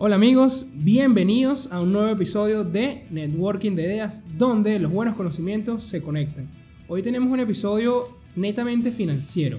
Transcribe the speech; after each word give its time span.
Hola 0.00 0.14
amigos, 0.14 0.70
bienvenidos 0.74 1.72
a 1.72 1.80
un 1.80 1.92
nuevo 1.92 2.08
episodio 2.08 2.62
de 2.62 3.04
Networking 3.10 3.72
de 3.72 3.82
Ideas, 3.82 4.22
donde 4.38 4.78
los 4.78 4.92
buenos 4.92 5.16
conocimientos 5.16 5.82
se 5.82 6.00
conectan. 6.00 6.48
Hoy 6.86 7.02
tenemos 7.02 7.32
un 7.32 7.40
episodio 7.40 8.06
netamente 8.36 8.92
financiero. 8.92 9.58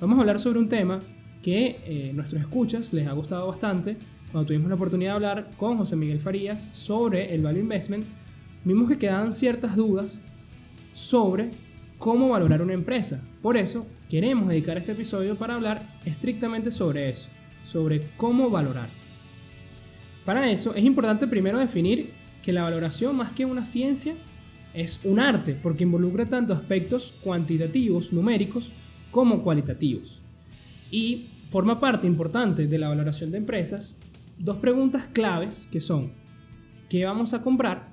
Vamos 0.00 0.18
a 0.18 0.22
hablar 0.22 0.40
sobre 0.40 0.58
un 0.58 0.68
tema 0.68 0.98
que 1.40 1.78
eh, 1.84 2.10
nuestros 2.12 2.42
escuchas 2.42 2.92
les 2.92 3.06
ha 3.06 3.12
gustado 3.12 3.46
bastante. 3.46 3.96
Cuando 4.32 4.48
tuvimos 4.48 4.70
la 4.70 4.74
oportunidad 4.74 5.12
de 5.12 5.14
hablar 5.14 5.50
con 5.56 5.78
José 5.78 5.94
Miguel 5.94 6.18
Farías 6.18 6.68
sobre 6.72 7.32
el 7.32 7.40
value 7.40 7.60
investment, 7.60 8.04
vimos 8.64 8.88
que 8.88 8.98
quedaban 8.98 9.32
ciertas 9.32 9.76
dudas 9.76 10.20
sobre 10.94 11.52
cómo 11.96 12.30
valorar 12.30 12.60
una 12.60 12.74
empresa. 12.74 13.22
Por 13.40 13.56
eso 13.56 13.86
queremos 14.08 14.48
dedicar 14.48 14.76
este 14.78 14.92
episodio 14.92 15.36
para 15.36 15.54
hablar 15.54 15.96
estrictamente 16.04 16.72
sobre 16.72 17.08
eso, 17.08 17.30
sobre 17.64 18.02
cómo 18.16 18.50
valorar. 18.50 18.99
Para 20.24 20.50
eso 20.50 20.74
es 20.74 20.84
importante 20.84 21.26
primero 21.26 21.58
definir 21.58 22.12
que 22.42 22.52
la 22.52 22.62
valoración 22.62 23.16
más 23.16 23.32
que 23.32 23.44
una 23.44 23.64
ciencia 23.64 24.14
es 24.74 25.00
un 25.04 25.18
arte 25.18 25.54
porque 25.60 25.84
involucra 25.84 26.26
tanto 26.26 26.52
aspectos 26.52 27.14
cuantitativos, 27.22 28.12
numéricos, 28.12 28.72
como 29.10 29.42
cualitativos. 29.42 30.20
Y 30.90 31.28
forma 31.48 31.80
parte 31.80 32.06
importante 32.06 32.66
de 32.66 32.78
la 32.78 32.88
valoración 32.88 33.30
de 33.30 33.38
empresas 33.38 33.98
dos 34.38 34.56
preguntas 34.56 35.06
claves 35.06 35.68
que 35.70 35.80
son 35.80 36.12
¿qué 36.88 37.04
vamos 37.04 37.34
a 37.34 37.42
comprar? 37.42 37.90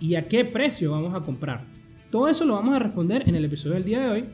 y 0.00 0.16
¿a 0.16 0.26
qué 0.26 0.44
precio 0.44 0.90
vamos 0.90 1.14
a 1.14 1.20
comprar? 1.24 1.64
Todo 2.10 2.28
eso 2.28 2.44
lo 2.44 2.54
vamos 2.54 2.74
a 2.74 2.80
responder 2.80 3.28
en 3.28 3.36
el 3.36 3.44
episodio 3.44 3.74
del 3.74 3.84
día 3.84 4.00
de 4.00 4.10
hoy 4.10 4.24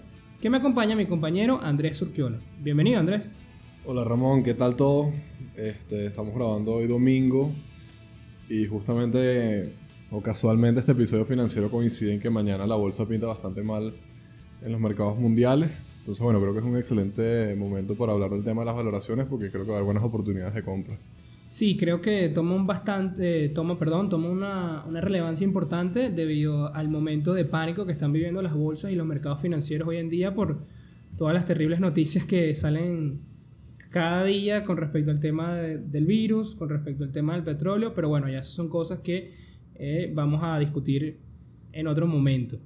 que 0.41 0.49
me 0.49 0.57
acompaña 0.57 0.97
mi 0.97 1.05
compañero 1.05 1.61
Andrés 1.63 1.99
Surquiola. 1.99 2.39
Bienvenido 2.61 2.99
Andrés. 2.99 3.39
Hola 3.85 4.03
Ramón, 4.05 4.43
¿qué 4.43 4.55
tal 4.55 4.77
todo? 4.77 5.13
Este, 5.59 6.07
estamos 6.07 6.37
grabando 6.37 6.75
hoy 6.75 6.87
domingo 6.87 7.51
y 8.49 8.67
justamente 8.67 9.73
o 10.13 10.23
casualmente 10.23 10.79
este 10.79 10.93
episodio 10.93 11.25
financiero 11.25 11.69
coincide 11.69 12.15
en 12.15 12.21
que 12.21 12.31
mañana 12.31 12.65
la 12.65 12.77
bolsa 12.77 13.09
pinta 13.09 13.27
bastante 13.27 13.65
mal 13.65 13.93
en 14.63 14.71
los 14.71 14.81
mercados 14.81 15.19
mundiales. 15.19 15.69
Entonces, 15.99 16.23
bueno, 16.23 16.41
creo 16.41 16.53
que 16.53 16.61
es 16.61 16.65
un 16.65 16.77
excelente 16.77 17.57
momento 17.57 17.97
para 17.97 18.13
hablar 18.13 18.31
del 18.31 18.45
tema 18.45 18.63
de 18.63 18.67
las 18.67 18.77
valoraciones 18.77 19.27
porque 19.27 19.51
creo 19.51 19.65
que 19.65 19.71
va 19.71 19.75
a 19.75 19.79
haber 19.79 19.87
buenas 19.87 20.05
oportunidades 20.05 20.55
de 20.55 20.63
compra. 20.63 20.97
Sí, 21.49 21.77
creo 21.77 22.01
que 22.01 22.29
toma 22.29 22.55
un 22.55 22.69
bastante, 22.69 23.49
toma, 23.49 23.77
perdón, 23.81 24.09
toma 24.09 24.31
una, 24.31 24.85
una, 24.87 25.01
relevancia 25.01 25.45
importante 25.45 26.11
debido 26.11 26.73
al 26.73 26.89
momento 26.89 27.35
de 27.35 27.45
pánico 27.45 27.85
que 27.85 27.91
están 27.91 28.13
viviendo 28.13 28.41
las 28.43 28.55
bolsas 28.55 28.93
y 28.93 28.95
los 28.95 29.09
mercados 29.09 29.41
financieros 29.41 29.89
hoy 29.89 29.97
en 29.97 30.09
día 30.09 30.37
por 30.37 30.63
todas 31.17 31.35
las 31.35 31.47
terribles 31.47 31.81
noticias 31.81 32.25
que 32.25 32.55
salen 32.55 33.28
cada 33.91 34.25
día 34.25 34.65
con 34.65 34.77
respecto 34.77 35.11
al 35.11 35.21
tema 35.21 35.55
del 35.55 36.07
virus, 36.07 36.55
con 36.55 36.69
respecto 36.69 37.05
al 37.05 37.13
tema 37.13 37.35
del 37.35 37.43
petróleo, 37.43 37.95
pero 37.95 38.09
bueno, 38.09 38.29
ya 38.29 38.43
son 38.43 38.69
cosas 38.69 39.01
que 39.01 39.33
eh, 39.75 40.11
vamos 40.15 40.41
a 40.43 40.59
discutir 40.59 41.21
en 41.73 41.87
otro 41.87 42.07
momento. 42.07 42.59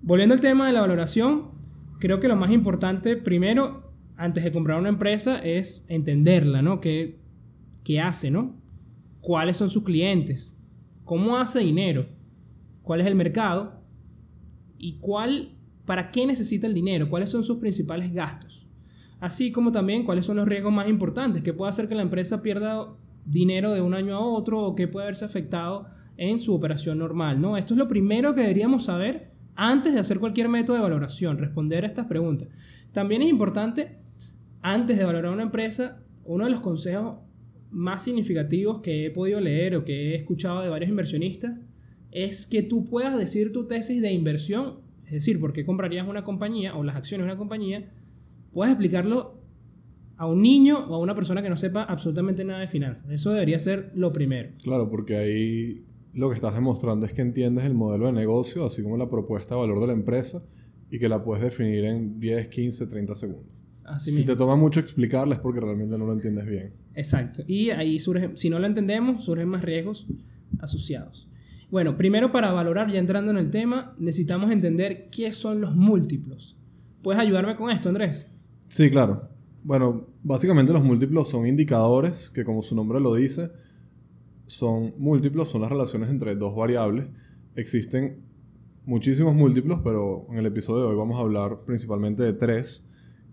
Volviendo 0.00 0.34
al 0.34 0.40
tema 0.40 0.66
de 0.66 0.72
la 0.72 0.80
valoración, 0.80 1.50
creo 1.98 2.20
que 2.20 2.28
lo 2.28 2.36
más 2.36 2.50
importante, 2.50 3.16
primero, 3.16 3.92
antes 4.16 4.44
de 4.44 4.52
comprar 4.52 4.78
una 4.78 4.88
empresa, 4.88 5.38
es 5.38 5.84
entenderla, 5.88 6.62
¿no? 6.62 6.80
¿Qué, 6.80 7.18
qué 7.84 8.00
hace, 8.00 8.30
¿no? 8.30 8.54
¿Cuáles 9.20 9.56
son 9.56 9.70
sus 9.70 9.84
clientes? 9.84 10.58
¿Cómo 11.04 11.36
hace 11.36 11.60
dinero? 11.60 12.06
¿Cuál 12.82 13.00
es 13.00 13.06
el 13.06 13.14
mercado? 13.14 13.80
¿Y 14.78 14.98
cuál, 14.98 15.56
para 15.84 16.10
qué 16.10 16.26
necesita 16.26 16.66
el 16.66 16.74
dinero? 16.74 17.08
¿Cuáles 17.08 17.30
son 17.30 17.42
sus 17.42 17.58
principales 17.58 18.12
gastos? 18.12 18.68
Así 19.22 19.52
como 19.52 19.70
también 19.70 20.02
cuáles 20.02 20.26
son 20.26 20.36
los 20.36 20.48
riesgos 20.48 20.72
más 20.72 20.88
importantes, 20.88 21.44
que 21.44 21.54
puede 21.54 21.70
hacer 21.70 21.86
que 21.86 21.94
la 21.94 22.02
empresa 22.02 22.42
pierda 22.42 22.88
dinero 23.24 23.72
de 23.72 23.80
un 23.80 23.94
año 23.94 24.16
a 24.16 24.20
otro 24.20 24.60
o 24.60 24.74
que 24.74 24.88
puede 24.88 25.04
haberse 25.04 25.24
afectado 25.24 25.86
en 26.16 26.40
su 26.40 26.52
operación 26.52 26.98
normal, 26.98 27.40
¿no? 27.40 27.56
Esto 27.56 27.74
es 27.74 27.78
lo 27.78 27.86
primero 27.86 28.34
que 28.34 28.40
deberíamos 28.40 28.86
saber 28.86 29.30
antes 29.54 29.94
de 29.94 30.00
hacer 30.00 30.18
cualquier 30.18 30.48
método 30.48 30.74
de 30.74 30.82
valoración, 30.82 31.38
responder 31.38 31.84
a 31.84 31.86
estas 31.86 32.08
preguntas. 32.08 32.48
También 32.90 33.22
es 33.22 33.28
importante, 33.28 34.00
antes 34.60 34.98
de 34.98 35.04
valorar 35.04 35.32
una 35.32 35.44
empresa, 35.44 36.02
uno 36.24 36.46
de 36.46 36.50
los 36.50 36.60
consejos 36.60 37.20
más 37.70 38.02
significativos 38.02 38.80
que 38.80 39.06
he 39.06 39.10
podido 39.12 39.40
leer 39.40 39.76
o 39.76 39.84
que 39.84 40.10
he 40.10 40.14
escuchado 40.16 40.62
de 40.62 40.68
varios 40.68 40.90
inversionistas 40.90 41.62
es 42.10 42.48
que 42.48 42.64
tú 42.64 42.84
puedas 42.84 43.16
decir 43.16 43.52
tu 43.52 43.68
tesis 43.68 44.02
de 44.02 44.10
inversión, 44.10 44.80
es 45.04 45.12
decir, 45.12 45.38
por 45.38 45.52
qué 45.52 45.64
comprarías 45.64 46.08
una 46.08 46.24
compañía 46.24 46.74
o 46.74 46.82
las 46.82 46.96
acciones 46.96 47.24
de 47.24 47.30
una 47.30 47.38
compañía, 47.38 47.88
puedes 48.52 48.72
explicarlo 48.72 49.42
a 50.16 50.26
un 50.26 50.40
niño 50.40 50.86
o 50.88 50.94
a 50.94 50.98
una 50.98 51.14
persona 51.14 51.42
que 51.42 51.50
no 51.50 51.56
sepa 51.56 51.82
absolutamente 51.82 52.44
nada 52.44 52.60
de 52.60 52.68
finanzas. 52.68 53.10
Eso 53.10 53.32
debería 53.32 53.58
ser 53.58 53.90
lo 53.94 54.12
primero. 54.12 54.50
Claro, 54.62 54.88
porque 54.88 55.16
ahí 55.16 55.84
lo 56.14 56.28
que 56.28 56.36
estás 56.36 56.54
demostrando 56.54 57.06
es 57.06 57.12
que 57.12 57.22
entiendes 57.22 57.64
el 57.64 57.74
modelo 57.74 58.06
de 58.06 58.12
negocio, 58.12 58.64
así 58.64 58.82
como 58.82 58.96
la 58.96 59.08
propuesta 59.08 59.54
de 59.54 59.62
valor 59.62 59.80
de 59.80 59.86
la 59.88 59.92
empresa, 59.94 60.42
y 60.90 60.98
que 60.98 61.08
la 61.08 61.24
puedes 61.24 61.42
definir 61.42 61.84
en 61.84 62.20
10, 62.20 62.48
15, 62.48 62.86
30 62.86 63.14
segundos. 63.14 63.52
Así 63.84 64.12
si 64.12 64.24
te 64.24 64.36
toma 64.36 64.54
mucho 64.54 64.78
explicarla 64.78 65.34
es 65.34 65.40
porque 65.40 65.60
realmente 65.60 65.98
no 65.98 66.06
lo 66.06 66.12
entiendes 66.12 66.46
bien. 66.46 66.72
Exacto. 66.94 67.42
Y 67.46 67.70
ahí 67.70 67.98
surge, 67.98 68.30
si 68.36 68.48
no 68.48 68.58
lo 68.58 68.66
entendemos, 68.66 69.24
surgen 69.24 69.48
más 69.48 69.62
riesgos 69.62 70.06
asociados. 70.60 71.28
Bueno, 71.70 71.96
primero 71.96 72.30
para 72.30 72.52
valorar, 72.52 72.90
ya 72.90 72.98
entrando 72.98 73.30
en 73.30 73.38
el 73.38 73.50
tema, 73.50 73.96
necesitamos 73.98 74.50
entender 74.50 75.08
qué 75.10 75.32
son 75.32 75.60
los 75.60 75.74
múltiplos. 75.74 76.56
¿Puedes 77.02 77.20
ayudarme 77.20 77.56
con 77.56 77.70
esto, 77.70 77.88
Andrés? 77.88 78.30
Sí, 78.72 78.90
claro. 78.90 79.28
Bueno, 79.64 80.06
básicamente 80.22 80.72
los 80.72 80.82
múltiplos 80.82 81.28
son 81.28 81.46
indicadores 81.46 82.30
que, 82.30 82.42
como 82.42 82.62
su 82.62 82.74
nombre 82.74 83.00
lo 83.00 83.14
dice, 83.14 83.50
son 84.46 84.94
múltiplos, 84.96 85.50
son 85.50 85.60
las 85.60 85.70
relaciones 85.70 86.08
entre 86.08 86.34
dos 86.36 86.56
variables. 86.56 87.04
Existen 87.54 88.22
muchísimos 88.86 89.34
múltiplos, 89.34 89.80
pero 89.84 90.26
en 90.30 90.38
el 90.38 90.46
episodio 90.46 90.84
de 90.84 90.88
hoy 90.88 90.96
vamos 90.96 91.16
a 91.16 91.20
hablar 91.20 91.64
principalmente 91.66 92.22
de 92.22 92.32
tres. 92.32 92.82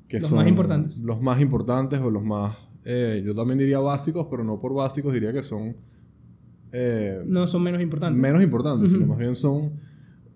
Que 0.09 0.19
los 0.19 0.29
más 0.33 0.45
importantes. 0.45 0.97
Los 0.97 1.21
más 1.21 1.39
importantes 1.39 2.01
o 2.01 2.11
los 2.11 2.25
más, 2.25 2.57
eh, 2.83 3.23
yo 3.25 3.33
también 3.33 3.59
diría 3.59 3.79
básicos, 3.79 4.27
pero 4.29 4.43
no 4.43 4.59
por 4.59 4.73
básicos, 4.73 5.13
diría 5.13 5.31
que 5.31 5.41
son... 5.41 5.77
Eh, 6.73 7.23
no 7.25 7.47
son 7.47 7.63
menos 7.63 7.81
importantes. 7.81 8.21
Menos 8.21 8.43
importantes, 8.43 8.91
sino 8.91 9.07
más 9.07 9.17
bien 9.17 9.37
son, 9.37 9.71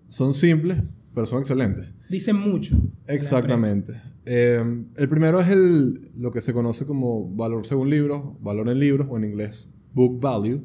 son 0.08 0.32
simples, 0.32 0.78
pero 1.14 1.26
son 1.26 1.40
excelentes. 1.40 1.88
Dicen 2.10 2.36
mucho. 2.36 2.76
Exactamente. 3.06 3.94
Em, 4.24 4.88
el 4.96 5.08
primero 5.08 5.40
es 5.40 5.48
el, 5.48 6.10
lo 6.16 6.30
que 6.32 6.40
se 6.40 6.52
conoce 6.52 6.86
como 6.86 7.28
valor 7.34 7.66
según 7.66 7.90
libros, 7.90 8.40
valor 8.40 8.68
en 8.68 8.78
libros 8.78 9.06
o 9.10 9.16
en 9.16 9.24
inglés 9.24 9.70
book 9.92 10.20
value, 10.20 10.62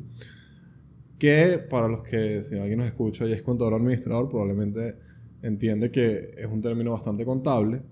que 1.20 1.60
para 1.70 1.88
los 1.88 2.02
que, 2.02 2.42
si 2.44 2.58
alguien 2.58 2.80
nos 2.80 2.88
escucha 2.88 3.26
y 3.26 3.34
es 3.34 3.44
contador 3.44 3.76
administrador, 3.76 4.30
probablemente 4.30 4.98
entiende 5.42 5.92
que 5.92 6.32
es 6.38 6.48
un 6.48 6.62
término 6.62 6.92
bastante 6.92 7.26
contable. 7.26 7.84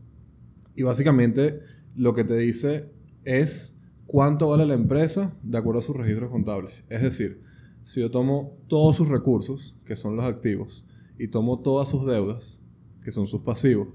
Y 0.75 0.84
básicamente 0.84 1.59
lo 1.96 2.13
que 2.16 2.23
te 2.23 2.38
dice 2.38 2.90
es 3.25 3.81
cuánto 4.06 4.47
vale 4.47 4.66
la 4.66 4.73
empresa 4.73 5.35
de 5.44 5.57
acuerdo 5.57 5.79
a 5.79 5.84
sus 5.84 5.96
registros 5.96 6.31
contables. 6.31 6.73
Es 6.90 7.01
decir, 7.01 7.41
si 7.84 8.00
yo 8.00 8.09
tomo 8.09 8.57
todos 8.67 8.96
sus 8.96 9.09
recursos, 9.09 9.75
que 9.85 9.96
son 9.96 10.16
los 10.16 10.25
activos, 10.25 10.86
y 11.17 11.28
tomo 11.29 11.59
todas 11.59 11.89
sus 11.89 12.05
deudas, 12.05 12.61
que 13.03 13.11
son 13.11 13.28
sus 13.28 13.41
pasivos, 13.41 13.89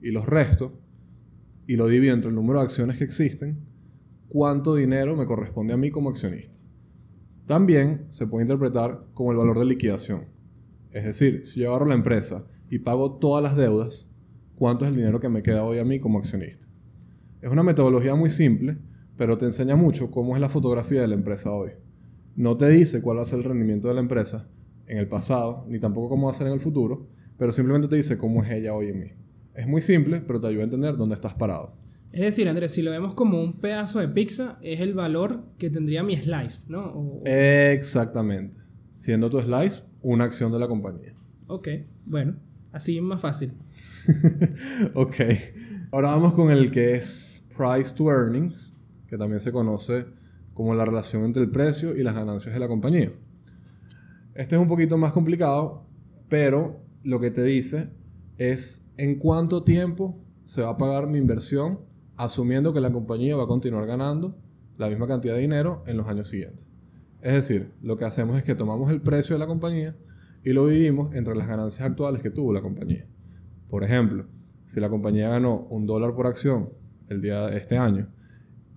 y 0.00 0.10
los 0.10 0.26
restos, 0.26 0.72
y 1.66 1.76
lo 1.76 1.86
divido 1.86 2.14
entre 2.14 2.28
el 2.28 2.34
número 2.34 2.58
de 2.58 2.66
acciones 2.66 2.98
que 2.98 3.04
existen, 3.04 3.58
cuánto 4.28 4.74
dinero 4.74 5.16
me 5.16 5.26
corresponde 5.26 5.72
a 5.72 5.76
mí 5.76 5.90
como 5.90 6.10
accionista. 6.10 6.58
También 7.46 8.06
se 8.10 8.26
puede 8.26 8.44
interpretar 8.44 9.06
como 9.14 9.30
el 9.30 9.36
valor 9.36 9.58
de 9.58 9.66
liquidación. 9.66 10.26
Es 10.90 11.04
decir, 11.04 11.44
si 11.44 11.60
yo 11.60 11.70
agarro 11.70 11.86
la 11.86 11.94
empresa 11.94 12.44
y 12.70 12.78
pago 12.78 13.18
todas 13.18 13.42
las 13.42 13.56
deudas, 13.56 14.08
¿cuánto 14.56 14.84
es 14.84 14.90
el 14.90 14.96
dinero 14.96 15.20
que 15.20 15.28
me 15.28 15.42
queda 15.42 15.64
hoy 15.64 15.78
a 15.78 15.84
mí 15.84 16.00
como 16.00 16.18
accionista? 16.18 16.66
Es 17.42 17.50
una 17.50 17.62
metodología 17.62 18.14
muy 18.14 18.30
simple, 18.30 18.78
pero 19.16 19.36
te 19.38 19.44
enseña 19.44 19.76
mucho 19.76 20.10
cómo 20.10 20.34
es 20.34 20.40
la 20.40 20.48
fotografía 20.48 21.02
de 21.02 21.08
la 21.08 21.14
empresa 21.14 21.52
hoy. 21.52 21.72
No 22.36 22.56
te 22.56 22.68
dice 22.68 23.02
cuál 23.02 23.18
va 23.18 23.22
a 23.22 23.26
ser 23.26 23.38
el 23.38 23.44
rendimiento 23.44 23.88
de 23.88 23.94
la 23.94 24.00
empresa 24.00 24.48
en 24.86 24.98
el 24.98 25.08
pasado, 25.08 25.64
ni 25.68 25.78
tampoco 25.78 26.08
cómo 26.08 26.26
va 26.26 26.32
a 26.32 26.34
ser 26.34 26.46
en 26.46 26.54
el 26.54 26.60
futuro, 26.60 27.06
pero 27.38 27.52
simplemente 27.52 27.88
te 27.88 27.96
dice 27.96 28.18
cómo 28.18 28.42
es 28.42 28.50
ella 28.50 28.74
hoy 28.74 28.88
en 28.88 29.00
mí. 29.00 29.12
Es 29.54 29.66
muy 29.66 29.80
simple, 29.80 30.20
pero 30.20 30.40
te 30.40 30.48
ayuda 30.48 30.62
a 30.62 30.64
entender 30.64 30.96
dónde 30.96 31.14
estás 31.14 31.34
parado. 31.34 31.74
Es 32.12 32.20
decir, 32.20 32.48
Andrés, 32.48 32.72
si 32.72 32.82
lo 32.82 32.92
vemos 32.92 33.14
como 33.14 33.42
un 33.42 33.54
pedazo 33.54 33.98
de 33.98 34.08
pizza, 34.08 34.58
es 34.62 34.80
el 34.80 34.94
valor 34.94 35.42
que 35.58 35.68
tendría 35.68 36.02
mi 36.04 36.16
slice, 36.16 36.64
¿no? 36.68 37.20
Exactamente. 37.24 38.58
Siendo 38.92 39.28
tu 39.30 39.40
slice 39.40 39.82
una 40.00 40.24
acción 40.24 40.52
de 40.52 40.60
la 40.60 40.68
compañía. 40.68 41.14
Ok, 41.48 41.68
bueno, 42.06 42.36
así 42.70 42.96
es 42.96 43.02
más 43.02 43.20
fácil. 43.20 43.52
ok. 44.94 45.16
Ahora 45.90 46.10
vamos 46.10 46.34
con 46.34 46.50
el 46.50 46.70
que 46.70 46.94
es 46.94 47.48
price 47.56 47.94
to 47.94 48.10
earnings, 48.10 48.76
que 49.08 49.18
también 49.18 49.40
se 49.40 49.50
conoce 49.50 50.06
como 50.52 50.74
la 50.74 50.84
relación 50.84 51.24
entre 51.24 51.42
el 51.42 51.50
precio 51.50 51.96
y 51.96 52.02
las 52.02 52.14
ganancias 52.14 52.54
de 52.54 52.60
la 52.60 52.68
compañía. 52.68 53.12
Este 54.34 54.56
es 54.56 54.60
un 54.60 54.66
poquito 54.66 54.98
más 54.98 55.12
complicado, 55.12 55.86
pero 56.28 56.80
lo 57.04 57.20
que 57.20 57.30
te 57.30 57.44
dice 57.44 57.90
es 58.36 58.92
en 58.96 59.20
cuánto 59.20 59.62
tiempo 59.62 60.20
se 60.42 60.62
va 60.62 60.70
a 60.70 60.76
pagar 60.76 61.06
mi 61.06 61.18
inversión, 61.18 61.80
asumiendo 62.16 62.74
que 62.74 62.80
la 62.80 62.90
compañía 62.90 63.36
va 63.36 63.44
a 63.44 63.46
continuar 63.46 63.86
ganando 63.86 64.36
la 64.76 64.88
misma 64.88 65.06
cantidad 65.06 65.34
de 65.34 65.40
dinero 65.40 65.84
en 65.86 65.96
los 65.96 66.08
años 66.08 66.26
siguientes. 66.26 66.66
Es 67.22 67.32
decir, 67.32 67.70
lo 67.80 67.96
que 67.96 68.06
hacemos 68.06 68.36
es 68.36 68.42
que 68.42 68.56
tomamos 68.56 68.90
el 68.90 69.00
precio 69.00 69.36
de 69.36 69.38
la 69.38 69.46
compañía 69.46 69.96
y 70.42 70.52
lo 70.52 70.66
dividimos 70.66 71.14
entre 71.14 71.36
las 71.36 71.46
ganancias 71.46 71.88
actuales 71.88 72.20
que 72.20 72.30
tuvo 72.30 72.52
la 72.52 72.60
compañía. 72.60 73.06
Por 73.68 73.84
ejemplo, 73.84 74.26
si 74.64 74.80
la 74.80 74.90
compañía 74.90 75.28
ganó 75.28 75.60
un 75.70 75.86
dólar 75.86 76.12
por 76.12 76.26
acción 76.26 76.70
el 77.08 77.22
día 77.22 77.46
de 77.46 77.56
este 77.56 77.78
año 77.78 78.08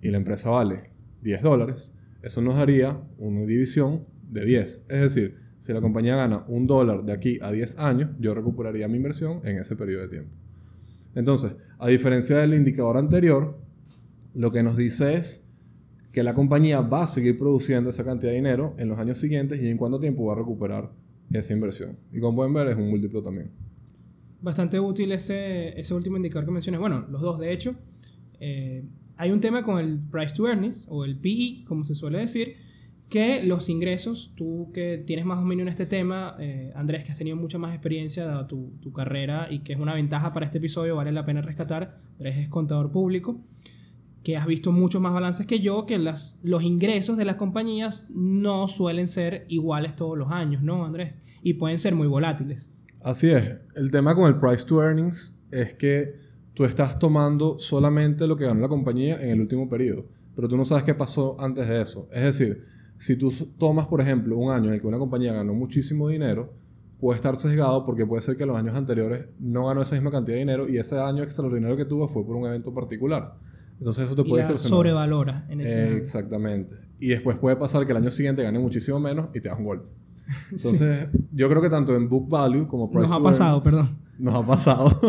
y 0.03 0.11
la 0.11 0.17
empresa 0.17 0.51
vale 0.51 0.91
10 1.23 1.41
dólares, 1.41 1.93
eso 2.21 2.43
nos 2.43 2.57
daría 2.57 3.01
una 3.17 3.41
división 3.41 4.05
de 4.29 4.45
10. 4.45 4.85
Es 4.87 5.01
decir, 5.01 5.46
si 5.57 5.73
la 5.73 5.81
compañía 5.81 6.15
gana 6.15 6.43
un 6.47 6.67
dólar 6.67 7.03
de 7.03 7.13
aquí 7.13 7.39
a 7.41 7.51
10 7.51 7.79
años, 7.79 8.11
yo 8.19 8.33
recuperaría 8.33 8.87
mi 8.87 8.97
inversión 8.97 9.41
en 9.43 9.57
ese 9.57 9.75
periodo 9.75 10.03
de 10.03 10.09
tiempo. 10.09 10.31
Entonces, 11.15 11.55
a 11.79 11.87
diferencia 11.87 12.37
del 12.37 12.53
indicador 12.53 12.97
anterior, 12.97 13.57
lo 14.33 14.51
que 14.51 14.61
nos 14.61 14.77
dice 14.77 15.15
es 15.15 15.47
que 16.11 16.23
la 16.23 16.33
compañía 16.33 16.81
va 16.81 17.03
a 17.03 17.07
seguir 17.07 17.37
produciendo 17.37 17.89
esa 17.89 18.05
cantidad 18.05 18.31
de 18.31 18.37
dinero 18.37 18.75
en 18.77 18.87
los 18.89 18.99
años 18.99 19.17
siguientes 19.17 19.61
y 19.61 19.67
en 19.67 19.77
cuánto 19.77 19.99
tiempo 19.99 20.25
va 20.25 20.33
a 20.33 20.35
recuperar 20.37 20.91
esa 21.31 21.53
inversión. 21.53 21.97
Y 22.11 22.19
como 22.19 22.37
pueden 22.37 22.53
ver, 22.53 22.67
es 22.67 22.77
un 22.77 22.89
múltiplo 22.89 23.21
también. 23.21 23.51
Bastante 24.41 24.79
útil 24.79 25.11
ese, 25.11 25.79
ese 25.79 25.93
último 25.93 26.17
indicador 26.17 26.45
que 26.45 26.51
mencioné. 26.51 26.77
Bueno, 26.77 27.05
los 27.09 27.21
dos, 27.21 27.39
de 27.39 27.51
hecho. 27.51 27.75
Eh, 28.39 28.83
hay 29.17 29.31
un 29.31 29.39
tema 29.39 29.63
con 29.63 29.79
el 29.79 29.99
price 29.99 30.35
to 30.35 30.47
earnings 30.47 30.85
o 30.89 31.03
el 31.03 31.17
PE, 31.17 31.65
como 31.65 31.83
se 31.83 31.95
suele 31.95 32.19
decir, 32.19 32.57
que 33.09 33.41
los 33.43 33.69
ingresos, 33.69 34.33
tú 34.35 34.69
que 34.73 35.01
tienes 35.05 35.25
más 35.25 35.39
dominio 35.39 35.63
en 35.63 35.69
este 35.69 35.85
tema, 35.85 36.35
eh, 36.39 36.71
Andrés, 36.75 37.05
que 37.05 37.11
has 37.11 37.17
tenido 37.17 37.37
mucha 37.37 37.57
más 37.57 37.73
experiencia 37.73 38.25
dada 38.25 38.47
tu, 38.47 38.73
tu, 38.81 38.91
carrera 38.91 39.47
y 39.49 39.59
que 39.59 39.73
es 39.73 39.79
una 39.79 39.93
ventaja 39.93 40.33
para 40.33 40.45
este 40.45 40.57
episodio, 40.57 40.95
vale 40.95 41.11
la 41.11 41.25
pena 41.25 41.41
rescatar, 41.41 41.95
Andrés 42.13 42.37
es 42.37 42.49
contador 42.49 42.91
público, 42.91 43.39
que 44.23 44.35
has 44.35 44.45
visto 44.45 44.73
muchos 44.73 45.01
más 45.01 45.13
balances 45.13 45.45
que 45.45 45.61
yo, 45.61 45.85
que 45.85 45.97
los 45.97 46.63
ingresos 46.63 47.15
de 47.15 47.23
las 47.23 47.37
compañías 47.37 48.07
no 48.09 48.67
suelen 48.67 49.07
ser 49.07 49.45
iguales 49.47 49.95
todos 49.95 50.17
los 50.17 50.31
años, 50.31 50.61
¿no, 50.61 50.85
Andrés? 50.85 51.13
Y 51.43 51.53
pueden 51.53 51.79
ser 51.79 51.95
muy 51.95 52.07
volátiles. 52.07 52.73
Así 53.01 53.29
es, 53.29 53.53
el 53.75 53.89
tema 53.89 54.15
con 54.15 54.27
el 54.27 54.37
price 54.37 54.65
to 54.65 54.83
earnings 54.83 55.33
es 55.49 55.73
que 55.75 56.15
tú 56.53 56.65
estás 56.65 56.99
tomando 56.99 57.57
solamente 57.57 58.27
lo 58.27 58.35
que 58.35 58.43
ganó 58.43 58.59
la 58.59 58.67
compañía 58.67 59.15
en 59.21 59.29
el 59.29 59.39
último 59.39 59.69
periodo, 59.69 60.07
pero 60.35 60.49
tú 60.49 60.57
no 60.57 60.65
sabes 60.65 60.83
qué 60.83 60.93
pasó 60.93 61.39
antes 61.39 61.65
de 61.65 61.81
eso. 61.81 62.09
Es 62.11 62.23
decir, 62.23 62.63
si 62.97 63.15
tú 63.15 63.31
tomas, 63.57 63.87
por 63.87 64.01
ejemplo, 64.01 64.37
un 64.37 64.51
año 64.51 64.69
en 64.69 64.75
el 64.75 64.81
que 64.81 64.87
una 64.87 64.97
compañía 64.97 65.33
ganó 65.33 65.53
muchísimo 65.53 66.09
dinero, 66.09 66.53
puede 66.99 67.17
estar 67.17 67.35
sesgado 67.35 67.83
porque 67.83 68.05
puede 68.05 68.21
ser 68.21 68.35
que 68.35 68.45
los 68.45 68.57
años 68.57 68.75
anteriores 68.75 69.27
no 69.39 69.67
ganó 69.67 69.81
esa 69.81 69.95
misma 69.95 70.11
cantidad 70.11 70.35
de 70.35 70.39
dinero 70.39 70.67
y 70.67 70.77
ese 70.77 70.97
año 70.97 71.23
extraordinario 71.23 71.77
que 71.77 71.85
tuvo 71.85 72.07
fue 72.07 72.25
por 72.25 72.35
un 72.35 72.47
evento 72.47 72.73
particular. 72.73 73.35
Entonces 73.77 74.05
eso 74.05 74.15
te 74.15 74.23
puede 74.23 74.51
y 74.51 74.57
sobrevalora 74.57 75.45
en 75.49 75.61
ese 75.61 75.93
eh, 75.93 75.97
Exactamente. 75.97 76.75
Y 76.99 77.09
después 77.09 77.37
puede 77.37 77.55
pasar 77.55 77.85
que 77.85 77.91
el 77.91 77.97
año 77.97 78.09
siguiente 78.09 78.41
gane 78.41 78.57
muchísimo 78.57 78.99
menos 78.99 79.27
y 79.35 79.39
te 79.39 79.49
das 79.49 79.59
un 79.59 79.65
golpe. 79.65 79.87
Entonces, 80.51 81.07
yo 81.31 81.47
creo 81.47 81.61
que 81.61 81.69
tanto 81.69 81.95
en 81.95 82.09
book 82.09 82.27
value 82.27 82.67
como 82.67 82.89
price 82.89 83.07
Nos 83.07 83.17
ha 83.19 83.21
pasado, 83.21 83.61
perdón. 83.61 83.97
Nos 84.17 84.33
ha 84.33 84.47
pasado. 84.47 84.99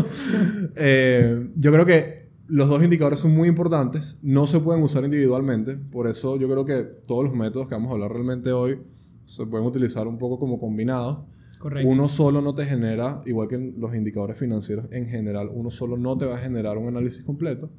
eh, 0.76 1.50
yo 1.56 1.73
creo 1.73 1.87
que 1.87 2.18
los 2.49 2.69
dos 2.69 2.83
indicadores 2.83 3.21
son 3.21 3.33
muy 3.33 3.49
importantes, 3.49 4.19
no 4.23 4.47
se 4.47 4.59
pueden 4.59 4.83
usar 4.83 5.05
individualmente, 5.05 5.77
por 5.77 6.06
eso 6.06 6.37
yo 6.37 6.49
creo 6.49 6.65
que 6.65 6.83
todos 7.06 7.25
los 7.25 7.35
métodos 7.35 7.69
que 7.69 7.75
vamos 7.75 7.91
a 7.91 7.93
hablar 7.93 8.11
realmente 8.11 8.53
hoy 8.53 8.81
se 9.25 9.47
pueden 9.47 9.67
utilizar 9.67 10.09
un 10.09 10.19
poco 10.19 10.39
como 10.39 10.59
combinados. 10.59 11.19
Correcto. 11.59 11.89
Uno 11.89 12.09
solo 12.09 12.41
no 12.41 12.55
te 12.55 12.65
genera, 12.65 13.21
igual 13.27 13.49
que 13.49 13.59
los 13.77 13.95
indicadores 13.95 14.39
financieros 14.39 14.87
en 14.91 15.09
general, 15.09 15.50
uno 15.53 15.71
solo 15.71 15.97
no 15.97 16.17
te 16.17 16.25
va 16.25 16.37
a 16.37 16.39
generar 16.39 16.79
un 16.79 16.89
análisis 16.89 17.25
completo. 17.25 17.71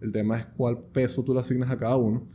El 0.00 0.12
tema 0.12 0.38
es 0.38 0.46
cuál 0.46 0.78
peso 0.92 1.24
tú 1.24 1.32
le 1.32 1.40
asignas 1.40 1.70
a 1.70 1.78
cada 1.78 1.96
uno. 1.96 2.26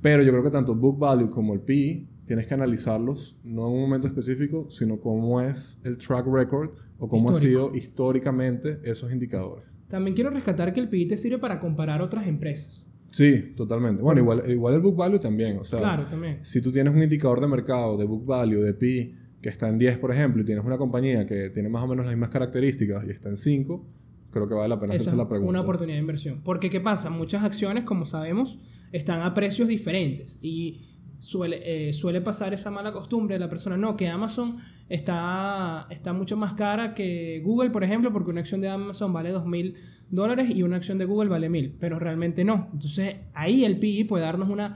Pero 0.00 0.22
yo 0.22 0.30
creo 0.30 0.44
que 0.44 0.50
tanto 0.50 0.76
book 0.76 0.96
value 0.96 1.28
como 1.28 1.54
el 1.54 1.60
PE 1.60 2.06
tienes 2.24 2.46
que 2.46 2.54
analizarlos 2.54 3.36
no 3.42 3.66
en 3.66 3.74
un 3.74 3.80
momento 3.80 4.06
específico, 4.06 4.70
sino 4.70 5.00
cómo 5.00 5.40
es 5.40 5.80
el 5.82 5.98
track 5.98 6.26
record 6.26 6.70
o 6.98 7.08
cómo 7.08 7.30
han 7.30 7.36
sido 7.36 7.74
históricamente 7.74 8.80
esos 8.84 9.10
indicadores. 9.12 9.64
También 9.88 10.14
quiero 10.14 10.30
rescatar 10.30 10.72
que 10.72 10.80
el 10.80 10.88
PI 10.88 11.08
te 11.08 11.16
sirve 11.16 11.38
para 11.38 11.58
comparar 11.58 12.02
otras 12.02 12.26
empresas. 12.26 12.86
Sí, 13.10 13.54
totalmente. 13.56 14.02
Bueno, 14.02 14.20
igual, 14.20 14.42
igual 14.50 14.74
el 14.74 14.80
book 14.80 14.96
value 14.96 15.18
también. 15.18 15.58
O 15.58 15.64
sea, 15.64 15.78
claro, 15.78 16.04
también. 16.04 16.38
Si 16.42 16.60
tú 16.60 16.70
tienes 16.70 16.94
un 16.94 17.02
indicador 17.02 17.40
de 17.40 17.48
mercado 17.48 17.96
de 17.96 18.04
book 18.04 18.24
value, 18.26 18.60
de 18.60 18.74
PI, 18.74 19.14
que 19.40 19.48
está 19.48 19.68
en 19.68 19.78
10, 19.78 19.98
por 19.98 20.12
ejemplo, 20.12 20.42
y 20.42 20.44
tienes 20.44 20.64
una 20.64 20.76
compañía 20.76 21.26
que 21.26 21.50
tiene 21.50 21.68
más 21.68 21.82
o 21.82 21.86
menos 21.86 22.04
las 22.04 22.14
mismas 22.14 22.30
características 22.30 23.04
y 23.06 23.10
está 23.10 23.30
en 23.30 23.36
5, 23.36 23.86
creo 24.30 24.48
que 24.48 24.54
vale 24.54 24.68
la 24.68 24.78
pena 24.78 24.94
hacerse 24.94 25.16
la 25.16 25.28
pregunta. 25.28 25.48
Una 25.48 25.60
oportunidad 25.62 25.96
de 25.96 26.00
inversión. 26.00 26.42
Porque, 26.44 26.68
¿qué 26.68 26.80
pasa? 26.80 27.08
Muchas 27.08 27.42
acciones, 27.44 27.84
como 27.84 28.04
sabemos, 28.04 28.60
están 28.92 29.22
a 29.22 29.32
precios 29.32 29.68
diferentes. 29.68 30.38
Y 30.42 30.80
suele, 31.18 31.88
eh, 31.88 31.92
suele 31.92 32.20
pasar 32.20 32.54
esa 32.54 32.70
mala 32.70 32.92
costumbre 32.92 33.34
de 33.34 33.40
la 33.40 33.48
persona, 33.48 33.76
no, 33.76 33.96
que 33.96 34.08
Amazon 34.08 34.56
está, 34.88 35.86
está 35.90 36.12
mucho 36.12 36.36
más 36.36 36.54
cara 36.54 36.94
que 36.94 37.42
Google, 37.44 37.70
por 37.70 37.84
ejemplo, 37.84 38.12
porque 38.12 38.30
una 38.30 38.40
acción 38.40 38.60
de 38.60 38.68
Amazon 38.68 39.12
vale 39.12 39.34
2.000 39.34 39.74
dólares 40.10 40.50
y 40.54 40.62
una 40.62 40.76
acción 40.76 40.98
de 40.98 41.04
Google 41.04 41.28
vale 41.28 41.50
1.000, 41.50 41.74
pero 41.78 41.98
realmente 41.98 42.44
no. 42.44 42.68
Entonces 42.72 43.16
ahí 43.34 43.64
el 43.64 43.78
PI 43.78 44.04
puede 44.04 44.24
darnos 44.24 44.48
una... 44.48 44.74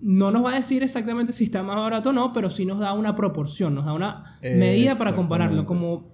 No 0.00 0.32
nos 0.32 0.44
va 0.44 0.52
a 0.52 0.56
decir 0.56 0.82
exactamente 0.82 1.30
si 1.30 1.44
está 1.44 1.62
más 1.62 1.76
barato 1.76 2.10
o 2.10 2.12
no, 2.12 2.32
pero 2.32 2.50
sí 2.50 2.64
nos 2.64 2.80
da 2.80 2.92
una 2.92 3.14
proporción, 3.14 3.72
nos 3.72 3.84
da 3.84 3.92
una 3.92 4.24
medida 4.42 4.96
para 4.96 5.14
compararlo, 5.14 5.64
como 5.64 6.10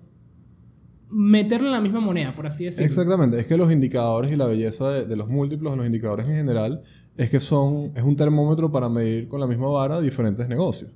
meterlo 1.11 1.69
en 1.69 1.73
la 1.73 1.81
misma 1.81 2.01
moneda, 2.01 2.35
por 2.35 2.47
así 2.47 2.67
decirlo. 2.67 2.87
Exactamente, 2.87 3.41
es 3.41 3.47
que 3.47 3.57
los 3.57 3.73
indicadores 3.73 4.31
y 4.31 4.37
la 4.37 4.45
belleza 4.45 4.91
de, 4.91 5.07
de 5.07 5.17
los 5.17 5.29
múltiplos, 5.29 5.75
los 5.75 5.87
indicadores 5.87 6.29
en 6.29 6.35
general, 6.35 6.83
es 7.19 7.31
que 7.31 7.41
son, 7.41 7.91
es 7.97 8.05
un 8.05 8.17
termómetro 8.17 8.71
para 8.71 8.89
medir 8.89 9.29
con 9.29 9.41
la 9.41 9.47
misma 9.49 9.67
vara 9.67 10.01
diferentes 10.01 10.49
negocios. 10.49 10.93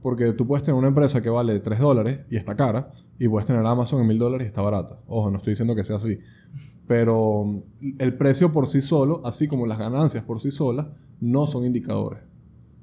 Porque 0.00 0.32
tú 0.32 0.46
puedes 0.46 0.64
tener 0.64 0.78
una 0.78 0.88
empresa 0.88 1.20
que 1.20 1.28
vale 1.28 1.60
3 1.60 1.78
dólares 1.78 2.20
y 2.30 2.36
está 2.36 2.56
cara, 2.56 2.92
y 3.18 3.28
puedes 3.28 3.46
tener 3.46 3.64
Amazon 3.64 4.00
en 4.00 4.06
1000 4.06 4.18
dólares 4.18 4.46
y 4.46 4.48
está 4.48 4.62
barata. 4.62 4.96
Ojo, 5.06 5.30
no 5.30 5.36
estoy 5.36 5.52
diciendo 5.52 5.76
que 5.76 5.84
sea 5.84 5.96
así. 5.96 6.18
Pero 6.86 7.44
mm, 7.44 7.88
el 7.98 8.16
precio 8.16 8.52
por 8.52 8.66
sí 8.66 8.80
solo, 8.80 9.20
así 9.24 9.48
como 9.48 9.66
las 9.66 9.78
ganancias 9.78 10.24
por 10.24 10.40
sí 10.40 10.50
solas, 10.50 10.86
no 11.20 11.46
son 11.46 11.66
indicadores, 11.66 12.20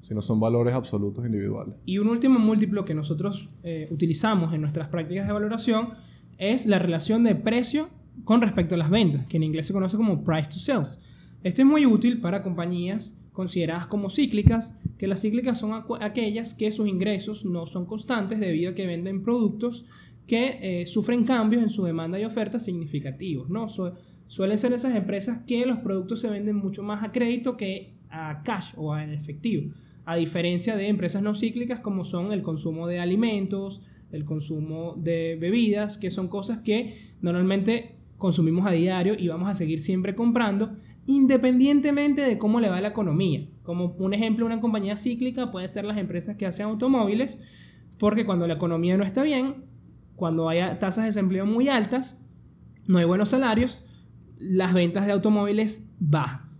sino 0.01 0.21
son 0.21 0.39
valores 0.39 0.75
absolutos 0.75 1.25
individuales. 1.25 1.75
Y 1.85 1.97
un 1.97 2.09
último 2.09 2.37
múltiplo 2.37 2.85
que 2.85 2.93
nosotros 2.93 3.49
eh, 3.63 3.87
utilizamos 3.89 4.53
en 4.53 4.61
nuestras 4.61 4.89
prácticas 4.89 5.25
de 5.25 5.33
valoración 5.33 5.89
es 6.37 6.67
la 6.67 6.77
relación 6.77 7.23
de 7.23 7.33
precio 7.33 7.89
con 8.23 8.41
respecto 8.41 8.75
a 8.75 8.77
las 8.77 8.91
ventas, 8.91 9.25
que 9.25 9.37
en 9.37 9.43
inglés 9.43 9.65
se 9.65 9.73
conoce 9.73 9.97
como 9.97 10.23
price 10.23 10.49
to 10.49 10.59
sales. 10.59 10.99
Este 11.43 11.61
es 11.63 11.67
muy 11.67 11.85
útil 11.85 12.21
para 12.21 12.41
compañías 12.41 13.19
consideradas 13.33 13.87
como 13.87 14.09
cíclicas, 14.09 14.79
que 14.97 15.07
las 15.07 15.21
cíclicas 15.21 15.59
son 15.59 15.83
aquellas 15.99 16.53
que 16.53 16.71
sus 16.71 16.87
ingresos 16.87 17.45
no 17.45 17.65
son 17.65 17.85
constantes 17.85 18.39
debido 18.39 18.71
a 18.71 18.75
que 18.75 18.87
venden 18.87 19.23
productos 19.23 19.85
que 20.25 20.59
eh, 20.61 20.85
sufren 20.85 21.25
cambios 21.25 21.61
en 21.61 21.69
su 21.69 21.83
demanda 21.83 22.19
y 22.19 22.23
oferta 22.23 22.59
significativos. 22.59 23.49
¿no? 23.49 23.67
suelen 24.27 24.57
ser 24.57 24.71
esas 24.73 24.95
empresas 24.95 25.43
que 25.45 25.65
los 25.65 25.79
productos 25.79 26.21
se 26.21 26.29
venden 26.29 26.55
mucho 26.55 26.81
más 26.81 27.03
a 27.03 27.11
crédito 27.11 27.57
que 27.57 27.93
a 28.09 28.41
cash 28.43 28.73
o 28.77 28.95
en 28.97 29.11
efectivo, 29.11 29.73
a 30.05 30.15
diferencia 30.15 30.77
de 30.77 30.87
empresas 30.87 31.21
no 31.23 31.35
cíclicas 31.35 31.79
como 31.79 32.05
son 32.05 32.31
el 32.31 32.41
consumo 32.41 32.87
de 32.87 32.99
alimentos, 32.99 33.81
el 34.11 34.23
consumo 34.25 34.95
de 34.97 35.35
bebidas, 35.39 35.97
que 35.97 36.11
son 36.11 36.27
cosas 36.27 36.59
que 36.59 36.93
normalmente 37.21 37.95
consumimos 38.17 38.65
a 38.65 38.71
diario 38.71 39.15
y 39.17 39.27
vamos 39.27 39.49
a 39.49 39.55
seguir 39.55 39.81
siempre 39.81 40.15
comprando 40.15 40.75
independientemente 41.05 42.21
de 42.21 42.37
cómo 42.37 42.59
le 42.59 42.69
va 42.69 42.81
la 42.81 42.89
economía. 42.89 43.47
Como 43.63 43.95
un 43.97 44.13
ejemplo, 44.13 44.45
una 44.45 44.61
compañía 44.61 44.97
cíclica 44.97 45.51
puede 45.51 45.67
ser 45.67 45.85
las 45.85 45.97
empresas 45.97 46.35
que 46.35 46.45
hacen 46.45 46.65
automóviles, 46.65 47.39
porque 47.97 48.25
cuando 48.25 48.47
la 48.47 48.55
economía 48.55 48.97
no 48.97 49.03
está 49.03 49.23
bien, 49.23 49.65
cuando 50.15 50.49
haya 50.49 50.79
tasas 50.79 51.03
de 51.03 51.09
desempleo 51.09 51.45
muy 51.45 51.67
altas, 51.67 52.21
no 52.87 52.97
hay 52.97 53.05
buenos 53.05 53.29
salarios, 53.29 53.85
las 54.37 54.73
ventas 54.73 55.05
de 55.05 55.13
automóviles 55.13 55.91
bajan. 55.99 56.53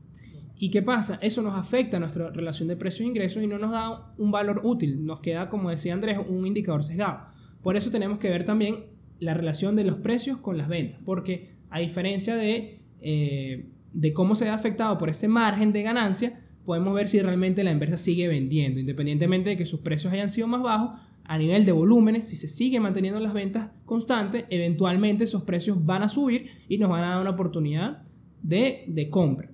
¿Y 0.58 0.70
qué 0.70 0.82
pasa? 0.82 1.20
Eso 1.22 1.42
nos 1.42 1.56
afecta 1.56 1.98
a 1.98 2.00
nuestra 2.00 2.30
relación 2.30 2.70
de 2.70 2.78
precios-ingresos 2.78 3.42
e 3.42 3.46
y 3.46 3.48
no 3.48 3.58
nos 3.58 3.72
da 3.72 4.14
un 4.18 4.32
valor 4.32 4.62
útil. 4.64 5.06
Nos 5.06 5.20
queda, 5.20 5.50
como 5.50 5.70
decía 5.70 5.94
Andrés, 5.94 6.18
un 6.26 6.48
indicador 6.48 6.86
sesgado. 6.86 7.26
Por 7.62 7.76
eso 7.76 7.92
tenemos 7.92 8.18
que 8.18 8.30
ver 8.30 8.46
también 8.46 8.86
la 9.20 9.34
relación 9.34 9.76
de 9.76 9.84
los 9.84 9.98
precios 9.98 10.38
con 10.38 10.58
las 10.58 10.70
ventas. 10.70 11.02
Porque 11.04 11.50
a 11.70 11.80
diferencia 11.80 12.38
de 12.38 12.80
eh, 13.02 13.66
de 13.94 14.14
cómo 14.14 14.36
se 14.36 14.46
ve 14.46 14.52
afectado 14.52 14.98
por 14.98 15.10
ese 15.10 15.28
margen 15.28 15.72
de 15.72 15.84
ganancia, 15.84 16.42
podemos 16.66 16.94
ver 16.94 17.08
si 17.08 17.22
realmente 17.22 17.64
la 17.64 17.72
empresa 17.72 17.98
sigue 17.98 18.28
vendiendo, 18.28 18.80
independientemente 18.80 19.52
de 19.52 19.58
que 19.58 19.66
sus 19.66 19.82
precios 19.82 20.14
hayan 20.14 20.30
sido 20.30 20.48
más 20.48 20.62
bajos, 20.62 21.00
a 21.26 21.38
nivel 21.38 21.66
de 21.66 21.72
volúmenes, 21.72 22.28
si 22.28 22.36
se 22.36 22.48
sigue 22.48 22.80
manteniendo 22.80 23.20
las 23.20 23.34
ventas 23.34 23.70
constantes, 23.86 24.46
eventualmente 24.50 25.24
esos 25.24 25.44
precios 25.44 25.86
van 25.86 26.04
a 26.04 26.10
subir 26.10 26.48
y 26.68 26.78
nos 26.78 26.90
van 26.90 27.04
a 27.04 27.10
dar 27.12 27.22
una 27.22 27.30
oportunidad 27.30 28.04
de, 28.42 28.84
de 28.88 29.10
compra. 29.10 29.50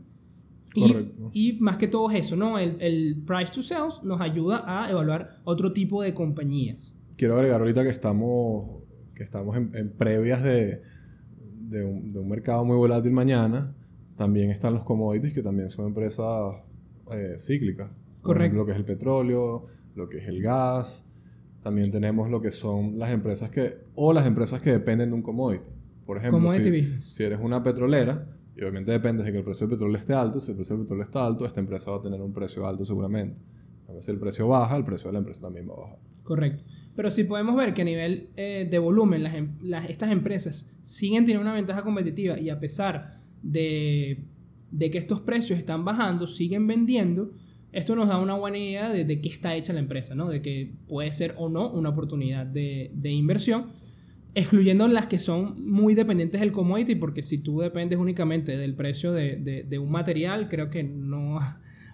Y, 0.74 0.96
y, 1.34 1.60
más 1.60 1.78
que 1.78 1.88
todo 1.88 2.10
eso, 2.12 2.36
¿no? 2.36 2.58
El, 2.60 2.78
el, 2.80 3.24
price 3.26 3.52
to 3.52 3.64
sales 3.64 4.02
nos 4.04 4.22
ayuda 4.22 4.64
a 4.66 4.90
evaluar 4.90 5.42
otro 5.44 5.74
tipo 5.74 6.02
de 6.04 6.14
compañías. 6.14 6.96
Quiero 7.18 7.36
agregar 7.36 7.60
ahorita 7.62 7.84
que 7.84 7.90
estamos, 7.90 8.84
que 9.16 9.24
estamos 9.24 9.58
en, 9.58 9.72
en 9.74 9.92
previas 9.92 10.44
de, 10.44 10.82
de, 11.40 11.84
un, 11.84 12.14
de 12.14 12.20
un 12.20 12.30
mercado 12.30 12.64
muy 12.66 12.78
volátil 12.78 13.12
mañana 13.12 13.76
también 14.20 14.52
están 14.52 14.74
los 14.74 14.84
commodities, 14.84 15.34
que 15.34 15.42
también 15.42 15.70
son 15.70 15.88
empresas 15.88 16.56
eh, 17.12 17.36
cíclicas. 17.40 17.90
Correcto. 18.22 18.58
lo 18.58 18.66
que 18.66 18.74
es 18.74 18.78
el 18.78 18.84
petróleo, 18.84 19.64
lo 19.96 20.10
que 20.10 20.18
es 20.18 20.28
el 20.28 20.42
gas. 20.42 21.06
También 21.64 21.90
tenemos 21.90 22.30
lo 22.30 22.42
que 22.42 22.52
son 22.52 23.00
las 23.00 23.12
empresas 23.12 23.50
que, 23.50 23.78
o 23.96 24.12
las 24.12 24.28
empresas 24.28 24.62
que 24.62 24.72
dependen 24.72 25.10
de 25.10 25.16
un 25.16 25.22
commodity. 25.22 25.70
Por 26.06 26.18
ejemplo, 26.18 26.50
si, 26.50 27.02
si 27.02 27.24
eres 27.24 27.40
una 27.42 27.64
petrolera, 27.64 28.28
y 28.58 28.62
obviamente 28.62 28.92
dependes 28.92 29.26
de 29.26 29.32
que 29.32 29.38
el 29.38 29.44
precio 29.46 29.68
del 29.68 29.78
petróleo 29.78 29.98
esté 29.98 30.14
alto, 30.14 30.40
si 30.42 30.52
el 30.52 30.58
precio 30.58 30.76
del 30.76 30.84
petróleo 30.86 31.06
está 31.06 31.26
alto, 31.26 31.46
esta 31.46 31.62
empresa 31.62 31.92
va 31.92 31.98
a 31.98 32.02
tener 32.02 32.22
un 32.22 32.34
precio 32.34 32.68
alto 32.68 32.84
seguramente. 32.84 33.38
A 33.88 33.94
ver, 33.94 34.04
si 34.04 34.12
el 34.12 34.20
precio 34.20 34.48
baja, 34.50 34.76
el 34.76 34.84
precio 34.84 35.08
de 35.08 35.14
la 35.14 35.20
empresa 35.20 35.42
también 35.44 35.68
va 35.70 35.76
a 35.76 35.80
bajar. 35.80 35.98
Correcto. 36.24 36.64
Pero 36.96 37.10
sí 37.10 37.24
podemos 37.24 37.56
ver 37.56 37.74
que 37.74 37.82
a 37.84 37.86
nivel 37.86 38.30
eh, 38.36 38.68
de 38.70 38.80
volumen, 38.80 39.24
las, 39.24 39.34
em- 39.36 39.58
las- 39.62 39.90
estas 39.90 40.12
empresas 40.12 40.78
siguen 40.82 41.24
teniendo 41.24 41.42
una 41.44 41.54
ventaja 41.54 41.84
competitiva 41.84 42.38
y 42.38 42.50
a 42.50 42.60
pesar 42.60 43.12
de, 43.42 44.26
de 44.72 44.92
que 44.92 44.98
estos 44.98 45.22
precios 45.22 45.58
están 45.60 45.86
bajando, 45.86 46.28
siguen 46.28 46.68
vendiendo. 46.68 47.32
Esto 47.72 47.96
nos 47.96 48.08
da 48.08 48.18
una 48.18 48.34
buena 48.36 48.58
idea 48.58 48.90
de, 48.90 49.06
de 49.06 49.22
qué 49.22 49.30
está 49.30 49.56
hecha 49.56 49.74
la 49.74 49.80
empresa, 49.80 50.16
¿no? 50.16 50.28
De 50.30 50.42
que 50.42 50.74
puede 50.88 51.12
ser 51.12 51.36
o 51.38 51.50
no 51.50 51.70
una 51.72 51.90
oportunidad 51.90 52.46
de, 52.46 52.92
de 52.96 53.12
inversión, 53.12 53.68
excluyendo 54.36 54.88
las 54.88 55.08
que 55.08 55.20
son 55.20 55.56
muy 55.70 55.94
dependientes 55.96 56.40
del 56.42 56.52
commodity, 56.52 56.96
porque 56.96 57.22
si 57.24 57.38
tú 57.40 57.60
dependes 57.60 58.00
únicamente 58.00 58.58
del 58.58 58.76
precio 58.76 59.12
de, 59.12 59.36
de- 59.38 59.64
de 59.64 59.80
un 59.80 59.92
material, 59.92 60.50
creo 60.50 60.70
que 60.70 60.84
no, 60.84 61.38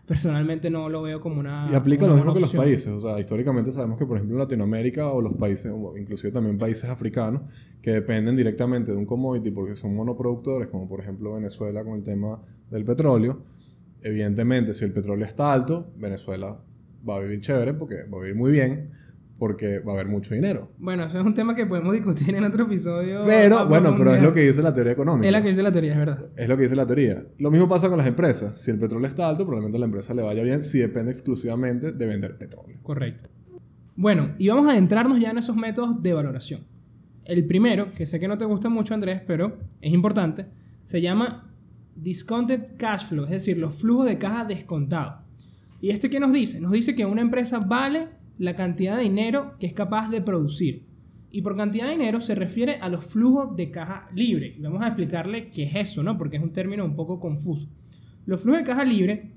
personalmente 0.05 0.69
no 0.69 0.87
lo 0.89 1.01
veo 1.01 1.19
como 1.19 1.39
una... 1.39 1.67
Y 1.71 1.75
aplica 1.75 2.05
una 2.05 2.13
lo 2.13 2.17
mismo 2.17 2.33
que 2.33 2.41
los 2.41 2.55
países. 2.55 2.87
O 2.87 2.99
sea, 2.99 3.19
históricamente 3.19 3.71
sabemos 3.71 3.97
que, 3.97 4.05
por 4.05 4.17
ejemplo, 4.17 4.35
en 4.35 4.39
Latinoamérica 4.39 5.09
o 5.09 5.21
los 5.21 5.33
países, 5.33 5.71
o 5.75 5.97
inclusive 5.97 6.31
también 6.31 6.57
países 6.57 6.89
africanos, 6.89 7.41
que 7.81 7.91
dependen 7.91 8.35
directamente 8.35 8.91
de 8.91 8.97
un 8.97 9.05
commodity 9.05 9.51
porque 9.51 9.75
son 9.75 9.95
monoproductores, 9.95 10.67
como 10.67 10.87
por 10.87 10.99
ejemplo 10.99 11.33
Venezuela 11.33 11.83
con 11.83 11.95
el 11.95 12.03
tema 12.03 12.41
del 12.69 12.85
petróleo. 12.85 13.43
Evidentemente, 14.01 14.73
si 14.73 14.85
el 14.85 14.91
petróleo 14.91 15.25
está 15.25 15.51
alto, 15.51 15.91
Venezuela 15.97 16.59
va 17.07 17.17
a 17.17 17.19
vivir 17.21 17.39
chévere 17.39 17.73
porque 17.73 18.03
va 18.03 18.19
a 18.19 18.21
vivir 18.21 18.35
muy 18.35 18.51
bien, 18.51 18.91
porque 19.37 19.79
va 19.79 19.91
a 19.91 19.95
haber 19.95 20.07
mucho 20.07 20.33
dinero. 20.33 20.71
Bueno, 20.77 21.05
eso 21.05 21.19
es 21.19 21.25
un 21.25 21.33
tema 21.33 21.55
que 21.55 21.65
podemos 21.65 21.93
discutir 21.93 22.33
en 22.35 22.43
otro 22.43 22.65
episodio. 22.65 23.21
Pero, 23.25 23.67
bueno, 23.67 23.95
pero 23.97 24.15
es 24.15 24.21
lo 24.21 24.31
que 24.31 24.41
dice 24.41 24.61
la 24.61 24.73
teoría 24.73 24.93
económica. 24.93 25.27
Es 25.27 25.31
la 25.31 25.41
que 25.41 25.49
dice 25.49 25.63
la 25.63 25.71
teoría, 25.71 25.91
es 25.93 25.97
verdad. 25.97 26.25
Es 26.35 26.47
lo 26.47 26.55
que 26.55 26.63
dice 26.63 26.75
la 26.75 26.85
teoría. 26.85 27.25
Lo 27.37 27.51
mismo 27.51 27.67
pasa 27.67 27.89
con 27.89 27.97
las 27.97 28.07
empresas. 28.07 28.61
Si 28.61 28.71
el 28.71 28.79
petróleo 28.79 29.07
está 29.07 29.27
alto, 29.27 29.45
probablemente 29.45 29.77
a 29.77 29.79
la 29.79 29.85
empresa 29.85 30.13
le 30.13 30.21
vaya 30.21 30.41
bien 30.43 30.63
si 30.63 30.79
depende 30.79 31.11
exclusivamente 31.11 31.91
de 31.91 32.05
vender 32.05 32.37
petróleo. 32.37 32.77
Correcto. 32.81 33.29
Bueno, 33.95 34.35
y 34.37 34.47
vamos 34.47 34.67
a 34.67 34.71
adentrarnos 34.71 35.19
ya 35.19 35.31
en 35.31 35.37
esos 35.37 35.55
métodos 35.55 36.01
de 36.01 36.13
valoración. 36.13 36.65
El 37.25 37.45
primero, 37.45 37.87
que 37.93 38.05
sé 38.05 38.19
que 38.19 38.27
no 38.27 38.37
te 38.37 38.45
gusta 38.45 38.69
mucho, 38.69 38.93
Andrés, 38.93 39.21
pero 39.25 39.57
es 39.81 39.91
importante, 39.93 40.45
se 40.83 41.01
llama 41.01 41.51
Discounted 41.95 42.77
Cash 42.77 43.07
Flow, 43.07 43.25
es 43.25 43.31
decir, 43.31 43.57
los 43.57 43.75
flujos 43.75 44.05
de 44.05 44.17
caja 44.17 44.45
descontados. 44.45 45.23
¿Y 45.81 45.89
este 45.89 46.09
qué 46.09 46.19
nos 46.19 46.33
dice? 46.33 46.59
Nos 46.59 46.71
dice 46.71 46.95
que 46.95 47.05
una 47.05 47.21
empresa 47.21 47.59
vale 47.59 48.09
la 48.37 48.55
cantidad 48.55 48.97
de 48.97 49.03
dinero 49.03 49.55
que 49.59 49.67
es 49.67 49.73
capaz 49.73 50.09
de 50.09 50.21
producir. 50.21 50.83
Y 51.31 51.41
por 51.41 51.55
cantidad 51.55 51.85
de 51.85 51.91
dinero 51.91 52.21
se 52.21 52.35
refiere 52.35 52.75
a 52.75 52.89
los 52.89 53.05
flujos 53.05 53.55
de 53.55 53.69
caja 53.69 54.09
libre. 54.13 54.55
Vamos 54.59 54.81
a 54.81 54.87
explicarle 54.87 55.49
qué 55.49 55.63
es 55.63 55.75
eso, 55.75 56.03
¿no? 56.03 56.17
Porque 56.17 56.37
es 56.37 56.43
un 56.43 56.53
término 56.53 56.85
un 56.85 56.95
poco 56.95 57.19
confuso. 57.19 57.67
Los 58.25 58.41
flujos 58.41 58.61
de 58.61 58.67
caja 58.67 58.85
libre 58.85 59.31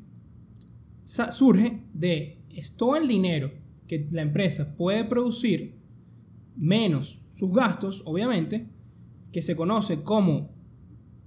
surge 1.05 1.81
de 1.93 2.39
todo 2.77 2.97
el 2.97 3.09
dinero 3.09 3.51
que 3.87 4.07
la 4.11 4.23
empresa 4.23 4.77
puede 4.77 5.05
producir 5.05 5.79
menos 6.57 7.21
sus 7.31 7.53
gastos, 7.53 8.03
obviamente, 8.05 8.69
que 9.33 9.43
se 9.43 9.57
conoce 9.57 10.03
como 10.03 10.51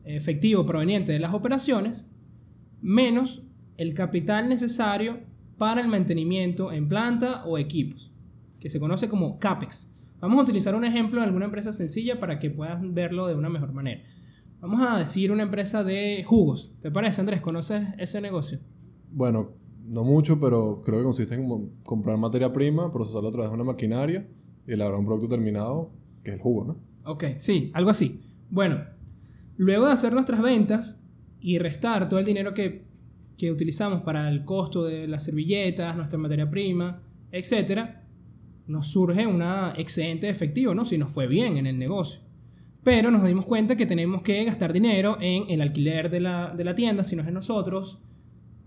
efectivo 0.03 0.65
proveniente 0.65 1.11
de 1.11 1.19
las 1.19 1.33
operaciones, 1.33 2.11
menos 2.81 3.43
el 3.77 3.93
capital 3.93 4.49
necesario 4.49 5.19
para 5.61 5.79
el 5.79 5.89
mantenimiento 5.89 6.71
en 6.71 6.87
planta 6.87 7.45
o 7.45 7.55
equipos, 7.59 8.11
que 8.59 8.67
se 8.67 8.79
conoce 8.79 9.07
como 9.07 9.37
CAPEX. 9.37 9.93
Vamos 10.19 10.39
a 10.39 10.41
utilizar 10.41 10.73
un 10.73 10.83
ejemplo 10.85 11.19
de 11.19 11.27
alguna 11.27 11.45
empresa 11.45 11.71
sencilla 11.71 12.19
para 12.19 12.39
que 12.39 12.49
puedas 12.49 12.81
verlo 12.95 13.27
de 13.27 13.35
una 13.35 13.47
mejor 13.47 13.71
manera. 13.71 14.01
Vamos 14.59 14.81
a 14.81 14.97
decir 14.97 15.31
una 15.31 15.43
empresa 15.43 15.83
de 15.83 16.23
jugos. 16.25 16.73
¿Te 16.81 16.89
parece, 16.89 17.21
Andrés? 17.21 17.41
¿Conoces 17.41 17.89
ese 17.99 18.21
negocio? 18.21 18.57
Bueno, 19.11 19.51
no 19.85 20.03
mucho, 20.03 20.39
pero 20.39 20.81
creo 20.83 20.97
que 20.97 21.03
consiste 21.03 21.35
en 21.35 21.69
comprar 21.83 22.17
materia 22.17 22.51
prima, 22.51 22.91
procesarla 22.91 23.29
a 23.29 23.31
través 23.31 23.51
de 23.51 23.55
una 23.55 23.63
maquinaria 23.63 24.27
y 24.65 24.71
elaborar 24.71 24.99
un 24.99 25.05
producto 25.05 25.27
terminado, 25.27 25.91
que 26.23 26.31
es 26.31 26.37
el 26.37 26.41
jugo, 26.41 26.65
¿no? 26.65 26.77
Ok, 27.03 27.25
sí, 27.37 27.69
algo 27.75 27.91
así. 27.91 28.19
Bueno, 28.49 28.79
luego 29.57 29.85
de 29.85 29.91
hacer 29.91 30.11
nuestras 30.11 30.41
ventas 30.41 31.07
y 31.39 31.59
restar 31.59 32.09
todo 32.09 32.19
el 32.19 32.25
dinero 32.25 32.55
que, 32.55 32.89
que 33.37 33.51
utilizamos 33.51 34.01
para 34.01 34.29
el 34.29 34.45
costo 34.45 34.83
de 34.83 35.07
las 35.07 35.23
servilletas, 35.23 35.95
nuestra 35.95 36.17
materia 36.19 36.49
prima, 36.49 37.01
etc., 37.31 37.81
nos 38.67 38.87
surge 38.87 39.27
un 39.27 39.43
excedente 39.75 40.27
de 40.27 40.31
efectivo, 40.31 40.73
¿no? 40.73 40.85
Si 40.85 40.97
nos 40.97 41.11
fue 41.11 41.27
bien 41.27 41.57
en 41.57 41.67
el 41.67 41.77
negocio. 41.77 42.21
Pero 42.83 43.11
nos 43.11 43.23
dimos 43.25 43.45
cuenta 43.45 43.75
que 43.75 43.85
tenemos 43.85 44.21
que 44.21 44.43
gastar 44.43 44.73
dinero 44.73 45.17
en 45.19 45.49
el 45.49 45.61
alquiler 45.61 46.09
de 46.09 46.19
la, 46.19 46.53
de 46.55 46.63
la 46.63 46.73
tienda, 46.73 47.03
si 47.03 47.15
no 47.15 47.21
es 47.21 47.27
de 47.27 47.33
nosotros, 47.33 47.99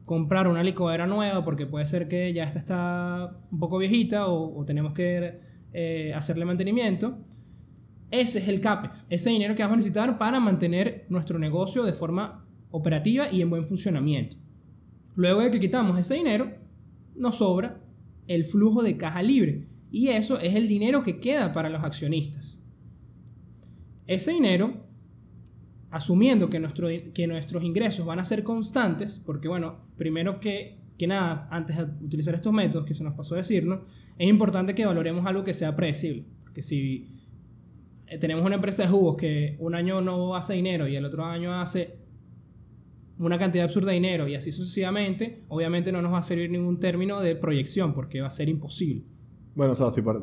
comprar 0.04 0.46
una 0.46 0.62
licuadora 0.62 1.06
nueva 1.06 1.44
porque 1.44 1.66
puede 1.66 1.86
ser 1.86 2.06
que 2.08 2.32
ya 2.32 2.44
esta 2.44 2.58
está 2.58 3.36
un 3.50 3.58
poco 3.58 3.78
viejita 3.78 4.28
o, 4.28 4.60
o 4.60 4.64
tenemos 4.64 4.92
que 4.92 5.40
eh, 5.72 6.12
hacerle 6.14 6.44
mantenimiento. 6.44 7.18
Ese 8.10 8.38
es 8.38 8.46
el 8.46 8.60
CAPEX, 8.60 9.06
ese 9.10 9.30
dinero 9.30 9.56
que 9.56 9.62
vamos 9.62 9.74
a 9.74 9.76
necesitar 9.78 10.18
para 10.18 10.38
mantener 10.38 11.06
nuestro 11.08 11.38
negocio 11.38 11.82
de 11.82 11.92
forma 11.92 12.46
operativa 12.70 13.32
y 13.32 13.42
en 13.42 13.50
buen 13.50 13.64
funcionamiento. 13.66 14.36
Luego 15.16 15.40
de 15.40 15.50
que 15.50 15.60
quitamos 15.60 15.98
ese 15.98 16.14
dinero, 16.14 16.52
nos 17.14 17.36
sobra 17.36 17.80
el 18.26 18.44
flujo 18.44 18.82
de 18.82 18.96
caja 18.96 19.22
libre 19.22 19.66
y 19.90 20.08
eso 20.08 20.40
es 20.40 20.54
el 20.54 20.66
dinero 20.66 21.02
que 21.02 21.20
queda 21.20 21.52
para 21.52 21.68
los 21.68 21.84
accionistas. 21.84 22.60
Ese 24.06 24.32
dinero, 24.32 24.84
asumiendo 25.90 26.50
que, 26.50 26.58
nuestro, 26.58 26.88
que 27.14 27.26
nuestros 27.26 27.62
ingresos 27.62 28.04
van 28.04 28.18
a 28.18 28.24
ser 28.24 28.42
constantes, 28.42 29.22
porque 29.24 29.46
bueno, 29.46 29.76
primero 29.96 30.40
que, 30.40 30.80
que 30.98 31.06
nada, 31.06 31.46
antes 31.50 31.76
de 31.76 31.84
utilizar 32.04 32.34
estos 32.34 32.52
métodos, 32.52 32.86
que 32.86 32.94
se 32.94 33.04
nos 33.04 33.14
pasó 33.14 33.34
a 33.34 33.38
decirnos, 33.38 33.80
es 34.18 34.28
importante 34.28 34.74
que 34.74 34.84
valoremos 34.84 35.24
algo 35.26 35.44
que 35.44 35.54
sea 35.54 35.76
predecible. 35.76 36.24
Porque 36.42 36.62
si 36.62 37.08
eh, 38.08 38.18
tenemos 38.18 38.44
una 38.44 38.56
empresa 38.56 38.82
de 38.82 38.88
jugos 38.88 39.16
que 39.16 39.56
un 39.60 39.74
año 39.74 40.00
no 40.00 40.34
hace 40.34 40.54
dinero 40.54 40.88
y 40.88 40.96
el 40.96 41.04
otro 41.04 41.24
año 41.24 41.54
hace 41.54 42.03
una 43.18 43.38
cantidad 43.38 43.64
absurda 43.64 43.88
de 43.88 43.94
dinero 43.94 44.26
y 44.28 44.34
así 44.34 44.50
sucesivamente, 44.52 45.44
obviamente 45.48 45.92
no 45.92 46.02
nos 46.02 46.12
va 46.12 46.18
a 46.18 46.22
servir 46.22 46.50
ningún 46.50 46.80
término 46.80 47.20
de 47.20 47.36
proyección 47.36 47.94
porque 47.94 48.20
va 48.20 48.26
a 48.26 48.30
ser 48.30 48.48
imposible. 48.48 49.04
Bueno, 49.54 49.72
o 49.72 49.76
sea, 49.76 49.90
si 49.90 50.02
para- 50.02 50.20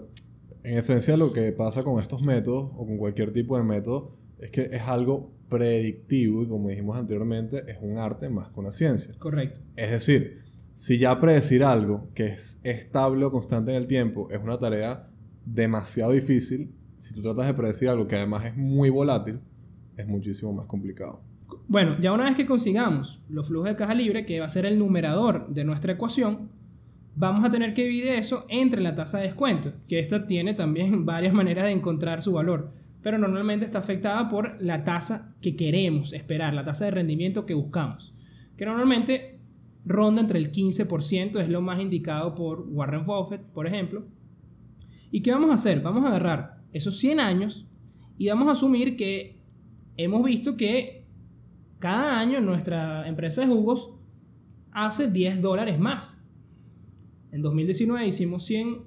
en 0.64 0.78
esencia 0.78 1.16
lo 1.18 1.32
que 1.34 1.52
pasa 1.54 1.84
con 1.84 2.02
estos 2.02 2.22
métodos 2.22 2.72
o 2.76 2.86
con 2.86 2.98
cualquier 2.98 3.32
tipo 3.32 3.58
de 3.58 3.64
método 3.64 4.18
es 4.40 4.52
que 4.52 4.70
es 4.72 4.82
algo 4.82 5.32
predictivo 5.50 6.44
y 6.44 6.48
como 6.48 6.70
dijimos 6.70 6.98
anteriormente, 6.98 7.64
es 7.68 7.78
un 7.82 7.98
arte 7.98 8.30
más 8.30 8.50
que 8.50 8.60
una 8.60 8.72
ciencia. 8.72 9.14
Correcto. 9.20 9.62
Es 9.76 9.90
decir, 9.92 10.40
si 10.74 10.98
ya 10.98 11.20
predecir 11.20 11.64
algo 11.64 12.10
que 12.14 12.28
es 12.28 12.60
estable 12.64 13.26
o 13.26 13.32
constante 13.32 13.72
en 13.72 13.78
el 13.78 13.88
tiempo 13.88 14.30
es 14.32 14.42
una 14.42 14.58
tarea 14.58 15.10
demasiado 15.46 16.12
difícil, 16.12 16.74
si 16.98 17.14
tú 17.14 17.22
tratas 17.22 17.48
de 17.48 17.54
predecir 17.54 17.90
algo 17.90 18.08
que 18.08 18.16
además 18.16 18.46
es 18.46 18.56
muy 18.56 18.90
volátil, 18.90 19.40
es 19.98 20.08
muchísimo 20.08 20.54
más 20.54 20.68
complicado. 20.68 21.22
Bueno, 21.68 21.98
ya 22.00 22.12
una 22.12 22.26
vez 22.26 22.36
que 22.36 22.46
consigamos 22.46 23.22
los 23.30 23.48
flujos 23.48 23.70
de 23.70 23.76
caja 23.76 23.94
libre, 23.94 24.26
que 24.26 24.40
va 24.40 24.46
a 24.46 24.50
ser 24.50 24.66
el 24.66 24.78
numerador 24.78 25.48
de 25.50 25.64
nuestra 25.64 25.94
ecuación, 25.94 26.50
vamos 27.16 27.44
a 27.44 27.50
tener 27.50 27.74
que 27.74 27.84
dividir 27.84 28.08
eso 28.14 28.46
entre 28.50 28.82
la 28.82 28.96
tasa 28.96 29.20
de 29.20 29.26
descuento, 29.26 29.74
que 29.88 30.00
esta 30.00 30.28
tiene 30.28 30.54
también 30.54 31.06
varias 31.06 31.34
maneras 31.34 31.66
de 31.66 31.72
encontrar 31.72 32.22
su 32.22 32.34
valor, 32.34 32.72
pero 33.02 33.18
normalmente 33.18 33.66
está 33.66 33.80
afectada 33.80 34.28
por 34.28 34.62
la 34.62 34.84
tasa 34.84 35.36
que 35.42 35.56
queremos 35.56 36.14
esperar, 36.14 36.54
la 36.54 36.64
tasa 36.64 36.86
de 36.86 36.92
rendimiento 36.92 37.46
que 37.46 37.54
buscamos, 37.54 38.14
que 38.58 38.66
normalmente 38.66 39.40
ronda 39.86 40.22
entre 40.22 40.40
el 40.40 40.52
15%, 40.52 41.40
es 41.40 41.50
lo 41.50 41.62
más 41.62 41.80
indicado 41.80 42.36
por 42.36 42.68
Warren 42.70 43.04
Buffett, 43.06 43.42
por 43.42 43.66
ejemplo. 43.66 44.06
¿Y 45.10 45.22
qué 45.22 45.32
vamos 45.32 45.50
a 45.50 45.56
hacer? 45.56 45.82
Vamos 45.82 46.06
a 46.06 46.10
agarrar 46.10 46.62
esos 46.72 46.98
100 46.98 47.20
años 47.20 47.68
y 48.18 48.30
vamos 48.30 48.48
a 48.48 48.52
asumir 48.52 48.96
que 48.96 49.42
hemos 49.98 50.24
visto 50.24 50.56
que 50.56 51.01
cada 51.82 52.20
año 52.20 52.40
nuestra 52.40 53.06
empresa 53.08 53.42
de 53.42 53.48
jugos 53.48 53.92
hace 54.72 55.10
10 55.10 55.42
dólares 55.42 55.78
más. 55.80 56.24
En 57.32 57.42
2019 57.42 58.08
hicimos 58.08 58.46
100, 58.46 58.84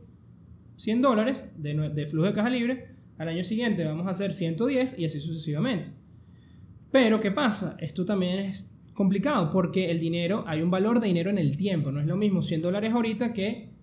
100 0.76 1.02
dólares 1.02 1.54
de, 1.58 1.90
de 1.90 2.06
flujo 2.06 2.28
de 2.28 2.32
caja 2.32 2.48
libre. 2.48 2.94
Al 3.18 3.28
año 3.28 3.42
siguiente 3.42 3.84
vamos 3.84 4.06
a 4.06 4.10
hacer 4.10 4.32
110 4.32 4.98
y 4.98 5.04
así 5.04 5.20
sucesivamente. 5.20 5.90
Pero 6.90 7.20
¿qué 7.20 7.32
pasa? 7.32 7.76
Esto 7.80 8.04
también 8.04 8.38
es 8.38 8.80
complicado 8.92 9.50
porque 9.50 9.90
el 9.90 9.98
dinero, 9.98 10.44
hay 10.46 10.62
un 10.62 10.70
valor 10.70 11.00
de 11.00 11.08
dinero 11.08 11.30
en 11.30 11.38
el 11.38 11.56
tiempo. 11.56 11.90
No 11.90 12.00
es 12.00 12.06
lo 12.06 12.16
mismo 12.16 12.42
100 12.42 12.62
dólares 12.62 12.92
ahorita 12.92 13.32
que 13.32 13.73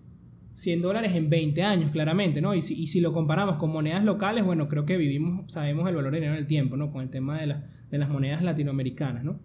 100 0.54 0.82
dólares 0.82 1.14
en 1.14 1.30
20 1.30 1.62
años, 1.62 1.90
claramente, 1.90 2.40
¿no? 2.40 2.54
Y 2.54 2.62
si, 2.62 2.80
y 2.80 2.86
si 2.88 3.00
lo 3.00 3.12
comparamos 3.12 3.56
con 3.56 3.70
monedas 3.70 4.04
locales, 4.04 4.44
bueno, 4.44 4.68
creo 4.68 4.84
que 4.84 4.96
vivimos, 4.96 5.50
sabemos 5.52 5.88
el 5.88 5.94
valor 5.96 6.12
de 6.12 6.18
dinero 6.18 6.34
en 6.34 6.40
el 6.40 6.46
tiempo, 6.46 6.76
¿no? 6.76 6.90
Con 6.92 7.02
el 7.02 7.10
tema 7.10 7.40
de, 7.40 7.46
la- 7.46 7.64
de 7.90 7.98
las 7.98 8.08
monedas 8.10 8.42
latinoamericanas, 8.42 9.24
¿no? 9.24 9.40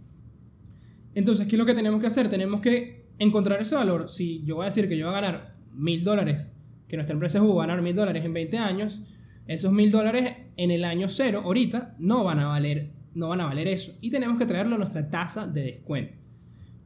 Entonces, 1.15 1.47
¿qué 1.47 1.55
es 1.55 1.59
lo 1.59 1.65
que 1.65 1.73
tenemos 1.73 1.99
que 2.01 2.07
hacer? 2.07 2.29
Tenemos 2.29 2.61
que 2.61 3.07
encontrar 3.19 3.61
ese 3.61 3.75
valor, 3.75 4.09
si 4.09 4.43
yo 4.43 4.55
voy 4.57 4.63
a 4.63 4.65
decir 4.67 4.87
que 4.87 4.97
yo 4.97 5.07
voy 5.07 5.15
a 5.17 5.21
ganar 5.21 5.55
mil 5.73 6.03
dólares, 6.03 6.61
que 6.87 6.95
nuestra 6.97 7.13
empresa 7.13 7.41
va 7.41 7.63
a 7.63 7.67
ganar 7.67 7.81
mil 7.81 7.95
dólares 7.95 8.23
en 8.25 8.33
20 8.33 8.57
años, 8.57 9.03
esos 9.47 9.71
mil 9.71 9.91
dólares 9.91 10.33
en 10.57 10.71
el 10.71 10.83
año 10.83 11.07
cero, 11.07 11.41
ahorita, 11.43 11.95
no 11.99 12.23
van 12.23 12.39
a 12.39 12.47
valer, 12.47 12.91
no 13.13 13.29
van 13.29 13.41
a 13.41 13.45
valer 13.45 13.67
eso. 13.69 13.93
Y 14.01 14.09
tenemos 14.09 14.37
que 14.37 14.45
traerlo 14.45 14.75
a 14.75 14.77
nuestra 14.77 15.09
tasa 15.09 15.47
de 15.47 15.63
descuento. 15.63 16.17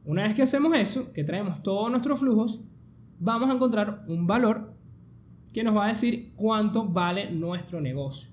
Una 0.04 0.22
vez 0.22 0.34
que 0.34 0.42
hacemos 0.42 0.74
eso, 0.76 1.12
que 1.12 1.24
traemos 1.24 1.62
todos 1.62 1.90
nuestros 1.90 2.18
flujos, 2.20 2.62
vamos 3.22 3.48
a 3.48 3.54
encontrar 3.54 4.04
un 4.08 4.26
valor 4.26 4.74
que 5.52 5.62
nos 5.62 5.76
va 5.76 5.86
a 5.86 5.88
decir 5.90 6.32
cuánto 6.34 6.88
vale 6.88 7.30
nuestro 7.30 7.80
negocio. 7.80 8.32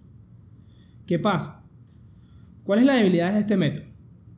¿Qué 1.05 1.19
pasa? 1.19 1.63
¿Cuál 2.63 2.79
es 2.79 2.85
la 2.85 2.95
debilidad 2.95 3.33
de 3.33 3.39
este 3.39 3.55
método? 3.55 3.85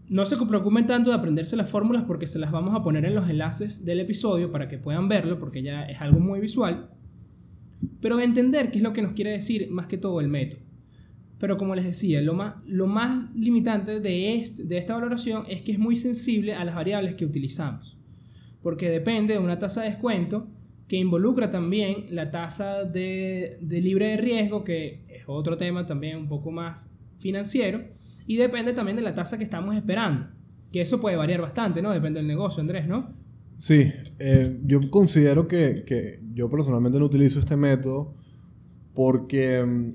No 0.09 0.25
se 0.25 0.35
preocupen 0.35 0.87
tanto 0.87 1.09
de 1.09 1.15
aprenderse 1.15 1.55
las 1.55 1.69
fórmulas 1.69 2.03
porque 2.03 2.27
se 2.27 2.37
las 2.37 2.51
vamos 2.51 2.75
a 2.75 2.81
poner 2.81 3.05
en 3.05 3.15
los 3.15 3.29
enlaces 3.29 3.85
del 3.85 4.01
episodio 4.01 4.51
para 4.51 4.67
que 4.67 4.77
puedan 4.77 5.07
verlo 5.07 5.39
porque 5.39 5.63
ya 5.63 5.83
es 5.83 6.01
algo 6.01 6.19
muy 6.19 6.41
visual. 6.41 6.89
Pero 8.01 8.19
entender 8.19 8.71
qué 8.71 8.79
es 8.79 8.83
lo 8.83 8.91
que 8.91 9.01
nos 9.01 9.13
quiere 9.13 9.31
decir 9.31 9.69
más 9.71 9.87
que 9.87 9.97
todo 9.97 10.19
el 10.19 10.27
método. 10.27 10.61
Pero 11.39 11.55
como 11.55 11.75
les 11.75 11.85
decía, 11.85 12.21
lo 12.21 12.33
más, 12.33 13.33
limitante 13.33 14.01
de, 14.01 14.51
de 14.65 14.77
esta 14.77 14.95
valoración 14.95 15.45
es 15.47 15.61
que 15.61 15.71
es 15.71 15.79
muy 15.79 15.95
sensible 15.95 16.53
a 16.53 16.65
las 16.65 16.75
variables 16.75 17.15
que 17.15 17.25
utilizamos. 17.25 18.00
Porque 18.61 18.89
depende 18.89 19.33
de 19.33 19.39
una 19.39 19.59
tasa 19.59 19.81
de 19.81 19.89
descuento 19.89 20.47
que 20.87 20.97
involucra 20.97 21.49
también 21.49 22.05
la 22.09 22.31
tasa 22.31 22.83
de, 22.83 23.57
de 23.61 23.81
libre 23.81 24.07
de 24.07 24.17
riesgo, 24.17 24.63
que 24.63 25.05
es 25.07 25.23
otro 25.27 25.57
tema 25.57 25.85
también 25.85 26.17
un 26.17 26.27
poco 26.27 26.51
más 26.51 26.93
financiero 27.17 27.81
y 28.27 28.37
depende 28.37 28.73
también 28.73 28.95
de 28.95 29.03
la 29.03 29.15
tasa 29.15 29.37
que 29.37 29.43
estamos 29.43 29.75
esperando. 29.75 30.27
Que 30.71 30.81
eso 30.81 31.01
puede 31.01 31.15
variar 31.15 31.41
bastante, 31.41 31.81
¿no? 31.81 31.91
Depende 31.91 32.19
del 32.19 32.27
negocio, 32.27 32.61
Andrés, 32.61 32.87
¿no? 32.87 33.13
Sí, 33.57 33.91
eh, 34.19 34.59
yo 34.65 34.79
considero 34.89 35.47
que, 35.47 35.83
que, 35.85 36.19
yo 36.33 36.49
personalmente 36.49 36.97
no 36.97 37.05
utilizo 37.05 37.39
este 37.39 37.55
método 37.57 38.15
porque 38.93 39.63
mm, 39.63 39.93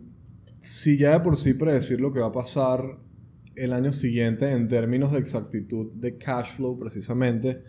si 0.59 0.97
ya 0.97 1.13
de 1.13 1.21
por 1.21 1.37
sí 1.37 1.55
predecir 1.55 2.01
lo 2.01 2.13
que 2.13 2.21
va 2.21 2.27
a 2.27 2.33
pasar 2.33 2.99
el 3.57 3.73
año 3.73 3.93
siguiente 3.93 4.53
en 4.53 4.69
términos 4.69 5.13
de 5.13 5.19
exactitud 5.19 5.93
de 5.95 6.17
cash 6.19 6.57
flow 6.57 6.79
precisamente, 6.79 7.63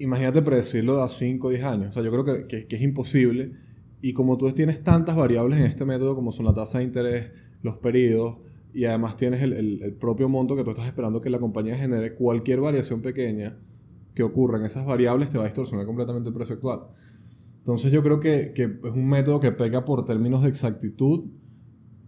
imagínate 0.00 0.42
predecirlo 0.42 1.02
a 1.02 1.08
5 1.08 1.46
o 1.46 1.50
10 1.50 1.64
años. 1.64 1.88
O 1.88 1.92
sea, 1.92 2.02
yo 2.02 2.10
creo 2.10 2.24
que, 2.24 2.66
que, 2.66 2.76
es 2.76 2.82
imposible. 2.82 3.52
Y 4.00 4.12
como 4.12 4.36
tú 4.38 4.50
tienes 4.52 4.82
tantas 4.82 5.14
variables 5.14 5.60
en 5.60 5.66
este 5.66 5.84
método 5.84 6.14
como 6.14 6.32
son 6.32 6.46
la 6.46 6.54
tasa 6.54 6.78
de 6.78 6.84
interés, 6.84 7.30
los 7.62 7.76
periodos, 7.76 8.38
y 8.72 8.86
además 8.86 9.16
tienes 9.16 9.42
el, 9.42 9.52
el, 9.52 9.92
propio 9.94 10.28
monto 10.28 10.56
que 10.56 10.64
tú 10.64 10.70
estás 10.70 10.86
esperando 10.86 11.20
que 11.20 11.28
la 11.28 11.38
compañía 11.38 11.76
genere, 11.76 12.14
cualquier 12.14 12.60
variación 12.60 13.02
pequeña 13.02 13.58
que 14.14 14.22
ocurra 14.22 14.58
en 14.58 14.64
esas 14.64 14.86
variables 14.86 15.28
te 15.28 15.38
va 15.38 15.44
a 15.44 15.46
distorsionar 15.46 15.86
completamente 15.86 16.28
el 16.28 16.34
precio 16.34 16.54
actual. 16.54 16.80
Entonces 17.58 17.92
yo 17.92 18.02
creo 18.02 18.20
que, 18.20 18.52
que 18.54 18.62
es 18.62 18.92
un 18.92 19.08
método 19.08 19.38
que 19.38 19.52
pega 19.52 19.84
por 19.84 20.04
términos 20.04 20.42
de 20.42 20.48
exactitud 20.48 21.24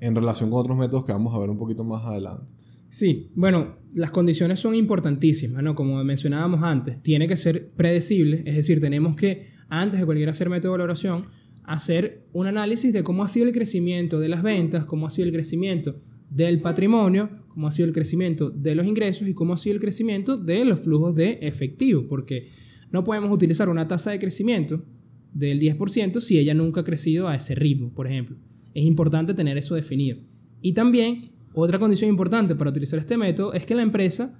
en 0.00 0.14
relación 0.14 0.50
con 0.50 0.60
otros 0.60 0.78
métodos 0.78 1.04
que 1.04 1.12
vamos 1.12 1.34
a 1.34 1.38
ver 1.38 1.50
un 1.50 1.58
poquito 1.58 1.84
más 1.84 2.04
adelante. 2.04 2.52
Sí, 2.92 3.30
bueno, 3.34 3.78
las 3.94 4.10
condiciones 4.10 4.60
son 4.60 4.74
importantísimas, 4.74 5.62
¿no? 5.62 5.74
Como 5.74 6.04
mencionábamos 6.04 6.62
antes, 6.62 7.02
tiene 7.02 7.26
que 7.26 7.38
ser 7.38 7.70
predecible, 7.70 8.42
es 8.44 8.54
decir, 8.54 8.80
tenemos 8.80 9.16
que, 9.16 9.46
antes 9.70 9.98
de 9.98 10.04
cualquier 10.04 10.28
hacer 10.28 10.50
método 10.50 10.72
de 10.72 10.78
valoración, 10.78 11.28
hacer 11.64 12.26
un 12.34 12.48
análisis 12.48 12.92
de 12.92 13.02
cómo 13.02 13.24
ha 13.24 13.28
sido 13.28 13.46
el 13.46 13.52
crecimiento 13.52 14.20
de 14.20 14.28
las 14.28 14.42
ventas, 14.42 14.84
cómo 14.84 15.06
ha 15.06 15.10
sido 15.10 15.26
el 15.26 15.32
crecimiento 15.32 16.02
del 16.28 16.60
patrimonio, 16.60 17.30
cómo 17.48 17.66
ha 17.66 17.70
sido 17.70 17.88
el 17.88 17.94
crecimiento 17.94 18.50
de 18.50 18.74
los 18.74 18.86
ingresos 18.86 19.26
y 19.26 19.32
cómo 19.32 19.54
ha 19.54 19.56
sido 19.56 19.72
el 19.72 19.80
crecimiento 19.80 20.36
de 20.36 20.66
los 20.66 20.80
flujos 20.80 21.14
de 21.14 21.38
efectivo, 21.40 22.06
porque 22.06 22.50
no 22.90 23.04
podemos 23.04 23.32
utilizar 23.32 23.70
una 23.70 23.88
tasa 23.88 24.10
de 24.10 24.18
crecimiento 24.18 24.84
del 25.32 25.58
10% 25.60 26.20
si 26.20 26.38
ella 26.38 26.52
nunca 26.52 26.82
ha 26.82 26.84
crecido 26.84 27.26
a 27.26 27.36
ese 27.36 27.54
ritmo, 27.54 27.94
por 27.94 28.06
ejemplo. 28.06 28.36
Es 28.74 28.84
importante 28.84 29.32
tener 29.32 29.56
eso 29.56 29.76
definido. 29.76 30.18
Y 30.60 30.74
también, 30.74 31.32
otra 31.54 31.78
condición 31.78 32.10
importante 32.10 32.54
para 32.54 32.70
utilizar 32.70 32.98
este 32.98 33.16
método 33.16 33.52
es 33.52 33.66
que 33.66 33.74
la 33.74 33.82
empresa 33.82 34.38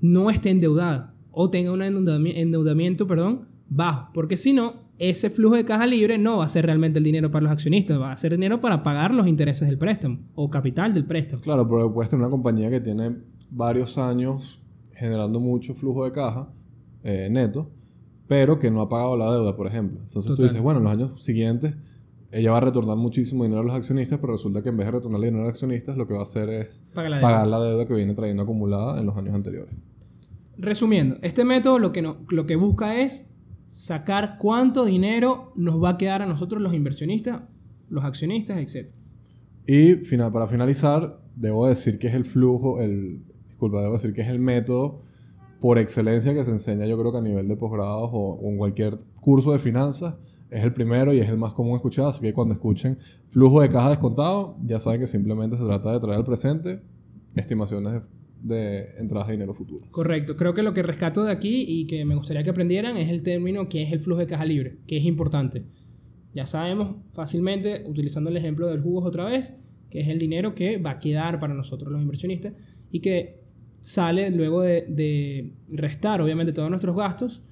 no 0.00 0.30
esté 0.30 0.50
endeudada 0.50 1.14
o 1.30 1.50
tenga 1.50 1.72
un 1.72 1.82
endeudamiento, 1.82 3.06
perdón, 3.06 3.48
bajo, 3.68 4.10
porque 4.12 4.36
si 4.36 4.52
no, 4.52 4.74
ese 4.98 5.30
flujo 5.30 5.56
de 5.56 5.64
caja 5.64 5.86
libre 5.86 6.18
no 6.18 6.38
va 6.38 6.44
a 6.44 6.48
ser 6.48 6.66
realmente 6.66 6.98
el 6.98 7.04
dinero 7.04 7.30
para 7.30 7.44
los 7.44 7.52
accionistas, 7.52 7.98
va 8.00 8.12
a 8.12 8.16
ser 8.16 8.32
dinero 8.32 8.60
para 8.60 8.82
pagar 8.82 9.14
los 9.14 9.26
intereses 9.26 9.66
del 9.66 9.78
préstamo 9.78 10.18
o 10.34 10.50
capital 10.50 10.94
del 10.94 11.06
préstamo. 11.06 11.42
Claro, 11.42 11.68
pero 11.68 11.92
puedes 11.92 12.10
tener 12.10 12.22
una 12.22 12.30
compañía 12.30 12.70
que 12.70 12.80
tiene 12.80 13.16
varios 13.50 13.98
años 13.98 14.62
generando 14.92 15.40
mucho 15.40 15.74
flujo 15.74 16.04
de 16.04 16.12
caja 16.12 16.52
eh, 17.02 17.28
neto, 17.30 17.70
pero 18.28 18.58
que 18.58 18.70
no 18.70 18.80
ha 18.80 18.88
pagado 18.88 19.16
la 19.16 19.32
deuda, 19.32 19.56
por 19.56 19.66
ejemplo. 19.66 20.00
Entonces 20.02 20.34
tú 20.34 20.42
dices, 20.42 20.60
bueno, 20.60 20.78
en 20.78 20.84
los 20.84 20.92
años 20.92 21.24
siguientes 21.24 21.74
ella 22.32 22.50
va 22.50 22.56
a 22.56 22.60
retornar 22.62 22.96
muchísimo 22.96 23.44
dinero 23.44 23.60
a 23.60 23.64
los 23.64 23.74
accionistas, 23.74 24.18
pero 24.18 24.32
resulta 24.32 24.62
que 24.62 24.70
en 24.70 24.76
vez 24.78 24.86
de 24.86 24.92
retornar 24.92 25.20
dinero 25.20 25.40
a 25.40 25.42
los 25.42 25.50
accionistas, 25.50 25.98
lo 25.98 26.06
que 26.06 26.14
va 26.14 26.20
a 26.20 26.22
hacer 26.22 26.48
es 26.48 26.82
pagar 26.94 27.46
la 27.46 27.60
deuda 27.60 27.86
que 27.86 27.94
viene 27.94 28.14
trayendo 28.14 28.42
acumulada 28.42 28.98
en 28.98 29.04
los 29.04 29.16
años 29.16 29.34
anteriores. 29.34 29.74
Resumiendo, 30.56 31.18
este 31.20 31.44
método 31.44 31.78
lo 31.78 31.92
que, 31.92 32.00
no, 32.00 32.18
lo 32.30 32.46
que 32.46 32.56
busca 32.56 33.00
es 33.00 33.30
sacar 33.68 34.38
cuánto 34.38 34.86
dinero 34.86 35.52
nos 35.56 35.82
va 35.82 35.90
a 35.90 35.98
quedar 35.98 36.22
a 36.22 36.26
nosotros 36.26 36.62
los 36.62 36.72
inversionistas, 36.72 37.42
los 37.90 38.02
accionistas, 38.04 38.58
etc. 38.58 38.90
Y 39.66 39.96
final, 40.04 40.32
para 40.32 40.46
finalizar, 40.46 41.20
debo 41.36 41.66
decir 41.66 41.98
que 41.98 42.08
es 42.08 42.14
el 42.14 42.24
flujo, 42.24 42.80
el, 42.80 43.22
disculpa, 43.46 43.82
debo 43.82 43.92
decir 43.92 44.14
que 44.14 44.22
es 44.22 44.28
el 44.28 44.40
método 44.40 45.02
por 45.60 45.78
excelencia 45.78 46.34
que 46.34 46.42
se 46.42 46.50
enseña 46.50 46.86
yo 46.86 46.98
creo 46.98 47.12
que 47.12 47.18
a 47.18 47.22
nivel 47.22 47.46
de 47.46 47.56
posgrados 47.56 48.10
o, 48.12 48.38
o 48.42 48.50
en 48.50 48.56
cualquier 48.56 48.98
curso 49.20 49.52
de 49.52 49.58
finanzas. 49.58 50.14
Es 50.52 50.64
el 50.64 50.72
primero 50.72 51.12
y 51.12 51.18
es 51.18 51.28
el 51.28 51.38
más 51.38 51.52
común 51.52 51.76
escuchado, 51.76 52.08
así 52.08 52.20
que 52.20 52.32
cuando 52.32 52.54
escuchen 52.54 52.98
flujo 53.30 53.60
de 53.60 53.68
caja 53.68 53.90
descontado, 53.90 54.56
ya 54.64 54.78
saben 54.78 55.00
que 55.00 55.06
simplemente 55.06 55.56
se 55.56 55.64
trata 55.64 55.92
de 55.92 56.00
traer 56.00 56.18
al 56.18 56.24
presente 56.24 56.82
estimaciones 57.34 57.92
de 57.92 58.00
de 58.42 58.84
entradas 58.98 59.28
de 59.28 59.34
dinero 59.34 59.54
futuro. 59.54 59.86
Correcto. 59.90 60.36
Creo 60.36 60.52
que 60.52 60.62
lo 60.62 60.74
que 60.74 60.82
rescato 60.82 61.24
de 61.24 61.30
aquí 61.30 61.64
y 61.66 61.86
que 61.86 62.04
me 62.04 62.14
gustaría 62.14 62.42
que 62.42 62.50
aprendieran 62.50 62.96
es 62.96 63.08
el 63.08 63.22
término 63.22 63.68
que 63.68 63.82
es 63.82 63.92
el 63.92 64.00
flujo 64.00 64.20
de 64.20 64.26
caja 64.26 64.44
libre, 64.44 64.78
que 64.86 64.96
es 64.96 65.04
importante. 65.04 65.64
Ya 66.34 66.46
sabemos 66.46 66.96
fácilmente, 67.12 67.84
utilizando 67.86 68.30
el 68.30 68.36
ejemplo 68.36 68.66
del 68.66 68.80
jugos 68.80 69.06
otra 69.06 69.24
vez, 69.24 69.54
que 69.90 70.00
es 70.00 70.08
el 70.08 70.18
dinero 70.18 70.54
que 70.54 70.78
va 70.78 70.92
a 70.92 70.98
quedar 70.98 71.38
para 71.38 71.54
nosotros 71.54 71.92
los 71.92 72.02
inversionistas 72.02 72.54
y 72.90 73.00
que 73.00 73.40
sale 73.80 74.30
luego 74.30 74.62
de, 74.62 74.86
de 74.88 75.54
restar 75.68 76.20
obviamente 76.20 76.52
todos 76.52 76.70
nuestros 76.70 76.96
gastos, 76.96 77.44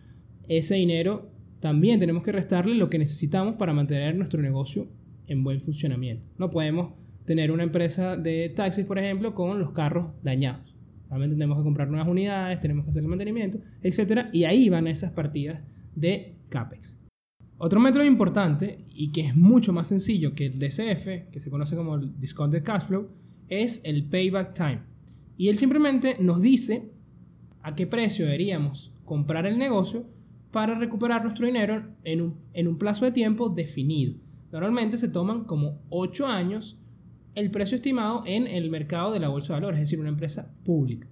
ese 0.49 0.75
dinero 0.75 1.30
también 1.61 1.99
tenemos 1.99 2.25
que 2.25 2.33
restarle 2.33 2.75
lo 2.75 2.89
que 2.89 2.99
necesitamos 2.99 3.57
para 3.57 3.73
mantener 3.75 4.17
nuestro 4.17 4.41
negocio 4.41 4.89
en 5.27 5.45
buen 5.45 5.61
funcionamiento. 5.61 6.29
No 6.39 6.51
podemos 6.51 6.95
tener 7.27 7.53
una 7.53 7.63
empresa 7.63 8.17
de 8.17 8.49
taxis, 8.49 8.87
por 8.87 8.99
ejemplo, 8.99 9.35
con 9.35 9.59
los 9.61 9.71
carros 9.73 10.11
dañados. 10.23 10.75
Realmente 11.09 11.37
tenemos 11.37 11.59
que 11.59 11.65
comprar 11.65 11.89
nuevas 11.89 12.09
unidades, 12.09 12.61
tenemos 12.61 12.85
que 12.85 12.91
hacer 12.91 13.03
el 13.03 13.09
mantenimiento, 13.09 13.59
etc. 13.83 14.27
Y 14.33 14.45
ahí 14.45 14.69
van 14.69 14.87
esas 14.87 15.13
partidas 15.13 15.61
de 15.95 16.35
CAPEX. 16.49 16.99
Otro 17.59 17.79
método 17.79 18.05
importante 18.05 18.79
y 18.95 19.13
que 19.13 19.21
es 19.21 19.37
mucho 19.37 19.73
más 19.73 19.89
sencillo 19.89 20.35
que 20.35 20.47
el 20.47 20.59
DCF, 20.59 21.31
que 21.31 21.41
se 21.41 21.51
conoce 21.51 21.77
como 21.77 21.97
el 21.97 22.19
Discounted 22.19 22.63
Cash 22.63 22.87
Flow, 22.87 23.09
es 23.49 23.83
el 23.85 24.05
Payback 24.05 24.55
Time. 24.55 24.81
Y 25.37 25.49
él 25.49 25.59
simplemente 25.59 26.17
nos 26.21 26.41
dice 26.41 26.91
a 27.63 27.75
qué 27.75 27.87
precio 27.87 28.25
deberíamos 28.25 28.93
comprar 29.05 29.47
el 29.47 29.59
negocio 29.59 30.07
para 30.51 30.75
recuperar 30.75 31.23
nuestro 31.23 31.47
dinero 31.47 31.83
en 32.05 32.21
un, 32.21 32.37
en 32.53 32.69
un 32.69 32.79
plazo 32.79 33.05
de 33.05 33.13
tiempo 33.13 33.49
definido. 33.49 34.15
Normalmente 34.53 34.99
se 34.99 35.09
toman 35.09 35.45
como 35.45 35.81
8 35.91 36.27
años 36.27 36.79
el 37.35 37.51
precio 37.51 37.77
estimado 37.77 38.23
en 38.27 38.47
el 38.47 38.71
mercado 38.71 39.13
de 39.13 39.21
la 39.21 39.29
bolsa 39.29 39.55
de 39.55 39.61
valores, 39.61 39.79
es 39.79 39.89
decir, 39.89 40.01
una 40.01 40.09
empresa 40.09 40.53
pública. 40.65 41.09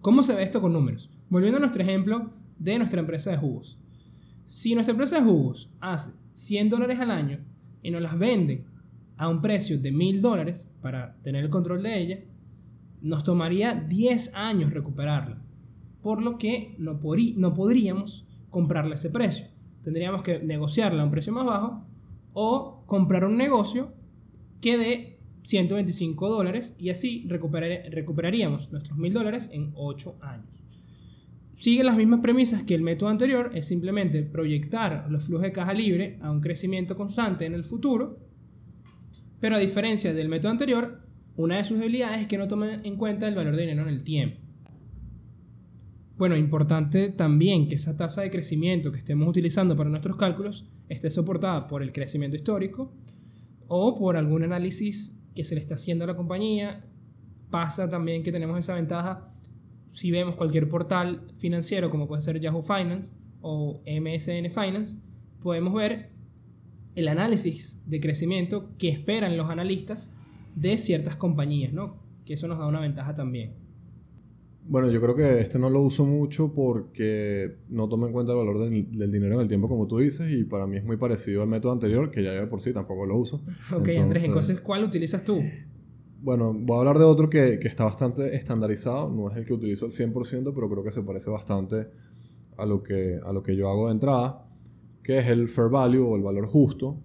¿Cómo 0.00 0.22
se 0.22 0.34
ve 0.34 0.42
esto 0.42 0.60
con 0.60 0.72
números? 0.72 1.10
Volviendo 1.28 1.56
a 1.56 1.60
nuestro 1.60 1.82
ejemplo 1.82 2.30
de 2.58 2.78
nuestra 2.78 3.00
empresa 3.00 3.30
de 3.30 3.38
jugos. 3.38 3.78
Si 4.44 4.74
nuestra 4.74 4.92
empresa 4.92 5.16
de 5.16 5.24
jugos 5.24 5.70
hace 5.80 6.12
100 6.32 6.68
dólares 6.68 7.00
al 7.00 7.10
año 7.10 7.38
y 7.82 7.90
nos 7.90 8.02
las 8.02 8.18
vende 8.18 8.64
a 9.16 9.28
un 9.28 9.40
precio 9.40 9.78
de 9.78 9.90
1000 9.90 10.20
dólares 10.20 10.70
para 10.82 11.16
tener 11.22 11.44
el 11.44 11.50
control 11.50 11.82
de 11.82 11.98
ella, 11.98 12.18
nos 13.00 13.24
tomaría 13.24 13.74
10 13.74 14.34
años 14.34 14.72
recuperarla. 14.72 15.42
Por 16.02 16.22
lo 16.22 16.38
que 16.38 16.74
no, 16.78 17.00
no 17.36 17.54
podríamos 17.54 18.26
comprarle 18.54 18.94
ese 18.94 19.10
precio. 19.10 19.46
Tendríamos 19.82 20.22
que 20.22 20.38
negociarla 20.38 21.02
a 21.02 21.04
un 21.04 21.10
precio 21.10 21.32
más 21.32 21.44
bajo 21.44 21.84
o 22.32 22.84
comprar 22.86 23.24
un 23.24 23.36
negocio 23.36 23.92
que 24.60 24.78
dé 24.78 25.18
125 25.42 26.28
dólares 26.30 26.76
y 26.78 26.90
así 26.90 27.26
recuperaríamos 27.28 28.70
nuestros 28.70 28.96
1000 28.96 29.12
dólares 29.12 29.50
en 29.52 29.72
8 29.74 30.18
años. 30.22 30.46
Sigue 31.52 31.82
las 31.82 31.96
mismas 31.96 32.20
premisas 32.20 32.62
que 32.62 32.74
el 32.74 32.82
método 32.82 33.08
anterior, 33.08 33.50
es 33.54 33.66
simplemente 33.66 34.22
proyectar 34.22 35.06
los 35.10 35.24
flujos 35.24 35.42
de 35.42 35.52
caja 35.52 35.74
libre 35.74 36.18
a 36.22 36.30
un 36.30 36.40
crecimiento 36.40 36.96
constante 36.96 37.44
en 37.44 37.54
el 37.54 37.64
futuro, 37.64 38.20
pero 39.40 39.56
a 39.56 39.58
diferencia 39.58 40.14
del 40.14 40.28
método 40.28 40.52
anterior, 40.52 41.02
una 41.36 41.56
de 41.56 41.64
sus 41.64 41.78
debilidades 41.78 42.22
es 42.22 42.26
que 42.28 42.38
no 42.38 42.46
toma 42.46 42.74
en 42.74 42.96
cuenta 42.96 43.26
el 43.26 43.34
valor 43.34 43.56
de 43.56 43.62
dinero 43.62 43.82
en 43.82 43.94
el 43.94 44.04
tiempo. 44.04 44.43
Bueno, 46.16 46.36
importante 46.36 47.08
también 47.10 47.66
que 47.68 47.74
esa 47.74 47.96
tasa 47.96 48.22
de 48.22 48.30
crecimiento 48.30 48.92
que 48.92 48.98
estemos 48.98 49.28
utilizando 49.28 49.76
para 49.76 49.90
nuestros 49.90 50.16
cálculos 50.16 50.66
esté 50.88 51.10
soportada 51.10 51.66
por 51.66 51.82
el 51.82 51.92
crecimiento 51.92 52.36
histórico 52.36 52.92
o 53.66 53.94
por 53.94 54.16
algún 54.16 54.44
análisis 54.44 55.20
que 55.34 55.44
se 55.44 55.54
le 55.54 55.60
está 55.60 55.74
haciendo 55.74 56.04
a 56.04 56.06
la 56.06 56.16
compañía. 56.16 56.84
Pasa 57.50 57.88
también 57.88 58.22
que 58.22 58.32
tenemos 58.32 58.58
esa 58.58 58.74
ventaja 58.74 59.30
si 59.94 60.10
vemos 60.10 60.34
cualquier 60.34 60.68
portal 60.68 61.22
financiero 61.36 61.88
como 61.88 62.08
puede 62.08 62.20
ser 62.20 62.40
Yahoo 62.40 62.62
Finance 62.62 63.14
o 63.40 63.80
MSN 63.86 64.50
Finance, 64.50 64.98
podemos 65.40 65.72
ver 65.72 66.10
el 66.96 67.06
análisis 67.06 67.82
de 67.86 68.00
crecimiento 68.00 68.70
que 68.76 68.88
esperan 68.88 69.36
los 69.36 69.50
analistas 69.50 70.12
de 70.56 70.78
ciertas 70.78 71.16
compañías, 71.16 71.72
¿no? 71.72 71.96
Que 72.24 72.34
eso 72.34 72.48
nos 72.48 72.58
da 72.58 72.66
una 72.66 72.80
ventaja 72.80 73.14
también. 73.14 73.63
Bueno, 74.66 74.90
yo 74.90 74.98
creo 75.00 75.14
que 75.14 75.40
este 75.40 75.58
no 75.58 75.68
lo 75.68 75.82
uso 75.82 76.06
mucho 76.06 76.54
porque 76.54 77.58
no 77.68 77.86
toma 77.86 78.06
en 78.06 78.14
cuenta 78.14 78.32
el 78.32 78.38
valor 78.38 78.58
del, 78.60 79.12
dinero 79.12 79.34
en 79.34 79.40
el 79.40 79.48
tiempo, 79.48 79.68
como 79.68 79.86
tú 79.86 79.98
dices, 79.98 80.32
y 80.32 80.44
para 80.44 80.66
mí 80.66 80.78
es 80.78 80.84
muy 80.84 80.96
parecido 80.96 81.42
al 81.42 81.48
método 81.48 81.72
anterior, 81.72 82.10
que 82.10 82.22
ya 82.22 82.32
de 82.32 82.46
por 82.46 82.62
sí 82.62 82.72
tampoco 82.72 83.04
lo 83.04 83.18
uso. 83.18 83.42
Ok, 83.70 83.90
Andrés, 84.00 84.24
entonces, 84.24 84.60
¿cuál 84.60 84.84
utilizas 84.84 85.22
tú? 85.22 85.42
Bueno, 86.22 86.54
voy 86.54 86.76
a 86.76 86.78
hablar 86.78 86.98
de 86.98 87.04
otro 87.04 87.28
que, 87.28 87.58
que, 87.58 87.68
está 87.68 87.84
bastante 87.84 88.34
estandarizado, 88.34 89.10
no 89.10 89.30
es 89.30 89.36
el 89.36 89.44
que 89.44 89.52
utilizo 89.52 89.84
al 89.84 89.92
100%, 89.92 90.52
pero 90.54 90.70
creo 90.70 90.82
que 90.82 90.90
se 90.90 91.02
parece 91.02 91.28
bastante 91.28 91.88
a 92.56 92.64
lo 92.64 92.82
que, 92.82 93.20
a 93.22 93.32
lo 93.34 93.42
que 93.42 93.56
yo 93.56 93.68
hago 93.68 93.88
de 93.88 93.92
entrada, 93.92 94.46
que 95.02 95.18
es 95.18 95.26
el 95.26 95.48
fair 95.48 95.68
value 95.68 96.08
o 96.08 96.16
el 96.16 96.22
valor 96.22 96.46
justo, 96.46 96.96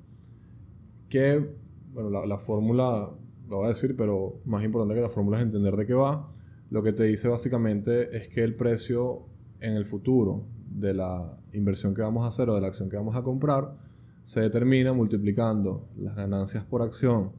que, 1.10 1.46
bueno, 1.92 2.10
la, 2.10 2.26
la 2.26 2.38
fórmula, 2.38 3.10
lo 3.50 3.58
voy 3.58 3.66
a 3.66 3.70
decir, 3.70 3.98
pero 3.98 4.40
más 4.46 4.64
importante 4.64 4.96
que 4.96 5.02
la 5.02 5.10
fórmula 5.10 5.36
es 5.36 5.44
entender 5.44 5.76
de 5.76 5.86
qué 5.86 5.94
va 5.94 6.32
lo 6.70 6.84
que 6.84 6.94
te 6.94 7.04
dice 7.04 7.28
básicamente 7.28 8.16
es 8.16 8.28
que 8.28 8.44
el 8.44 8.56
precio 8.56 9.26
en 9.60 9.76
el 9.76 9.86
futuro 9.86 10.46
de 10.70 10.94
la 10.94 11.38
inversión 11.54 11.94
que 11.94 12.02
vamos 12.02 12.24
a 12.26 12.28
hacer 12.28 12.50
o 12.50 12.56
de 12.56 12.62
la 12.62 12.68
acción 12.68 12.90
que 12.90 12.96
vamos 12.96 13.16
a 13.16 13.24
comprar 13.24 13.76
se 14.22 14.42
determina 14.42 14.94
multiplicando 14.94 15.90
las 15.98 16.16
ganancias 16.16 16.64
por 16.64 16.82
acción 16.82 17.32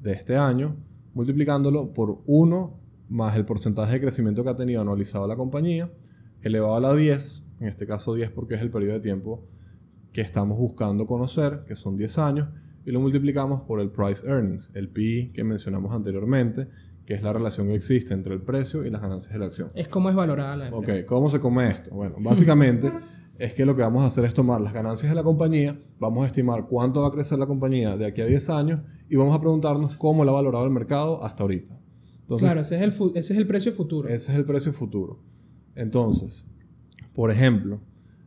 de 0.00 0.12
este 0.12 0.36
año, 0.36 0.76
multiplicándolo 1.14 1.94
por 1.94 2.22
1 2.26 2.80
más 3.08 3.36
el 3.36 3.44
porcentaje 3.44 3.94
de 3.94 4.00
crecimiento 4.00 4.44
que 4.44 4.50
ha 4.50 4.56
tenido 4.56 4.80
anualizado 4.82 5.26
la 5.26 5.36
compañía, 5.36 5.90
elevado 6.42 6.74
a 6.74 6.80
la 6.80 6.94
10, 6.94 7.48
en 7.60 7.68
este 7.68 7.86
caso 7.86 8.14
10 8.14 8.30
porque 8.30 8.54
es 8.54 8.60
el 8.60 8.70
periodo 8.70 8.94
de 8.94 9.00
tiempo 9.00 9.46
que 10.12 10.20
estamos 10.20 10.58
buscando 10.58 11.06
conocer, 11.06 11.64
que 11.66 11.74
son 11.74 11.96
10 11.96 12.18
años, 12.18 12.48
y 12.84 12.92
lo 12.92 13.00
multiplicamos 13.00 13.62
por 13.62 13.80
el 13.80 13.90
price 13.90 14.26
earnings, 14.28 14.70
el 14.74 14.88
PI 14.88 15.32
que 15.32 15.42
mencionamos 15.42 15.94
anteriormente, 15.94 16.68
que 17.06 17.14
es 17.14 17.22
la 17.22 17.32
relación 17.32 17.68
que 17.68 17.74
existe 17.74 18.14
entre 18.14 18.34
el 18.34 18.42
precio 18.42 18.84
y 18.84 18.90
las 18.90 19.00
ganancias 19.00 19.32
de 19.32 19.38
la 19.38 19.46
acción. 19.46 19.68
Es 19.74 19.88
cómo 19.88 20.08
es 20.08 20.16
valorada 20.16 20.56
la 20.56 20.68
empresa. 20.68 21.00
Ok, 21.00 21.06
¿cómo 21.06 21.30
se 21.30 21.40
come 21.40 21.68
esto? 21.68 21.90
Bueno, 21.90 22.16
básicamente 22.18 22.90
es 23.38 23.52
que 23.54 23.66
lo 23.66 23.74
que 23.74 23.82
vamos 23.82 24.02
a 24.02 24.06
hacer 24.06 24.24
es 24.24 24.34
tomar 24.34 24.60
las 24.60 24.72
ganancias 24.72 25.10
de 25.10 25.14
la 25.14 25.22
compañía, 25.22 25.78
vamos 25.98 26.24
a 26.24 26.26
estimar 26.26 26.66
cuánto 26.66 27.02
va 27.02 27.08
a 27.08 27.10
crecer 27.10 27.38
la 27.38 27.46
compañía 27.46 27.96
de 27.96 28.06
aquí 28.06 28.20
a 28.22 28.26
10 28.26 28.50
años 28.50 28.80
y 29.08 29.16
vamos 29.16 29.34
a 29.34 29.40
preguntarnos 29.40 29.96
cómo 29.96 30.24
la 30.24 30.30
ha 30.30 30.34
valorado 30.34 30.64
el 30.64 30.70
mercado 30.70 31.22
hasta 31.22 31.42
ahorita. 31.42 31.78
claro, 32.38 32.62
ese 32.62 32.76
es, 32.76 32.82
el 32.82 33.12
ese 33.14 33.32
es 33.32 33.38
el 33.38 33.46
precio 33.46 33.72
futuro. 33.72 34.08
Ese 34.08 34.32
es 34.32 34.38
el 34.38 34.44
precio 34.44 34.72
futuro. 34.72 35.20
Entonces, 35.74 36.46
por 37.12 37.30
ejemplo, 37.30 37.80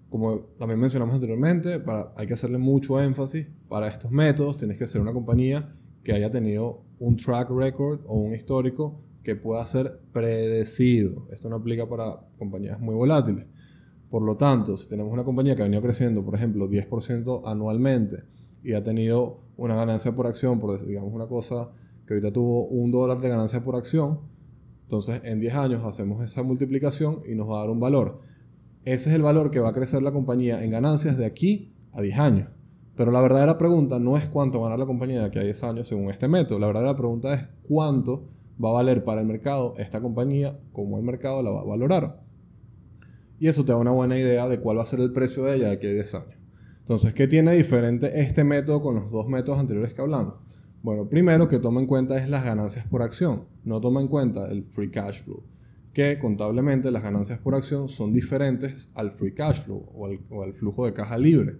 como 0.09 0.39
también 0.59 0.79
mencionamos 0.79 1.15
anteriormente, 1.15 1.79
para, 1.79 2.13
hay 2.15 2.27
que 2.27 2.33
hacerle 2.33 2.57
mucho 2.57 3.01
énfasis 3.01 3.47
para 3.67 3.87
estos 3.87 4.11
métodos, 4.11 4.57
tienes 4.57 4.77
que 4.77 4.87
ser 4.87 5.01
una 5.01 5.13
compañía 5.13 5.69
que 6.03 6.13
haya 6.13 6.29
tenido 6.29 6.86
un 6.99 7.15
track 7.15 7.49
record 7.49 8.01
o 8.05 8.15
un 8.15 8.33
histórico 8.33 9.01
que 9.23 9.35
pueda 9.35 9.65
ser 9.65 9.99
predecido. 10.13 11.27
Esto 11.31 11.49
no 11.49 11.57
aplica 11.57 11.87
para 11.87 12.21
compañías 12.37 12.79
muy 12.79 12.95
volátiles. 12.95 13.45
Por 14.09 14.21
lo 14.21 14.37
tanto, 14.37 14.77
si 14.77 14.87
tenemos 14.87 15.11
una 15.11 15.25
compañía 15.25 15.55
que 15.55 15.61
ha 15.61 15.65
venido 15.65 15.81
creciendo, 15.81 16.23
por 16.23 16.35
ejemplo, 16.35 16.69
10% 16.69 17.41
anualmente 17.45 18.23
y 18.63 18.73
ha 18.73 18.83
tenido 18.83 19.41
una 19.57 19.75
ganancia 19.75 20.15
por 20.15 20.27
acción, 20.27 20.59
por 20.59 20.85
digamos 20.85 21.13
una 21.13 21.27
cosa 21.27 21.69
que 22.05 22.13
ahorita 22.13 22.31
tuvo 22.31 22.67
un 22.67 22.89
dólar 22.89 23.19
de 23.19 23.27
ganancia 23.27 23.61
por 23.63 23.75
acción, 23.75 24.21
entonces 24.83 25.19
en 25.25 25.41
10 25.41 25.55
años 25.55 25.83
hacemos 25.83 26.23
esa 26.23 26.41
multiplicación 26.43 27.21
y 27.29 27.35
nos 27.35 27.49
va 27.49 27.57
a 27.57 27.59
dar 27.59 27.69
un 27.69 27.81
valor. 27.81 28.19
Ese 28.85 29.09
es 29.09 29.15
el 29.17 29.21
valor 29.21 29.49
que 29.49 29.59
va 29.59 29.69
a 29.69 29.73
crecer 29.73 30.01
la 30.01 30.13
compañía 30.13 30.63
en 30.63 30.71
ganancias 30.71 31.17
de 31.17 31.25
aquí 31.25 31.73
a 31.91 32.01
10 32.01 32.19
años. 32.19 32.49
Pero 32.97 33.11
la 33.11 33.21
verdadera 33.21 33.59
pregunta 33.59 33.99
no 33.99 34.17
es 34.17 34.27
cuánto 34.27 34.59
va 34.59 34.65
a 34.65 34.69
ganar 34.69 34.79
la 34.79 34.87
compañía 34.87 35.19
de 35.19 35.25
aquí 35.27 35.37
a 35.37 35.43
10 35.43 35.63
años 35.65 35.87
según 35.87 36.09
este 36.09 36.27
método. 36.27 36.57
La 36.57 36.65
verdadera 36.65 36.95
pregunta 36.95 37.31
es 37.31 37.47
cuánto 37.67 38.27
va 38.61 38.69
a 38.69 38.73
valer 38.73 39.03
para 39.03 39.21
el 39.21 39.27
mercado 39.27 39.75
esta 39.77 40.01
compañía, 40.01 40.59
cómo 40.73 40.97
el 40.97 41.03
mercado 41.03 41.43
la 41.43 41.51
va 41.51 41.61
a 41.61 41.63
valorar. 41.63 42.23
Y 43.39 43.47
eso 43.49 43.63
te 43.63 43.71
da 43.71 43.77
una 43.77 43.91
buena 43.91 44.17
idea 44.17 44.49
de 44.49 44.59
cuál 44.59 44.79
va 44.79 44.81
a 44.81 44.85
ser 44.87 44.99
el 44.99 45.13
precio 45.13 45.43
de 45.43 45.57
ella 45.57 45.67
de 45.67 45.73
aquí 45.73 45.85
a 45.85 45.91
10 45.91 46.15
años. 46.15 46.39
Entonces, 46.79 47.13
¿qué 47.13 47.27
tiene 47.27 47.53
diferente 47.53 48.19
este 48.19 48.43
método 48.43 48.81
con 48.81 48.95
los 48.95 49.11
dos 49.11 49.27
métodos 49.27 49.59
anteriores 49.59 49.93
que 49.93 50.01
hablamos? 50.01 50.33
Bueno, 50.81 51.07
primero 51.07 51.47
que 51.47 51.59
toma 51.59 51.79
en 51.79 51.85
cuenta 51.85 52.17
es 52.17 52.27
las 52.27 52.43
ganancias 52.43 52.87
por 52.87 53.03
acción. 53.03 53.43
No 53.63 53.79
toma 53.79 54.01
en 54.01 54.07
cuenta 54.07 54.47
el 54.49 54.63
free 54.63 54.89
cash 54.89 55.21
flow. 55.21 55.43
Que 55.93 56.17
contablemente 56.17 56.89
las 56.89 57.03
ganancias 57.03 57.37
por 57.37 57.53
acción 57.53 57.89
son 57.89 58.11
diferentes 58.11 58.89
al 58.95 59.11
free 59.11 59.35
cash 59.35 59.65
flow 59.65 59.85
o 60.29 60.41
al 60.41 60.53
flujo 60.53 60.87
de 60.87 60.93
caja 60.93 61.19
libre 61.19 61.59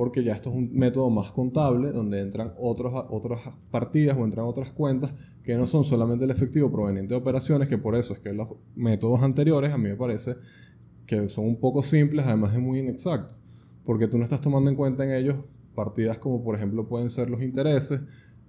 porque 0.00 0.24
ya 0.24 0.32
esto 0.32 0.48
es 0.48 0.56
un 0.56 0.72
método 0.72 1.10
más 1.10 1.30
contable 1.30 1.92
donde 1.92 2.20
entran 2.20 2.54
otros, 2.56 3.04
otras 3.10 3.42
partidas 3.70 4.16
o 4.16 4.24
entran 4.24 4.46
otras 4.46 4.72
cuentas 4.72 5.12
que 5.42 5.54
no 5.58 5.66
son 5.66 5.84
solamente 5.84 6.24
el 6.24 6.30
efectivo 6.30 6.72
proveniente 6.72 7.12
de 7.12 7.20
operaciones, 7.20 7.68
que 7.68 7.76
por 7.76 7.94
eso 7.94 8.14
es 8.14 8.20
que 8.20 8.32
los 8.32 8.48
métodos 8.74 9.22
anteriores 9.22 9.74
a 9.74 9.76
mí 9.76 9.90
me 9.90 9.96
parece 9.96 10.36
que 11.04 11.28
son 11.28 11.44
un 11.44 11.60
poco 11.60 11.82
simples, 11.82 12.24
además 12.24 12.54
es 12.54 12.60
muy 12.60 12.78
inexacto, 12.78 13.34
porque 13.84 14.08
tú 14.08 14.16
no 14.16 14.24
estás 14.24 14.40
tomando 14.40 14.70
en 14.70 14.76
cuenta 14.76 15.04
en 15.04 15.12
ellos 15.12 15.36
partidas 15.74 16.18
como 16.18 16.42
por 16.42 16.54
ejemplo 16.54 16.88
pueden 16.88 17.10
ser 17.10 17.28
los 17.28 17.42
intereses, 17.42 18.00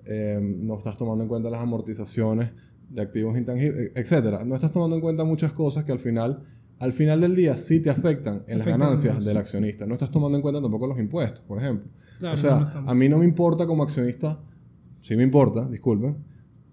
eh, 0.05 0.39
no 0.41 0.77
estás 0.77 0.97
tomando 0.97 1.21
en 1.21 1.27
cuenta 1.27 1.49
las 1.49 1.59
amortizaciones 1.59 2.51
de 2.87 3.01
activos 3.01 3.37
intangibles, 3.37 3.91
etc. 3.93 4.45
No 4.45 4.55
estás 4.55 4.71
tomando 4.71 4.95
en 4.95 5.01
cuenta 5.01 5.25
muchas 5.25 5.51
cosas 5.51 5.83
que 5.83 5.91
al 5.91 5.99
final 5.99 6.45
al 6.81 6.93
final 6.93 7.21
del 7.21 7.35
día 7.35 7.57
sí 7.57 7.79
te 7.79 7.91
afectan 7.91 8.43
en 8.47 8.57
las 8.57 8.65
ganancias 8.65 9.23
del 9.23 9.37
accionista. 9.37 9.85
No 9.85 9.93
estás 9.93 10.09
tomando 10.09 10.35
en 10.35 10.41
cuenta 10.41 10.59
tampoco 10.59 10.87
los 10.87 10.97
impuestos, 10.97 11.45
por 11.45 11.59
ejemplo. 11.59 11.91
o 12.27 12.35
sea, 12.35 12.67
a 12.87 12.95
mí 12.95 13.07
no 13.07 13.19
me 13.19 13.25
importa 13.25 13.67
como 13.67 13.83
accionista, 13.83 14.39
sí 14.99 15.15
me 15.15 15.21
importa, 15.21 15.69
disculpen, 15.69 16.17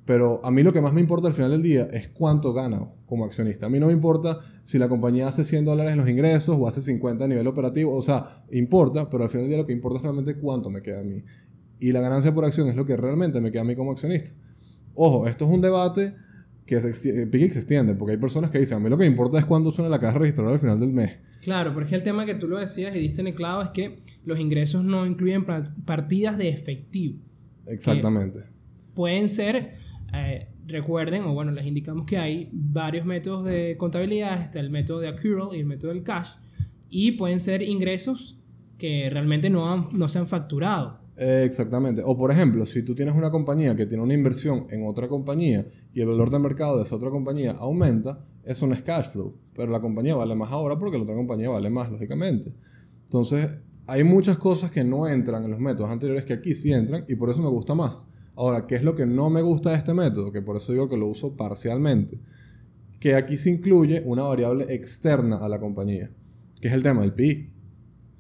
pero 0.07 0.41
a 0.43 0.51
mí 0.51 0.63
lo 0.63 0.73
que 0.73 0.81
más 0.81 0.95
me 0.95 1.03
importa 1.03 1.29
al 1.29 1.35
final 1.35 1.51
del 1.51 1.63
día 1.63 1.91
es 1.93 2.09
cuánto 2.09 2.55
gana 2.55 2.89
como 3.05 3.27
accionista. 3.27 3.67
A 3.67 3.69
mí 3.69 3.79
no 3.79 3.89
me 3.89 3.93
importa 3.93 4.39
si 4.63 4.79
la 4.79 4.89
compañía 4.89 5.29
hace 5.29 5.45
100 5.45 5.67
dólares 5.67 5.93
en 5.93 5.99
los 5.99 6.09
ingresos 6.09 6.57
o 6.59 6.67
hace 6.67 6.81
50 6.81 7.25
a 7.25 7.29
nivel 7.29 7.47
operativo. 7.47 7.95
O 7.95 8.01
sea, 8.01 8.25
importa, 8.51 9.11
pero 9.11 9.25
al 9.25 9.29
final 9.29 9.43
del 9.43 9.51
día 9.51 9.59
lo 9.59 9.67
que 9.67 9.75
importa 9.75 9.99
es 9.99 10.05
realmente 10.05 10.37
cuánto 10.37 10.71
me 10.71 10.81
queda 10.81 11.01
a 11.01 11.05
mí. 11.05 11.23
Y 11.81 11.93
la 11.93 12.01
ganancia 12.01 12.33
por 12.33 12.47
acción 12.47 12.69
es 12.69 12.77
lo 12.77 12.87
que 12.87 12.97
realmente 12.97 13.43
me 13.43 13.53
queda 13.53 13.61
a 13.61 13.67
mí 13.67 13.77
como 13.77 13.93
accionista. 13.93 14.31
Ojo, 14.95 15.27
esto 15.27 15.45
es 15.45 15.53
un 15.53 15.61
debate 15.61 16.15
que 16.69 16.79
se, 16.83 16.93
se 16.93 17.23
extiende, 17.23 17.95
porque 17.95 18.13
hay 18.13 18.19
personas 18.19 18.51
que 18.51 18.59
dicen, 18.59 18.77
a 18.77 18.81
mí 18.81 18.91
lo 18.91 18.99
que 18.99 19.05
me 19.05 19.11
importa 19.11 19.39
es 19.39 19.47
cuándo 19.47 19.71
suena 19.71 19.89
la 19.89 19.99
caja 19.99 20.19
registradora 20.19 20.53
al 20.53 20.61
final 20.61 20.79
del 20.79 20.93
mes. 20.93 21.17
Claro, 21.41 21.73
porque 21.73 21.95
el 21.95 22.03
tema 22.03 22.27
que 22.27 22.35
tú 22.35 22.47
lo 22.47 22.59
decías 22.59 22.95
y 22.95 22.99
diste 22.99 23.23
en 23.23 23.29
el 23.29 23.35
clavo 23.35 23.63
es 23.63 23.71
que 23.71 23.97
los 24.27 24.39
ingresos 24.39 24.85
no 24.85 25.07
incluyen 25.07 25.47
partidas 25.87 26.37
de 26.37 26.51
efectivo. 26.51 27.21
Exactamente. 27.65 28.41
Pueden 28.95 29.31
ser, 29.31 29.71
eh, 30.13 30.49
recuerden, 30.67 31.23
o 31.23 31.33
bueno, 31.33 31.53
les 31.53 31.65
indicamos 31.65 32.05
que 32.05 32.19
hay 32.19 32.51
varios 32.53 33.07
métodos 33.07 33.47
de 33.47 33.77
contabilidad, 33.79 34.43
está 34.43 34.61
el 34.61 34.69
método 34.69 35.01
de 35.01 35.09
accrual 35.09 35.57
y 35.57 35.61
el 35.61 35.67
método 35.67 35.95
del 35.95 36.03
cash, 36.03 36.33
y 36.91 37.13
pueden 37.13 37.41
ser 37.41 37.63
ingresos 37.63 38.39
que 38.77 39.09
realmente 39.09 39.49
no, 39.49 39.73
han, 39.73 39.87
no 39.93 40.07
se 40.09 40.19
han 40.19 40.27
facturado 40.27 40.98
exactamente. 41.19 42.03
O 42.05 42.17
por 42.17 42.31
ejemplo, 42.31 42.65
si 42.65 42.83
tú 42.83 42.95
tienes 42.95 43.15
una 43.15 43.31
compañía 43.31 43.75
que 43.75 43.87
tiene 43.87 44.03
una 44.03 44.15
inversión 44.15 44.67
en 44.71 44.87
otra 44.87 45.09
compañía 45.09 45.67
y 45.93 46.01
el 46.01 46.07
valor 46.07 46.31
de 46.31 46.39
mercado 46.39 46.77
de 46.77 46.85
esa 46.85 46.97
otra 46.97 47.11
compañía 47.11 47.53
aumenta, 47.53 48.25
eso 48.45 48.67
no 48.67 48.75
es 48.75 48.83
cash 48.83 49.11
flow. 49.11 49.37
Pero 49.55 49.71
la 49.71 49.81
compañía 49.81 50.15
vale 50.15 50.35
más 50.35 50.51
ahora 50.51 50.79
porque 50.79 50.97
la 50.97 51.03
otra 51.03 51.15
compañía 51.15 51.51
vale 51.51 51.71
más, 51.71 51.91
lógicamente. 51.91 52.55
Entonces, 53.05 53.49
hay 53.87 54.05
muchas 54.05 54.39
cosas 54.39 54.71
que 54.71 54.85
no 54.85 55.09
entran 55.09 55.45
en 55.45 55.51
los 55.51 55.61
métodos 55.61 55.91
anteriores 55.91 56.25
que 56.25 56.35
aquí 56.35 56.55
sí 56.55 56.73
entran 56.73 57.05
y 57.09 57.15
por 57.15 57.31
eso 57.31 57.43
me 57.43 57.49
gusta 57.49 57.75
más. 57.75 58.07
Ahora, 58.37 58.67
¿qué 58.67 58.77
es 58.77 58.83
lo 58.83 58.95
que 58.95 59.07
no 59.07 59.31
me 59.31 59.43
gusta 59.43 59.71
de 59.71 59.77
este 59.77 59.95
método? 59.95 60.31
Que 60.31 60.43
por 60.43 60.57
eso 60.57 60.73
digo 60.73 60.89
que 60.89 60.97
lo 60.97 61.09
uso 61.09 61.37
parcialmente. 61.37 62.21
Que 63.01 63.15
aquí 63.15 63.37
se 63.37 63.51
incluye 63.51 64.03
una 64.05 64.23
variable 64.23 64.73
externa 64.75 65.39
a 65.39 65.49
la 65.49 65.59
compañía, 65.59 66.11
que 66.61 66.69
es 66.69 66.75
el 66.75 66.83
tema 66.83 67.01
del 67.01 67.15
PI. 67.15 67.51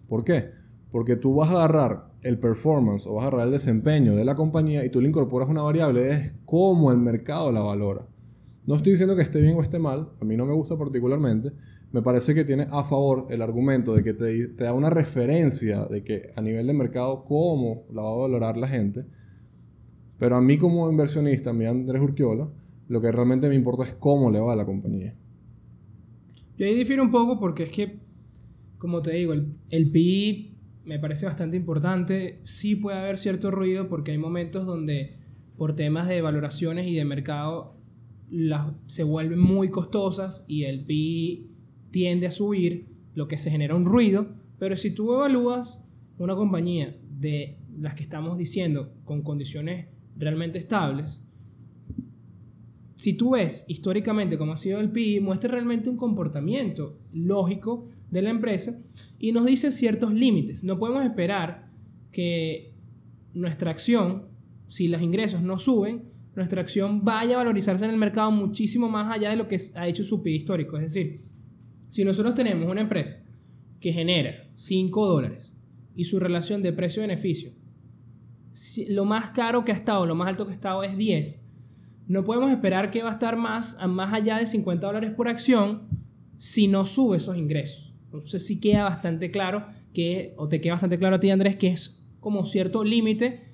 ¿Por 0.08 0.24
qué? 0.24 0.57
Porque 0.90 1.16
tú 1.16 1.34
vas 1.34 1.50
a 1.50 1.64
agarrar 1.64 2.08
el 2.22 2.38
performance 2.38 3.06
o 3.06 3.14
vas 3.14 3.24
a 3.24 3.28
agarrar 3.28 3.46
el 3.46 3.52
desempeño 3.52 4.16
de 4.16 4.24
la 4.24 4.34
compañía 4.34 4.84
y 4.84 4.90
tú 4.90 5.00
le 5.00 5.08
incorporas 5.08 5.48
una 5.48 5.62
variable, 5.62 6.10
es 6.10 6.34
cómo 6.44 6.90
el 6.90 6.98
mercado 6.98 7.52
la 7.52 7.60
valora. 7.60 8.06
No 8.66 8.74
estoy 8.74 8.92
diciendo 8.92 9.16
que 9.16 9.22
esté 9.22 9.40
bien 9.40 9.56
o 9.56 9.62
esté 9.62 9.78
mal, 9.78 10.10
a 10.20 10.24
mí 10.24 10.36
no 10.36 10.44
me 10.44 10.52
gusta 10.52 10.76
particularmente. 10.76 11.52
Me 11.90 12.02
parece 12.02 12.34
que 12.34 12.44
tiene 12.44 12.66
a 12.70 12.84
favor 12.84 13.26
el 13.30 13.40
argumento 13.40 13.94
de 13.94 14.02
que 14.02 14.12
te, 14.12 14.48
da 14.48 14.74
una 14.74 14.90
referencia 14.90 15.86
de 15.86 16.04
que 16.04 16.30
a 16.36 16.42
nivel 16.42 16.66
de 16.66 16.74
mercado 16.74 17.24
cómo 17.24 17.86
la 17.90 18.02
va 18.02 18.12
a 18.12 18.16
valorar 18.16 18.58
la 18.58 18.68
gente. 18.68 19.06
Pero 20.18 20.36
a 20.36 20.42
mí 20.42 20.58
como 20.58 20.90
inversionista, 20.90 21.50
a 21.50 21.52
mí 21.54 21.64
Andrés 21.64 22.02
Urquiola, 22.02 22.50
lo 22.88 23.00
que 23.00 23.10
realmente 23.10 23.48
me 23.48 23.54
importa 23.54 23.84
es 23.84 23.94
cómo 23.94 24.30
le 24.30 24.40
va 24.40 24.52
a 24.52 24.56
la 24.56 24.66
compañía. 24.66 25.14
Yo 26.58 26.66
ahí 26.66 26.74
difiero 26.74 27.02
un 27.02 27.10
poco 27.10 27.38
porque 27.40 27.62
es 27.62 27.70
que, 27.70 28.00
como 28.76 29.00
te 29.00 29.12
digo, 29.12 29.32
el, 29.32 29.58
el 29.70 29.90
me 30.88 30.98
parece 30.98 31.26
bastante 31.26 31.58
importante. 31.58 32.40
Sí 32.44 32.74
puede 32.74 32.98
haber 32.98 33.18
cierto 33.18 33.50
ruido 33.50 33.90
porque 33.90 34.12
hay 34.12 34.18
momentos 34.18 34.66
donde 34.66 35.18
por 35.58 35.76
temas 35.76 36.08
de 36.08 36.22
valoraciones 36.22 36.86
y 36.86 36.94
de 36.94 37.04
mercado 37.04 37.76
las, 38.30 38.72
se 38.86 39.02
vuelven 39.02 39.38
muy 39.38 39.68
costosas 39.68 40.46
y 40.48 40.64
el 40.64 40.86
PI 40.86 41.50
tiende 41.90 42.26
a 42.26 42.30
subir, 42.30 42.86
lo 43.14 43.28
que 43.28 43.36
se 43.36 43.50
genera 43.50 43.74
un 43.74 43.84
ruido. 43.84 44.28
Pero 44.58 44.76
si 44.76 44.90
tú 44.90 45.12
evalúas 45.12 45.86
una 46.16 46.34
compañía 46.34 46.96
de 47.10 47.58
las 47.78 47.94
que 47.94 48.02
estamos 48.02 48.38
diciendo 48.38 48.94
con 49.04 49.20
condiciones 49.20 49.88
realmente 50.16 50.58
estables, 50.58 51.22
si 52.98 53.12
tú 53.12 53.30
ves 53.30 53.64
históricamente 53.68 54.36
cómo 54.36 54.54
ha 54.54 54.56
sido 54.56 54.80
el 54.80 54.90
PI, 54.90 55.20
muestra 55.20 55.52
realmente 55.52 55.88
un 55.88 55.96
comportamiento 55.96 56.98
lógico 57.12 57.84
de 58.10 58.22
la 58.22 58.30
empresa 58.30 58.76
y 59.20 59.30
nos 59.30 59.46
dice 59.46 59.70
ciertos 59.70 60.12
límites. 60.12 60.64
No 60.64 60.80
podemos 60.80 61.04
esperar 61.04 61.70
que 62.10 62.74
nuestra 63.34 63.70
acción, 63.70 64.26
si 64.66 64.88
los 64.88 65.00
ingresos 65.00 65.42
no 65.42 65.60
suben, 65.60 66.06
nuestra 66.34 66.60
acción 66.60 67.04
vaya 67.04 67.36
a 67.36 67.38
valorizarse 67.38 67.84
en 67.84 67.92
el 67.92 67.98
mercado 67.98 68.32
muchísimo 68.32 68.88
más 68.88 69.14
allá 69.14 69.30
de 69.30 69.36
lo 69.36 69.46
que 69.46 69.60
ha 69.76 69.86
hecho 69.86 70.02
su 70.02 70.20
PI 70.20 70.34
histórico. 70.34 70.76
Es 70.76 70.92
decir, 70.92 71.20
si 71.90 72.02
nosotros 72.02 72.34
tenemos 72.34 72.68
una 72.68 72.80
empresa 72.80 73.24
que 73.78 73.92
genera 73.92 74.50
5 74.54 75.06
dólares 75.06 75.56
y 75.94 76.02
su 76.02 76.18
relación 76.18 76.62
de 76.62 76.72
precio-beneficio, 76.72 77.52
lo 78.88 79.04
más 79.04 79.30
caro 79.30 79.64
que 79.64 79.70
ha 79.70 79.76
estado, 79.76 80.04
lo 80.04 80.16
más 80.16 80.26
alto 80.26 80.46
que 80.46 80.50
ha 80.50 80.54
estado 80.54 80.82
es 80.82 80.96
10, 80.96 81.44
no 82.08 82.24
podemos 82.24 82.50
esperar 82.50 82.90
que 82.90 83.02
va 83.02 83.10
a 83.10 83.12
estar 83.12 83.36
más, 83.36 83.78
más 83.86 84.12
allá 84.14 84.38
de 84.38 84.46
50 84.46 84.86
dólares 84.86 85.10
por 85.10 85.28
acción 85.28 85.82
si 86.38 86.66
no 86.66 86.86
sube 86.86 87.18
esos 87.18 87.36
ingresos. 87.36 87.94
Entonces 88.04 88.46
sí 88.46 88.58
queda 88.58 88.84
bastante 88.84 89.30
claro 89.30 89.66
que, 89.92 90.34
o 90.38 90.48
te 90.48 90.60
queda 90.60 90.72
bastante 90.72 90.98
claro 90.98 91.16
a 91.16 91.20
ti 91.20 91.30
Andrés, 91.30 91.56
que 91.56 91.68
es 91.68 92.02
como 92.20 92.44
cierto 92.44 92.82
límite 92.82 93.44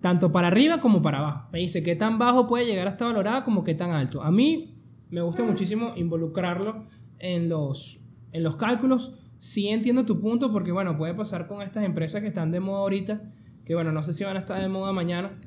tanto 0.00 0.32
para 0.32 0.48
arriba 0.48 0.80
como 0.80 1.00
para 1.00 1.18
abajo. 1.18 1.48
Me 1.52 1.60
dice 1.60 1.84
qué 1.84 1.94
tan 1.94 2.18
bajo 2.18 2.48
puede 2.48 2.66
llegar 2.66 2.88
a 2.88 2.90
estar 2.90 3.06
valorada 3.06 3.44
como 3.44 3.62
qué 3.62 3.74
tan 3.74 3.92
alto. 3.92 4.22
A 4.22 4.32
mí 4.32 4.76
me 5.10 5.20
gusta 5.20 5.44
muchísimo 5.44 5.92
involucrarlo 5.96 6.84
en 7.20 7.48
los, 7.48 8.00
en 8.32 8.42
los 8.42 8.56
cálculos. 8.56 9.14
Sí 9.38 9.68
entiendo 9.68 10.04
tu 10.04 10.20
punto 10.20 10.50
porque, 10.50 10.72
bueno, 10.72 10.96
puede 10.96 11.14
pasar 11.14 11.46
con 11.46 11.62
estas 11.62 11.84
empresas 11.84 12.20
que 12.22 12.28
están 12.28 12.50
de 12.50 12.58
moda 12.58 12.80
ahorita, 12.80 13.22
que, 13.64 13.74
bueno, 13.74 13.92
no 13.92 14.02
sé 14.02 14.12
si 14.12 14.24
van 14.24 14.36
a 14.36 14.40
estar 14.40 14.60
de 14.60 14.68
moda 14.68 14.92
mañana. 14.92 15.38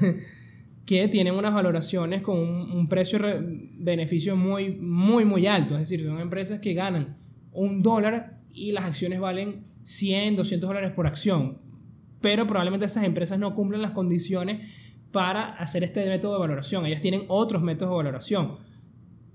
que 0.88 1.06
tienen 1.06 1.34
unas 1.34 1.52
valoraciones 1.52 2.22
con 2.22 2.38
un, 2.38 2.88
precio-beneficio 2.88 4.36
muy, 4.36 4.70
muy, 4.70 5.26
muy 5.26 5.46
alto. 5.46 5.74
Es 5.74 5.80
decir, 5.80 6.02
son 6.02 6.18
empresas 6.18 6.60
que 6.60 6.72
ganan 6.72 7.18
un 7.52 7.82
dólar 7.82 8.40
y 8.54 8.72
las 8.72 8.86
acciones 8.86 9.20
valen 9.20 9.66
100, 9.82 10.36
200 10.36 10.66
dólares 10.66 10.92
por 10.92 11.06
acción. 11.06 11.58
Pero 12.22 12.46
probablemente 12.46 12.86
esas 12.86 13.04
empresas 13.04 13.38
no 13.38 13.54
cumplen 13.54 13.82
las 13.82 13.90
condiciones 13.90 14.66
para 15.12 15.52
hacer 15.56 15.84
este 15.84 16.08
método 16.08 16.32
de 16.32 16.38
valoración. 16.38 16.86
Ellas 16.86 17.02
tienen 17.02 17.24
otros 17.28 17.60
métodos 17.60 17.92
de 17.92 17.96
valoración. 17.96 18.54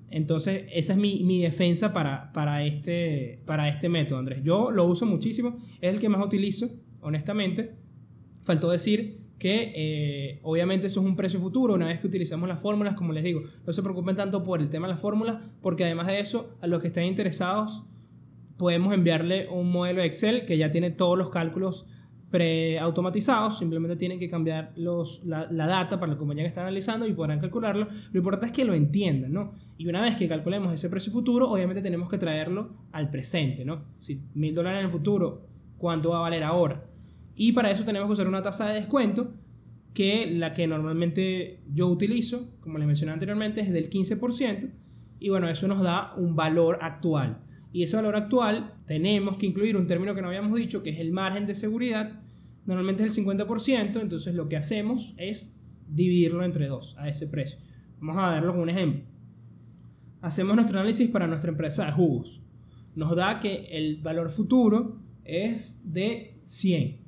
Entonces, 0.09 0.65
esa 0.73 0.93
es 0.93 0.97
mi, 0.97 1.23
mi 1.23 1.39
defensa 1.39 1.93
para, 1.93 2.33
para, 2.33 2.63
este, 2.65 3.43
para 3.45 3.69
este 3.69 3.89
método, 3.89 4.17
Andrés. 4.17 4.41
Yo 4.41 4.71
lo 4.71 4.85
uso 4.85 5.05
muchísimo, 5.05 5.57
es 5.81 5.93
el 5.93 5.99
que 5.99 6.09
más 6.09 6.25
utilizo, 6.25 6.71
honestamente. 6.99 7.75
Faltó 8.41 8.71
decir 8.71 9.22
que 9.39 9.73
eh, 9.75 10.39
obviamente 10.43 10.87
eso 10.87 11.01
es 11.01 11.05
un 11.05 11.15
precio 11.15 11.39
futuro 11.39 11.73
una 11.73 11.87
vez 11.87 11.99
que 11.99 12.07
utilizamos 12.07 12.47
las 12.47 12.61
fórmulas, 12.61 12.95
como 12.95 13.13
les 13.13 13.23
digo. 13.23 13.41
No 13.65 13.73
se 13.73 13.83
preocupen 13.83 14.15
tanto 14.15 14.43
por 14.43 14.61
el 14.61 14.69
tema 14.69 14.87
de 14.87 14.93
las 14.93 15.01
fórmulas, 15.01 15.43
porque 15.61 15.83
además 15.83 16.07
de 16.07 16.19
eso, 16.19 16.55
a 16.61 16.67
los 16.67 16.81
que 16.81 16.87
estén 16.87 17.05
interesados, 17.05 17.83
podemos 18.57 18.93
enviarle 18.93 19.47
un 19.49 19.71
modelo 19.71 20.01
Excel 20.01 20.45
que 20.45 20.57
ya 20.57 20.71
tiene 20.71 20.91
todos 20.91 21.17
los 21.17 21.29
cálculos 21.29 21.85
preautomatizados, 22.33 23.59
simplemente 23.59 23.95
tienen 23.95 24.17
que 24.17 24.27
cambiar 24.27 24.71
los, 24.75 25.21
la, 25.23 25.45
data 25.45 25.99
para 25.99 26.13
la 26.13 26.17
compañía 26.17 26.43
que 26.43 26.47
está 26.47 26.61
analizando 26.61 27.05
y 27.05 27.13
podrán 27.13 27.39
calcularlo. 27.39 27.87
Lo 28.11 28.17
importante 28.17 28.47
es 28.47 28.51
que 28.51 28.65
lo 28.65 28.73
entiendan, 28.73 29.33
¿no? 29.33 29.53
Y 29.77 29.85
una 29.87 30.01
vez 30.01 30.15
que 30.17 30.27
calculemos 30.27 30.73
ese 30.73 30.89
precio 30.89 31.11
futuro, 31.11 31.47
obviamente 31.47 31.83
tenemos 31.83 32.09
que 32.09 32.17
traerlo 32.17 32.71
al 32.91 33.11
presente, 33.11 33.63
¿no? 33.65 33.83
Si 33.99 34.19
mil 34.33 34.55
dólares 34.55 34.79
en 34.79 34.85
el 34.85 34.91
futuro, 34.91 35.45
¿cuánto 35.77 36.09
va 36.09 36.17
a 36.17 36.21
valer 36.21 36.43
ahora? 36.43 36.83
Y 37.35 37.51
para 37.53 37.71
eso 37.71 37.83
tenemos 37.83 38.07
que 38.07 38.13
usar 38.13 38.27
una 38.27 38.41
tasa 38.41 38.67
de 38.67 38.75
descuento 38.75 39.33
que 39.93 40.27
la 40.31 40.53
que 40.53 40.67
normalmente 40.67 41.61
yo 41.71 41.87
utilizo, 41.87 42.55
como 42.59 42.77
les 42.77 42.87
mencioné 42.87 43.13
anteriormente, 43.13 43.61
es 43.61 43.71
del 43.71 43.89
15%. 43.89 44.69
Y 45.19 45.29
bueno, 45.29 45.47
eso 45.47 45.67
nos 45.67 45.81
da 45.81 46.13
un 46.15 46.35
valor 46.35 46.79
actual. 46.81 47.39
Y 47.71 47.83
ese 47.83 47.95
valor 47.95 48.15
actual 48.15 48.73
tenemos 48.85 49.37
que 49.37 49.45
incluir 49.45 49.77
un 49.77 49.87
término 49.87 50.13
que 50.13 50.21
no 50.21 50.27
habíamos 50.27 50.55
dicho, 50.57 50.83
que 50.83 50.91
es 50.91 50.99
el 50.99 51.11
margen 51.11 51.45
de 51.45 51.55
seguridad. 51.55 52.21
Normalmente 52.65 53.03
es 53.03 53.17
el 53.17 53.25
50%, 53.25 54.01
entonces 54.01 54.35
lo 54.35 54.47
que 54.47 54.57
hacemos 54.57 55.13
es 55.17 55.57
dividirlo 55.87 56.43
entre 56.43 56.67
dos 56.67 56.95
a 56.97 57.09
ese 57.09 57.27
precio. 57.27 57.59
Vamos 57.99 58.17
a 58.17 58.31
verlo 58.31 58.51
con 58.51 58.61
un 58.61 58.69
ejemplo. 58.69 59.03
Hacemos 60.21 60.55
nuestro 60.55 60.79
análisis 60.79 61.09
para 61.09 61.27
nuestra 61.27 61.51
empresa 61.51 61.85
de 61.85 61.91
jugos. 61.91 62.41
Nos 62.95 63.15
da 63.15 63.39
que 63.39 63.67
el 63.71 63.97
valor 64.01 64.29
futuro 64.29 64.97
es 65.25 65.81
de 65.83 66.39
100. 66.43 67.02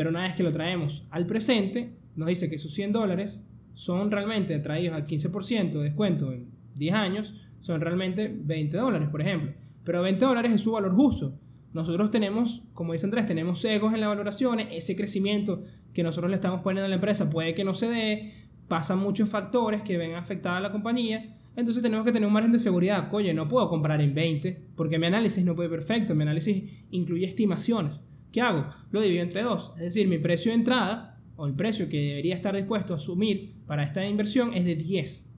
Pero 0.00 0.08
una 0.08 0.22
vez 0.22 0.34
que 0.34 0.42
lo 0.42 0.50
traemos 0.50 1.06
al 1.10 1.26
presente, 1.26 1.92
nos 2.16 2.28
dice 2.28 2.48
que 2.48 2.54
esos 2.54 2.72
100 2.72 2.92
dólares 2.92 3.46
son 3.74 4.10
realmente 4.10 4.58
traídos 4.60 4.96
al 4.96 5.06
15% 5.06 5.72
de 5.72 5.82
descuento 5.82 6.32
en 6.32 6.48
10 6.76 6.94
años, 6.94 7.34
son 7.58 7.82
realmente 7.82 8.34
20 8.34 8.78
dólares, 8.78 9.10
por 9.10 9.20
ejemplo. 9.20 9.52
Pero 9.84 10.00
20 10.00 10.24
dólares 10.24 10.52
es 10.52 10.62
su 10.62 10.72
valor 10.72 10.94
justo. 10.94 11.38
Nosotros 11.74 12.10
tenemos, 12.10 12.62
como 12.72 12.94
dice 12.94 13.04
Andrés, 13.04 13.26
tenemos 13.26 13.62
egos 13.66 13.92
en 13.92 14.00
las 14.00 14.08
valoraciones, 14.08 14.68
ese 14.70 14.96
crecimiento 14.96 15.64
que 15.92 16.02
nosotros 16.02 16.30
le 16.30 16.36
estamos 16.36 16.62
poniendo 16.62 16.86
a 16.86 16.88
la 16.88 16.94
empresa 16.94 17.28
puede 17.28 17.52
que 17.52 17.64
no 17.64 17.74
se 17.74 17.90
dé, 17.90 18.32
pasan 18.68 19.00
muchos 19.00 19.28
factores 19.28 19.82
que 19.82 19.98
ven 19.98 20.14
afectada 20.14 20.56
a 20.56 20.60
la 20.60 20.72
compañía, 20.72 21.36
entonces 21.56 21.82
tenemos 21.82 22.06
que 22.06 22.12
tener 22.12 22.26
un 22.26 22.32
margen 22.32 22.52
de 22.52 22.58
seguridad. 22.58 23.12
Oye, 23.12 23.34
no 23.34 23.48
puedo 23.48 23.68
comprar 23.68 24.00
en 24.00 24.14
20 24.14 24.68
porque 24.76 24.98
mi 24.98 25.08
análisis 25.08 25.44
no 25.44 25.54
puede 25.54 25.68
perfecto, 25.68 26.14
mi 26.14 26.22
análisis 26.22 26.86
incluye 26.90 27.26
estimaciones. 27.26 28.00
¿Qué 28.32 28.40
hago? 28.40 28.66
Lo 28.90 29.00
divido 29.00 29.22
entre 29.22 29.42
dos. 29.42 29.72
Es 29.76 29.82
decir, 29.82 30.08
mi 30.08 30.18
precio 30.18 30.52
de 30.52 30.58
entrada 30.58 31.20
o 31.36 31.46
el 31.46 31.54
precio 31.54 31.88
que 31.88 31.98
debería 31.98 32.36
estar 32.36 32.54
dispuesto 32.54 32.92
a 32.92 32.96
asumir 32.96 33.54
para 33.66 33.82
esta 33.82 34.06
inversión 34.06 34.54
es 34.54 34.64
de 34.64 34.76
10. 34.76 35.32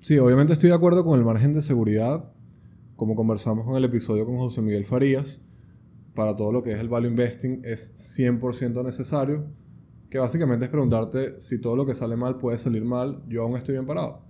Sí, 0.00 0.18
obviamente 0.18 0.54
estoy 0.54 0.70
de 0.70 0.74
acuerdo 0.74 1.04
con 1.04 1.18
el 1.18 1.24
margen 1.24 1.52
de 1.52 1.62
seguridad, 1.62 2.32
como 2.96 3.14
conversamos 3.14 3.66
en 3.68 3.76
el 3.76 3.84
episodio 3.84 4.24
con 4.24 4.36
José 4.36 4.62
Miguel 4.62 4.84
Farías, 4.84 5.42
para 6.14 6.36
todo 6.36 6.52
lo 6.52 6.62
que 6.62 6.72
es 6.72 6.80
el 6.80 6.88
value 6.88 7.08
investing 7.08 7.62
es 7.64 7.94
100% 8.18 8.84
necesario, 8.84 9.46
que 10.10 10.18
básicamente 10.18 10.66
es 10.66 10.70
preguntarte 10.70 11.40
si 11.40 11.60
todo 11.60 11.74
lo 11.74 11.86
que 11.86 11.94
sale 11.94 12.16
mal 12.16 12.38
puede 12.38 12.58
salir 12.58 12.84
mal, 12.84 13.22
yo 13.28 13.42
aún 13.42 13.56
estoy 13.56 13.74
bien 13.74 13.86
parado. 13.86 14.22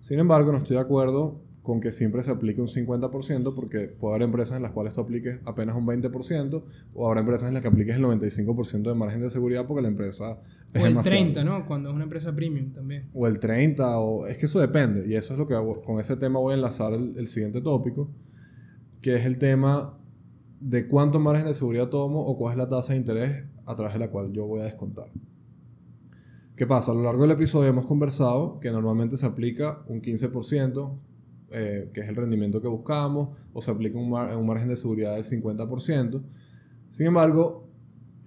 Sin 0.00 0.18
embargo, 0.18 0.52
no 0.52 0.58
estoy 0.58 0.76
de 0.76 0.82
acuerdo 0.82 1.42
con 1.62 1.80
que 1.80 1.92
siempre 1.92 2.22
se 2.22 2.30
aplique 2.30 2.60
un 2.60 2.68
50%, 2.68 3.54
porque 3.54 3.88
puede 3.88 4.14
haber 4.14 4.26
empresas 4.26 4.56
en 4.56 4.62
las 4.62 4.72
cuales 4.72 4.94
tú 4.94 5.00
apliques 5.00 5.38
apenas 5.44 5.76
un 5.76 5.86
20%, 5.86 6.64
o 6.94 7.06
habrá 7.06 7.20
empresas 7.20 7.48
en 7.48 7.54
las 7.54 7.62
que 7.62 7.68
apliques 7.68 7.96
el 7.96 8.02
95% 8.02 8.82
de 8.82 8.94
margen 8.94 9.20
de 9.20 9.30
seguridad 9.30 9.66
porque 9.66 9.82
la 9.82 9.88
empresa 9.88 10.38
es 10.72 10.82
O 10.82 10.86
el 10.86 10.96
30%, 10.96 11.44
¿no? 11.44 11.66
Cuando 11.66 11.90
es 11.90 11.94
una 11.94 12.04
empresa 12.04 12.34
premium 12.34 12.72
también. 12.72 13.08
O 13.12 13.26
el 13.26 13.38
30%, 13.38 13.80
o 13.98 14.26
es 14.26 14.38
que 14.38 14.46
eso 14.46 14.60
depende. 14.60 15.06
Y 15.06 15.14
eso 15.14 15.34
es 15.34 15.38
lo 15.38 15.46
que 15.46 15.54
hago. 15.54 15.82
Con 15.82 16.00
ese 16.00 16.16
tema 16.16 16.38
voy 16.38 16.52
a 16.52 16.56
enlazar 16.56 16.92
el, 16.94 17.14
el 17.16 17.28
siguiente 17.28 17.60
tópico, 17.60 18.10
que 19.00 19.14
es 19.14 19.26
el 19.26 19.38
tema 19.38 19.98
de 20.60 20.88
cuánto 20.88 21.20
margen 21.20 21.46
de 21.46 21.54
seguridad 21.54 21.88
tomo 21.88 22.20
o 22.20 22.36
cuál 22.36 22.52
es 22.52 22.58
la 22.58 22.68
tasa 22.68 22.92
de 22.92 22.98
interés 22.98 23.44
a 23.64 23.74
través 23.74 23.94
de 23.94 24.00
la 24.00 24.10
cual 24.10 24.32
yo 24.32 24.46
voy 24.46 24.60
a 24.60 24.64
descontar. 24.64 25.10
¿Qué 26.56 26.66
pasa? 26.66 26.90
A 26.90 26.94
lo 26.96 27.04
largo 27.04 27.22
del 27.22 27.30
episodio 27.30 27.68
hemos 27.68 27.86
conversado 27.86 28.58
que 28.58 28.72
normalmente 28.72 29.16
se 29.16 29.26
aplica 29.26 29.84
un 29.86 30.02
15%, 30.02 30.98
eh, 31.50 31.90
que 31.94 32.02
es 32.02 32.08
el 32.08 32.16
rendimiento 32.16 32.60
que 32.60 32.68
buscamos, 32.68 33.30
o 33.52 33.62
se 33.62 33.70
aplica 33.70 33.98
un, 33.98 34.12
un 34.12 34.46
margen 34.46 34.68
de 34.68 34.76
seguridad 34.76 35.14
del 35.14 35.24
50%. 35.24 36.22
Sin 36.90 37.06
embargo, 37.06 37.68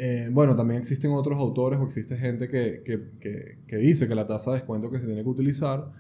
eh, 0.03 0.29
bueno, 0.31 0.55
también 0.55 0.79
existen 0.79 1.11
otros 1.11 1.39
autores 1.39 1.79
o 1.79 1.83
existe 1.83 2.17
gente 2.17 2.47
que, 2.47 2.81
que, 2.83 3.59
que, 3.67 3.77
dice 3.77 4.07
que 4.07 4.15
la 4.15 4.25
tasa 4.25 4.49
de 4.49 4.57
descuento 4.57 4.89
que 4.89 4.99
se 4.99 5.05
tiene 5.05 5.21
que 5.21 5.29
utilizar 5.29 5.91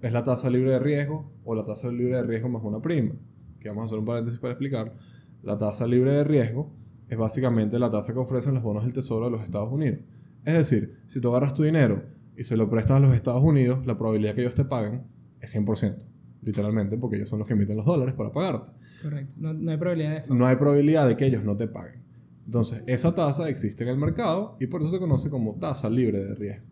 es 0.00 0.12
la 0.12 0.24
tasa 0.24 0.48
libre 0.48 0.72
de 0.72 0.78
riesgo 0.78 1.30
o 1.44 1.54
la 1.54 1.62
tasa 1.62 1.90
libre 1.90 2.16
de 2.16 2.22
riesgo 2.22 2.48
más 2.48 2.62
una 2.62 2.80
prima. 2.80 3.14
Que 3.60 3.68
vamos 3.68 3.82
a 3.82 3.84
hacer 3.86 3.98
un 3.98 4.06
paréntesis 4.06 4.40
para 4.40 4.52
explicar. 4.52 4.94
La 5.42 5.58
tasa 5.58 5.86
libre 5.86 6.12
de 6.12 6.24
riesgo 6.24 6.72
es 7.10 7.18
básicamente 7.18 7.78
la 7.78 7.90
tasa 7.90 8.14
que 8.14 8.18
ofrecen 8.18 8.54
los 8.54 8.62
bonos 8.62 8.84
del 8.84 8.94
Tesoro 8.94 9.26
de 9.26 9.32
los 9.32 9.44
Estados 9.44 9.70
Unidos. 9.70 10.00
Es 10.46 10.54
decir, 10.54 11.02
si 11.06 11.20
tú 11.20 11.28
agarras 11.28 11.52
tu 11.52 11.62
dinero 11.62 12.02
y 12.38 12.44
se 12.44 12.56
lo 12.56 12.70
prestas 12.70 12.96
a 12.96 13.00
los 13.00 13.14
Estados 13.14 13.42
Unidos, 13.42 13.84
la 13.84 13.98
probabilidad 13.98 14.34
que 14.34 14.40
ellos 14.40 14.54
te 14.54 14.64
paguen 14.64 15.02
es 15.42 15.54
100% 15.54 16.13
literalmente, 16.44 16.96
porque 16.98 17.16
ellos 17.16 17.28
son 17.28 17.38
los 17.38 17.48
que 17.48 17.54
emiten 17.54 17.76
los 17.76 17.86
dólares 17.86 18.14
para 18.14 18.30
pagarte. 18.30 18.70
Correcto, 19.02 19.34
no, 19.38 19.52
no 19.52 19.70
hay 19.70 19.76
probabilidad 19.76 20.24
de 20.24 20.34
No 20.34 20.46
hay 20.46 20.56
probabilidad 20.56 21.08
de 21.08 21.16
que 21.16 21.26
ellos 21.26 21.44
no 21.44 21.56
te 21.56 21.68
paguen. 21.68 22.02
Entonces, 22.44 22.82
esa 22.86 23.14
tasa 23.14 23.48
existe 23.48 23.84
en 23.84 23.90
el 23.90 23.96
mercado 23.96 24.56
y 24.60 24.66
por 24.66 24.82
eso 24.82 24.90
se 24.90 24.98
conoce 24.98 25.30
como 25.30 25.54
tasa 25.54 25.88
libre 25.88 26.22
de 26.22 26.34
riesgo. 26.34 26.66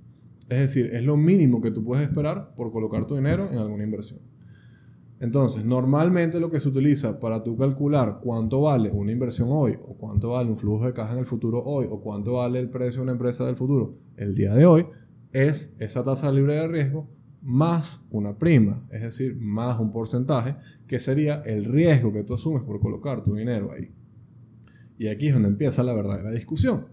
Es 0.48 0.58
decir, 0.58 0.90
es 0.92 1.02
lo 1.02 1.16
mínimo 1.16 1.62
que 1.62 1.70
tú 1.70 1.82
puedes 1.82 2.06
esperar 2.06 2.54
por 2.54 2.70
colocar 2.72 3.06
tu 3.06 3.16
dinero 3.16 3.48
en 3.50 3.58
alguna 3.58 3.84
inversión. 3.84 4.20
Entonces, 5.18 5.64
normalmente 5.64 6.40
lo 6.40 6.50
que 6.50 6.58
se 6.58 6.68
utiliza 6.68 7.20
para 7.20 7.42
tú 7.42 7.56
calcular 7.56 8.18
cuánto 8.20 8.62
vale 8.62 8.90
una 8.90 9.12
inversión 9.12 9.48
hoy, 9.50 9.78
o 9.80 9.96
cuánto 9.96 10.30
vale 10.30 10.50
un 10.50 10.58
flujo 10.58 10.84
de 10.84 10.92
caja 10.92 11.12
en 11.12 11.20
el 11.20 11.26
futuro 11.26 11.62
hoy, 11.64 11.86
o 11.88 12.00
cuánto 12.00 12.34
vale 12.34 12.58
el 12.58 12.68
precio 12.68 12.98
de 12.98 13.04
una 13.04 13.12
empresa 13.12 13.46
del 13.46 13.56
futuro 13.56 13.98
el 14.16 14.34
día 14.34 14.52
de 14.52 14.66
hoy, 14.66 14.86
es 15.30 15.74
esa 15.78 16.02
tasa 16.02 16.30
libre 16.30 16.56
de 16.56 16.68
riesgo 16.68 17.08
más 17.42 18.00
una 18.10 18.38
prima, 18.38 18.86
es 18.90 19.02
decir, 19.02 19.36
más 19.36 19.78
un 19.78 19.92
porcentaje, 19.92 20.56
que 20.86 20.98
sería 20.98 21.42
el 21.44 21.64
riesgo 21.64 22.12
que 22.12 22.22
tú 22.22 22.34
asumes 22.34 22.62
por 22.62 22.80
colocar 22.80 23.22
tu 23.22 23.34
dinero 23.34 23.72
ahí. 23.72 23.92
Y 24.98 25.08
aquí 25.08 25.28
es 25.28 25.34
donde 25.34 25.48
empieza 25.48 25.82
la 25.82 25.92
verdadera 25.92 26.30
discusión, 26.30 26.86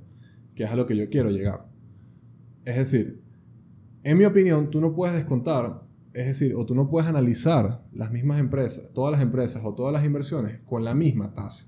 que 0.56 0.64
es 0.64 0.72
a 0.72 0.76
lo 0.76 0.86
que 0.86 0.98
yo 0.98 1.10
quiero 1.10 1.30
llegar. 1.30 1.68
Es 2.66 2.76
decir, 2.78 3.22
en 4.04 4.18
mi 4.18 4.26
opinión, 4.26 4.70
tú 4.72 4.82
no 4.82 4.96
puedes 4.96 5.16
descontar 5.16 5.88
es 6.14 6.26
decir, 6.26 6.54
o 6.56 6.66
tú 6.66 6.76
no 6.76 6.90
puedes 6.90 7.08
analizar 7.08 7.86
las 7.92 8.12
mismas 8.12 8.40
empresas, 8.40 8.90
todas 8.94 9.12
las 9.12 9.22
empresas 9.22 9.64
o 9.64 9.76
todas 9.76 9.94
las 9.94 10.06
inversiones 10.06 10.60
con 10.66 10.84
la 10.84 10.96
misma 10.96 11.34
tasa. 11.34 11.68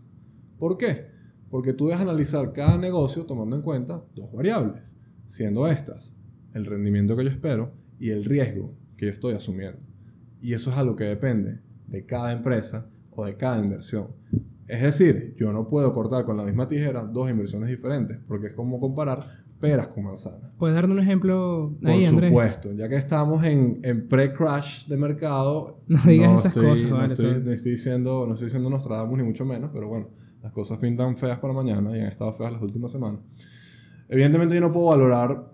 ¿Por 0.58 0.78
qué? 0.78 1.08
Porque 1.50 1.74
tú 1.74 1.88
debes 1.88 2.02
analizar 2.02 2.52
cada 2.54 2.78
negocio 2.78 3.26
tomando 3.26 3.56
en 3.56 3.62
cuenta 3.62 4.04
dos 4.16 4.32
variables, 4.32 4.98
siendo 5.26 5.68
estas 5.68 6.16
el 6.54 6.66
rendimiento 6.66 7.16
que 7.16 7.24
yo 7.24 7.30
espero 7.30 7.72
y 8.02 8.10
el 8.10 8.26
riesgo 8.26 8.74
que 8.98 9.06
yo 9.06 9.12
estoy 9.12 9.36
asumiendo. 9.36 9.80
Y 10.42 10.54
eso 10.54 10.72
es 10.72 10.78
algo 10.78 10.96
que 10.96 11.04
depende 11.04 11.60
de 11.88 12.04
cada 12.04 12.32
empresa 12.32 12.90
o 13.12 13.26
de 13.26 13.38
cada 13.38 13.60
inversión. 13.60 14.08
Es 14.68 14.82
decir, 14.82 15.36
yo 15.38 15.54
no 15.54 15.70
puedo 15.70 15.94
cortar 15.94 16.26
con 16.26 16.36
la 16.36 16.44
misma 16.44 16.68
tijera 16.68 17.04
dos 17.04 17.30
inversiones 17.30 17.70
diferentes, 17.70 18.18
porque 18.28 18.48
es 18.48 18.54
como 18.54 18.80
comparar 18.80 19.20
peras 19.60 19.90
con 19.90 20.06
manzanas. 20.06 20.52
¿Puedes 20.58 20.76
darme 20.76 20.96
un 20.96 21.00
ejemplo 21.00 21.78
ahí, 21.84 22.08
Por 22.08 22.26
supuesto, 22.26 22.74
ya 22.74 22.90
que 22.90 22.96
estamos 22.96 23.44
en, 23.44 23.80
en 23.84 24.08
pre-crash 24.08 24.88
de 24.88 24.98
mercado. 24.98 25.84
No 25.88 26.02
digas 26.04 26.40
esas 26.40 26.54
cosas, 26.56 26.90
no 26.90 26.96
vale. 26.96 27.14
Estoy, 27.14 27.44
no 27.44 27.52
estoy 27.52 27.72
diciendo, 27.74 28.26
no 28.26 28.34
estoy 28.34 28.48
diciendo 28.48 28.70
Nostradamus 28.70 29.20
ni 29.20 29.26
mucho 29.26 29.46
menos, 29.46 29.70
pero 29.72 29.88
bueno, 29.88 30.10
las 30.42 30.52
cosas 30.52 30.80
pintan 30.80 31.16
feas 31.18 31.38
para 31.38 31.54
mañana 31.54 31.96
y 31.96 32.02
han 32.02 32.08
estado 32.08 32.34
feas 32.34 32.52
las 32.52 32.62
últimas 32.64 32.92
semanas. 32.92 33.22
Evidentemente 34.10 34.56
yo 34.56 34.62
no 34.62 34.72
puedo 34.72 34.88
valorar 34.88 35.52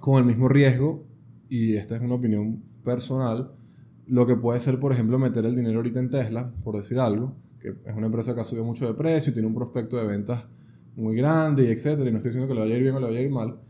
con 0.00 0.18
el 0.18 0.24
mismo 0.24 0.48
riesgo, 0.48 1.07
y 1.48 1.76
esta 1.76 1.96
es 1.96 2.00
una 2.00 2.14
opinión 2.14 2.62
personal, 2.84 3.52
lo 4.06 4.26
que 4.26 4.36
puede 4.36 4.60
ser, 4.60 4.78
por 4.78 4.92
ejemplo, 4.92 5.18
meter 5.18 5.44
el 5.44 5.54
dinero 5.54 5.76
ahorita 5.76 6.00
en 6.00 6.10
Tesla, 6.10 6.52
por 6.64 6.76
decir 6.76 6.98
algo, 6.98 7.36
que 7.60 7.68
es 7.68 7.94
una 7.94 8.06
empresa 8.06 8.34
que 8.34 8.40
ha 8.40 8.44
subido 8.44 8.64
mucho 8.64 8.86
de 8.86 8.94
precio 8.94 9.30
y 9.30 9.34
tiene 9.34 9.48
un 9.48 9.54
prospecto 9.54 9.96
de 9.96 10.06
ventas 10.06 10.46
muy 10.96 11.16
grande 11.16 11.64
y 11.64 11.66
etcétera, 11.68 12.08
y 12.08 12.12
no 12.12 12.18
estoy 12.18 12.30
diciendo 12.30 12.48
que 12.48 12.54
le 12.54 12.60
vaya 12.60 12.74
a 12.74 12.76
ir 12.76 12.82
bien 12.82 12.94
o 12.94 13.00
le 13.00 13.06
vaya 13.06 13.18
a 13.18 13.22
ir 13.22 13.30
mal, 13.30 13.60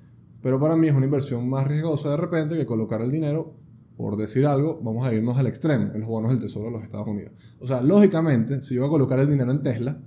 pero 0.41 0.61
para 0.61 0.77
mí 0.77 0.89
es 0.89 0.95
una 0.95 1.07
inversión 1.07 1.49
más 1.49 1.67
riesgosa 1.67 2.11
de 2.11 2.17
repente 2.17 2.57
que 2.57 2.67
colocar 2.67 3.03
el 3.03 3.11
dinero, 3.11 3.55
por 3.97 4.17
decir 4.17 4.47
algo, 4.47 4.81
vamos 4.83 5.05
a 5.05 5.13
irnos 5.13 5.37
al 5.39 5.49
extremo, 5.49 5.93
en 5.93 6.01
los 6.01 6.09
bonos 6.09 6.31
del 6.31 6.41
Tesoro 6.41 6.67
de 6.67 6.73
los 6.73 6.85
Estados 6.85 7.09
Unidos. 7.09 7.57
O 7.59 7.67
sea, 7.67 7.81
lógicamente, 7.81 8.63
si 8.63 8.77
yo 8.77 8.83
voy 8.83 8.89
a 8.89 8.91
colocar 8.91 9.19
el 9.19 9.29
dinero 9.29 9.51
en 9.51 9.63
Tesla, 9.63 10.01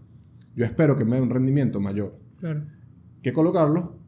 yo 0.56 0.66
espero 0.66 0.96
que 0.96 1.04
me 1.04 1.18
dé 1.18 1.22
un 1.22 1.30
rendimiento 1.30 1.82
mayor. 1.82 2.18
Claro. 2.40 2.64
Que 3.22 3.34
colocarlo, 3.34 4.01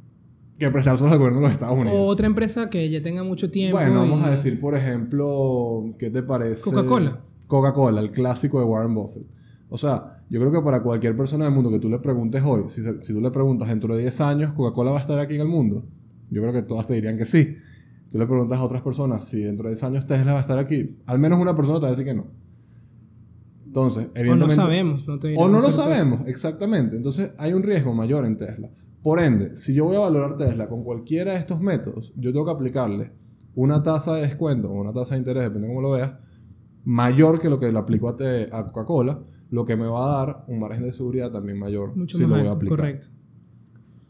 que 0.57 0.69
prestárselo 0.69 1.11
al 1.11 1.17
gobierno 1.17 1.39
de 1.39 1.45
los 1.45 1.51
Estados 1.53 1.77
Unidos. 1.77 1.97
O 1.99 2.05
otra 2.05 2.27
empresa 2.27 2.69
que 2.69 2.89
ya 2.89 3.01
tenga 3.01 3.23
mucho 3.23 3.49
tiempo. 3.49 3.77
Bueno, 3.77 3.99
vamos 4.01 4.23
a 4.23 4.31
decir, 4.31 4.59
por 4.59 4.75
ejemplo, 4.75 5.95
¿qué 5.97 6.09
te 6.09 6.23
parece? 6.23 6.63
Coca-Cola. 6.63 7.21
Coca-Cola, 7.47 8.01
el 8.01 8.11
clásico 8.11 8.59
de 8.59 8.65
Warren 8.65 8.93
Buffett. 8.93 9.25
O 9.69 9.77
sea, 9.77 10.23
yo 10.29 10.39
creo 10.39 10.51
que 10.51 10.61
para 10.61 10.83
cualquier 10.83 11.15
persona 11.15 11.45
del 11.45 11.53
mundo 11.53 11.71
que 11.71 11.79
tú 11.79 11.89
le 11.89 11.99
preguntes 11.99 12.43
hoy, 12.45 12.63
si, 12.67 12.83
si 13.01 13.13
tú 13.13 13.21
le 13.21 13.31
preguntas 13.31 13.67
dentro 13.67 13.95
de 13.95 14.01
10 14.01 14.21
años, 14.21 14.53
¿Coca-Cola 14.53 14.91
va 14.91 14.99
a 14.99 15.01
estar 15.01 15.19
aquí 15.19 15.35
en 15.35 15.41
el 15.41 15.47
mundo? 15.47 15.83
Yo 16.29 16.41
creo 16.41 16.53
que 16.53 16.61
todas 16.61 16.85
te 16.87 16.93
dirían 16.93 17.17
que 17.17 17.25
sí. 17.25 17.55
Tú 18.09 18.19
le 18.19 18.27
preguntas 18.27 18.59
a 18.59 18.63
otras 18.63 18.83
personas 18.83 19.25
si 19.25 19.41
dentro 19.41 19.67
de 19.67 19.73
10 19.73 19.83
años 19.83 20.05
Tesla 20.05 20.33
va 20.33 20.39
a 20.39 20.41
estar 20.41 20.59
aquí, 20.59 20.97
al 21.07 21.17
menos 21.17 21.39
una 21.39 21.55
persona 21.55 21.79
te 21.79 21.83
va 21.83 21.87
a 21.87 21.91
decir 21.91 22.05
que 22.05 22.13
no. 22.13 22.27
Entonces, 23.65 24.09
evidentemente... 24.13 24.53
O 24.53 24.57
no 24.57 24.63
sabemos. 24.63 25.07
No 25.07 25.19
o 25.35 25.49
no 25.49 25.59
lo 25.59 25.71
sabemos, 25.71 26.27
exactamente. 26.27 26.95
Entonces, 26.95 27.31
hay 27.39 27.53
un 27.53 27.63
riesgo 27.63 27.95
mayor 27.95 28.27
en 28.27 28.37
Tesla. 28.37 28.69
Por 29.03 29.19
ende, 29.19 29.55
si 29.55 29.73
yo 29.73 29.83
voy 29.83 29.97
a 29.97 29.99
valorar 29.99 30.37
Tesla 30.37 30.69
con 30.69 30.83
cualquiera 30.83 31.33
de 31.33 31.37
estos 31.37 31.59
métodos, 31.59 32.13
yo 32.15 32.31
tengo 32.31 32.45
que 32.45 32.51
aplicarle 32.51 33.11
una 33.53 33.83
tasa 33.83 34.15
de 34.15 34.21
descuento 34.21 34.69
o 34.69 34.79
una 34.79 34.93
tasa 34.93 35.15
de 35.15 35.19
interés, 35.19 35.43
depende 35.43 35.67
de 35.67 35.73
cómo 35.73 35.81
lo 35.85 35.91
veas, 35.91 36.13
mayor 36.85 37.39
que 37.39 37.49
lo 37.49 37.59
que 37.59 37.71
le 37.71 37.77
aplico 37.77 38.07
a, 38.07 38.15
Coca-Cola, 38.71 39.21
lo 39.49 39.65
que 39.65 39.75
me 39.75 39.85
va 39.85 40.05
a 40.05 40.25
dar 40.25 40.45
un 40.47 40.59
margen 40.59 40.83
de 40.83 40.91
seguridad 40.91 41.31
también 41.31 41.59
mayor 41.59 41.95
Mucho 41.95 42.17
si 42.17 42.23
más 42.23 42.37
lo 42.37 42.43
voy 42.43 42.47
a 42.47 42.55
aplicar. 42.55 42.77
Correcto. 42.77 43.07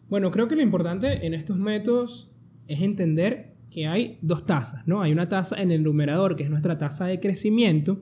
Bueno, 0.09 0.29
creo 0.29 0.47
que 0.47 0.55
lo 0.55 0.61
importante 0.61 1.25
en 1.25 1.33
estos 1.33 1.57
métodos 1.57 2.31
es 2.67 2.81
entender 2.81 3.55
que 3.71 3.87
hay 3.87 4.19
dos 4.21 4.45
tasas, 4.45 4.87
¿no? 4.87 5.01
Hay 5.01 5.11
una 5.11 5.27
tasa 5.27 5.59
en 5.59 5.71
el 5.71 5.81
numerador, 5.81 6.35
que 6.35 6.43
es 6.43 6.49
nuestra 6.51 6.77
tasa 6.77 7.05
de 7.05 7.19
crecimiento, 7.19 8.01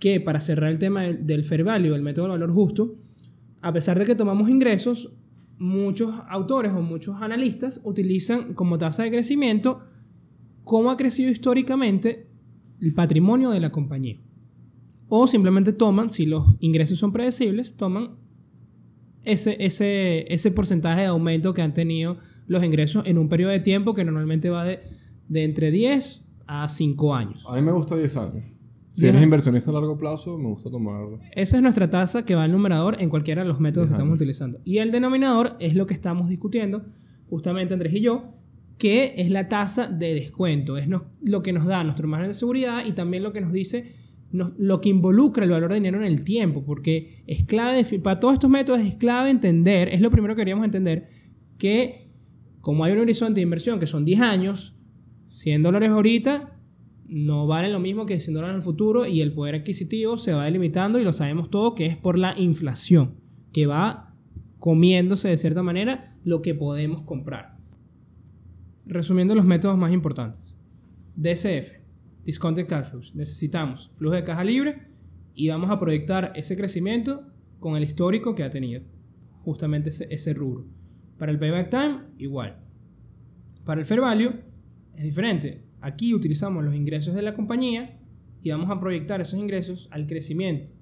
que 0.00 0.20
para 0.20 0.40
cerrar 0.40 0.72
el 0.72 0.78
tema 0.80 1.04
del 1.04 1.44
fair 1.44 1.62
value, 1.62 1.94
el 1.94 2.02
método 2.02 2.24
del 2.24 2.32
valor 2.32 2.50
justo, 2.50 2.96
a 3.62 3.72
pesar 3.72 3.96
de 3.98 4.04
que 4.04 4.16
tomamos 4.16 4.50
ingresos, 4.50 5.12
muchos 5.58 6.14
autores 6.28 6.72
o 6.72 6.82
muchos 6.82 7.20
analistas 7.22 7.80
utilizan 7.84 8.54
como 8.54 8.78
tasa 8.78 9.02
de 9.02 9.10
crecimiento 9.10 9.80
cómo 10.64 10.90
ha 10.90 10.96
crecido 10.96 11.30
históricamente 11.30 12.28
el 12.80 12.94
patrimonio 12.94 13.50
de 13.50 13.60
la 13.60 13.70
compañía. 13.70 14.20
O 15.08 15.26
simplemente 15.26 15.72
toman, 15.72 16.10
si 16.10 16.26
los 16.26 16.44
ingresos 16.60 16.98
son 16.98 17.12
predecibles, 17.12 17.76
toman 17.76 18.16
ese, 19.22 19.56
ese, 19.60 20.32
ese 20.32 20.50
porcentaje 20.50 21.02
de 21.02 21.06
aumento 21.06 21.54
que 21.54 21.62
han 21.62 21.74
tenido 21.74 22.18
los 22.46 22.64
ingresos 22.64 23.06
en 23.06 23.18
un 23.18 23.28
periodo 23.28 23.52
de 23.52 23.60
tiempo 23.60 23.94
que 23.94 24.04
normalmente 24.04 24.50
va 24.50 24.64
de, 24.64 24.80
de 25.28 25.44
entre 25.44 25.70
10 25.70 26.28
a 26.46 26.68
5 26.68 27.14
años. 27.14 27.44
A 27.48 27.54
mí 27.54 27.62
me 27.62 27.72
gusta 27.72 27.96
10 27.96 28.16
años. 28.16 28.53
Si 28.94 29.06
eres 29.06 29.22
inversionista 29.22 29.70
a 29.70 29.74
largo 29.74 29.98
plazo, 29.98 30.38
me 30.38 30.48
gusta 30.48 30.70
tomarlo. 30.70 31.18
Esa 31.32 31.56
es 31.56 31.62
nuestra 31.62 31.90
tasa 31.90 32.24
que 32.24 32.36
va 32.36 32.44
al 32.44 32.52
numerador 32.52 32.96
en 33.00 33.10
cualquiera 33.10 33.42
de 33.42 33.48
los 33.48 33.58
métodos 33.58 33.88
que 33.88 33.94
estamos 33.94 34.14
utilizando. 34.14 34.60
Y 34.64 34.78
el 34.78 34.92
denominador 34.92 35.56
es 35.58 35.74
lo 35.74 35.86
que 35.86 35.94
estamos 35.94 36.28
discutiendo, 36.28 36.84
justamente 37.28 37.74
Andrés 37.74 37.92
y 37.92 38.00
yo, 38.00 38.34
que 38.78 39.14
es 39.16 39.30
la 39.30 39.48
tasa 39.48 39.88
de 39.88 40.14
descuento. 40.14 40.76
Es 40.76 40.88
lo 40.88 41.42
que 41.42 41.52
nos 41.52 41.66
da 41.66 41.82
nuestro 41.82 42.06
margen 42.06 42.28
de 42.28 42.34
seguridad 42.34 42.86
y 42.86 42.92
también 42.92 43.24
lo 43.24 43.32
que 43.32 43.40
nos 43.40 43.52
dice 43.52 43.92
lo 44.30 44.80
que 44.80 44.88
involucra 44.88 45.44
el 45.44 45.50
valor 45.50 45.70
de 45.70 45.76
dinero 45.76 45.98
en 45.98 46.04
el 46.04 46.24
tiempo, 46.24 46.64
porque 46.64 47.22
es 47.26 47.44
clave, 47.44 47.84
para 48.00 48.18
todos 48.18 48.34
estos 48.34 48.50
métodos 48.50 48.80
es 48.80 48.96
clave 48.96 49.30
entender, 49.30 49.88
es 49.88 50.00
lo 50.00 50.10
primero 50.10 50.34
que 50.34 50.40
queríamos 50.40 50.64
entender, 50.64 51.06
que 51.56 52.10
como 52.60 52.82
hay 52.82 52.92
un 52.92 52.98
horizonte 52.98 53.36
de 53.36 53.42
inversión 53.42 53.78
que 53.78 53.86
son 53.86 54.04
10 54.04 54.20
años, 54.22 54.74
100 55.28 55.62
dólares 55.62 55.90
ahorita 55.90 56.53
no 57.06 57.46
vale 57.46 57.68
lo 57.68 57.80
mismo 57.80 58.06
que 58.06 58.18
100 58.18 58.34
dólares 58.34 58.54
en 58.54 58.56
el 58.56 58.62
futuro 58.62 59.06
y 59.06 59.20
el 59.20 59.32
poder 59.32 59.56
adquisitivo 59.56 60.16
se 60.16 60.32
va 60.32 60.44
delimitando 60.44 60.98
y 60.98 61.04
lo 61.04 61.12
sabemos 61.12 61.50
todo 61.50 61.74
que 61.74 61.86
es 61.86 61.96
por 61.96 62.18
la 62.18 62.38
inflación, 62.38 63.14
que 63.52 63.66
va 63.66 64.14
comiéndose 64.58 65.28
de 65.28 65.36
cierta 65.36 65.62
manera 65.62 66.16
lo 66.24 66.40
que 66.40 66.54
podemos 66.54 67.02
comprar. 67.02 67.56
Resumiendo 68.86 69.34
los 69.34 69.44
métodos 69.44 69.76
más 69.76 69.92
importantes. 69.92 70.54
DCF, 71.16 71.72
Discounted 72.24 72.66
Cash 72.66 72.90
Flows. 72.90 73.14
Necesitamos 73.14 73.90
flujo 73.94 74.14
de 74.14 74.24
caja 74.24 74.44
libre 74.44 74.88
y 75.34 75.48
vamos 75.48 75.70
a 75.70 75.78
proyectar 75.78 76.32
ese 76.34 76.56
crecimiento 76.56 77.26
con 77.60 77.76
el 77.76 77.82
histórico 77.82 78.34
que 78.34 78.42
ha 78.42 78.50
tenido. 78.50 78.82
Justamente 79.42 79.90
ese, 79.90 80.06
ese 80.10 80.32
rubro. 80.32 80.64
Para 81.18 81.30
el 81.30 81.38
payback 81.38 81.70
time, 81.70 81.98
igual. 82.18 82.56
Para 83.64 83.80
el 83.80 83.86
fair 83.86 84.00
value, 84.00 84.32
es 84.96 85.04
diferente. 85.04 85.63
Aquí 85.84 86.14
utilizamos 86.14 86.64
los 86.64 86.74
ingresos 86.74 87.14
de 87.14 87.20
la 87.20 87.34
compañía 87.34 88.00
y 88.42 88.50
vamos 88.50 88.70
a 88.70 88.80
proyectar 88.80 89.20
esos 89.20 89.38
ingresos 89.38 89.86
al 89.90 90.06
crecimiento 90.06 90.72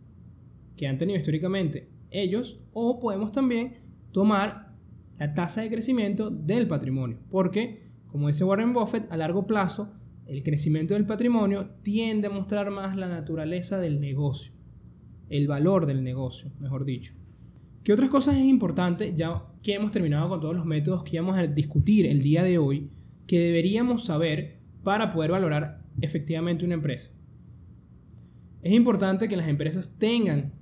que 0.77 0.87
han 0.87 0.97
tenido 0.97 1.19
históricamente 1.19 1.91
ellos 2.13 2.61
o 2.73 3.01
podemos 3.01 3.33
también 3.33 3.79
tomar 4.13 4.77
la 5.19 5.35
tasa 5.35 5.63
de 5.63 5.71
crecimiento 5.71 6.31
del 6.31 6.69
patrimonio 6.69 7.19
porque 7.33 7.91
como 8.07 8.29
dice 8.29 8.45
Warren 8.45 8.73
Buffett 8.73 9.11
a 9.11 9.17
largo 9.17 9.45
plazo 9.45 9.93
el 10.27 10.45
crecimiento 10.45 10.95
del 10.95 11.05
patrimonio 11.05 11.71
tiende 11.83 12.29
a 12.29 12.31
mostrar 12.31 12.71
más 12.71 12.97
la 12.97 13.09
naturaleza 13.09 13.81
del 13.81 14.01
negocio, 14.01 14.53
el 15.31 15.49
valor 15.49 15.87
del 15.87 16.05
negocio, 16.05 16.53
mejor 16.61 16.85
dicho. 16.85 17.15
¿Qué 17.83 17.93
otras 17.93 18.09
cosas 18.09 18.37
es 18.37 18.45
importante, 18.45 19.13
ya 19.15 19.47
que 19.65 19.75
hemos 19.75 19.91
terminado 19.91 20.29
con 20.29 20.41
todos 20.41 20.55
los 20.55 20.65
métodos 20.65 21.03
que 21.03 21.17
íbamos 21.17 21.37
a 21.37 21.47
discutir 21.49 22.07
el 22.07 22.23
día 22.23 22.45
de 22.45 22.59
hoy, 22.59 22.89
que 23.27 23.41
deberíamos 23.41 24.05
saber 24.05 24.62
para 24.83 25.11
poder 25.11 25.31
valorar 25.31 25.83
efectivamente 26.01 26.65
una 26.65 26.75
empresa? 26.75 27.13
Es 28.63 28.73
importante 28.73 29.29
que 29.29 29.37
las 29.37 29.49
empresas 29.49 29.99
tengan 29.99 30.53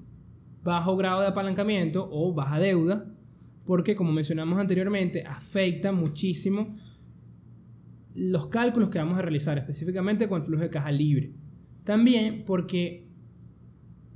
bajo 0.62 0.96
grado 0.96 1.20
de 1.20 1.28
apalancamiento 1.28 2.08
o 2.10 2.32
baja 2.32 2.58
deuda, 2.58 3.06
porque 3.66 3.94
como 3.94 4.12
mencionamos 4.12 4.58
anteriormente, 4.58 5.24
afecta 5.26 5.92
muchísimo 5.92 6.74
los 8.14 8.48
cálculos 8.48 8.90
que 8.90 8.98
vamos 8.98 9.18
a 9.18 9.22
realizar 9.22 9.56
específicamente 9.58 10.28
con 10.28 10.40
el 10.40 10.46
flujo 10.46 10.62
de 10.62 10.70
caja 10.70 10.90
libre. 10.90 11.32
También 11.84 12.44
porque 12.46 13.06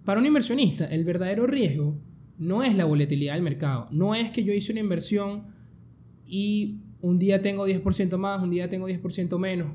para 0.05 0.21
un 0.21 0.27
inversionista 0.27 0.87
el 0.87 1.05
verdadero 1.05 1.47
riesgo 1.47 1.99
no 2.39 2.63
es 2.63 2.75
la 2.77 2.85
volatilidad 2.85 3.35
del 3.35 3.43
mercado, 3.43 3.89
no 3.91 4.15
es 4.15 4.31
que 4.31 4.45
yo 4.45 4.53
hice 4.53 4.73
una 4.73 4.81
inversión 4.81 5.45
y 6.27 6.81
un 7.01 7.19
día 7.19 7.41
tengo 7.41 7.67
10% 7.67 8.17
más, 8.17 8.43
un 8.43 8.51
día 8.51 8.69
tengo 8.69 8.89
10% 8.89 9.39
menos. 9.39 9.73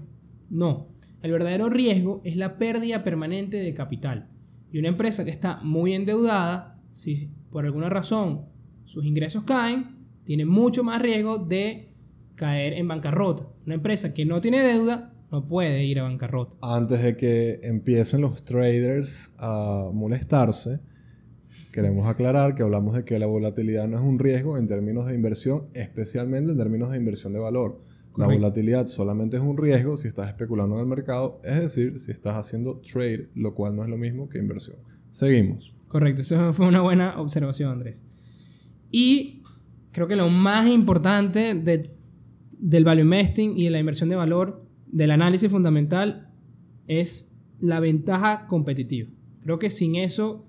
No, 0.50 0.88
El 1.22 1.32
verdadero 1.32 1.70
riesgo 1.70 2.22
es 2.24 2.38
la 2.38 2.58
pérdida 2.58 3.04
permanente 3.04 3.58
de 3.58 3.74
capital. 3.74 4.30
Y 4.72 4.80
una 4.80 4.88
empresa 4.88 5.26
que 5.26 5.32
está 5.32 5.60
muy 5.64 5.94
endeudada, 5.94 6.80
si 6.92 7.30
por 7.52 7.66
alguna 7.66 7.90
razón 7.90 8.46
sus 8.86 9.06
ingresos 9.06 9.44
caen, 9.44 9.98
tiene 10.24 10.46
mucho 10.46 10.84
más 10.84 11.02
riesgo 11.02 11.40
de 11.40 11.94
caer 12.36 12.74
en 12.74 12.88
bancarrota. 12.88 13.48
Una 13.66 13.76
empresa 13.76 14.14
que 14.14 14.26
no 14.26 14.40
tiene 14.40 14.62
deuda 14.62 15.14
no 15.32 15.46
puede 15.46 15.84
ir 15.84 16.00
a 16.00 16.04
bancarrota. 16.04 16.58
Antes 16.62 17.04
de 17.04 17.18
que 17.18 17.60
empiecen 17.64 18.22
los 18.22 18.46
traders 18.46 19.34
a 19.38 19.90
molestarse, 19.94 20.80
queremos 21.72 22.08
aclarar 22.08 22.56
que 22.56 22.64
hablamos 22.64 22.96
de 22.96 23.04
que 23.06 23.20
la 23.20 23.26
volatilidad 23.26 23.88
no 23.88 23.98
es 23.98 24.04
un 24.04 24.20
riesgo 24.20 24.58
en 24.58 24.68
términos 24.68 25.06
de 25.06 25.16
inversión, 25.16 25.68
especialmente 25.74 26.52
en 26.52 26.58
términos 26.58 26.92
de 26.92 26.98
inversión 26.98 27.34
de 27.34 27.40
valor. 27.40 27.84
La 28.18 28.26
volatilidad 28.26 28.88
solamente 28.88 29.38
es 29.38 29.44
un 29.44 29.58
riesgo 29.58 29.96
si 29.96 30.08
estás 30.08 30.28
especulando 30.28 30.76
en 30.76 30.82
el 30.82 30.88
mercado, 30.88 31.40
es 31.44 31.60
decir, 31.60 32.00
si 32.00 32.12
estás 32.12 32.36
haciendo 32.36 32.80
trade, 32.80 33.30
lo 33.36 33.54
cual 33.54 33.76
no 33.76 33.84
es 33.84 33.90
lo 33.90 33.98
mismo 33.98 34.28
que 34.28 34.40
inversión. 34.40 34.78
Seguimos. 35.12 35.74
Correcto, 35.88 36.22
eso 36.22 36.52
fue 36.54 36.68
una 36.68 36.82
buena 36.82 37.20
observación, 37.20 37.72
Andrés. 37.72 38.06
Y 38.92 39.44
creo 39.92 40.08
que 40.08 40.16
lo 40.16 40.30
más 40.30 40.68
importante 40.68 41.56
del 41.56 42.84
value 42.84 43.02
investing 43.02 43.58
y 43.58 43.66
de 43.66 43.70
la 43.70 43.80
inversión 43.80 44.10
de 44.10 44.16
valor, 44.16 44.66
del 44.88 45.12
análisis 45.12 45.50
fundamental, 45.50 46.32
es 46.88 47.38
la 47.60 47.80
ventaja 47.80 48.48
competitiva. 48.48 49.10
Creo 49.42 49.60
que 49.60 49.70
sin 49.70 49.96
eso 49.96 50.46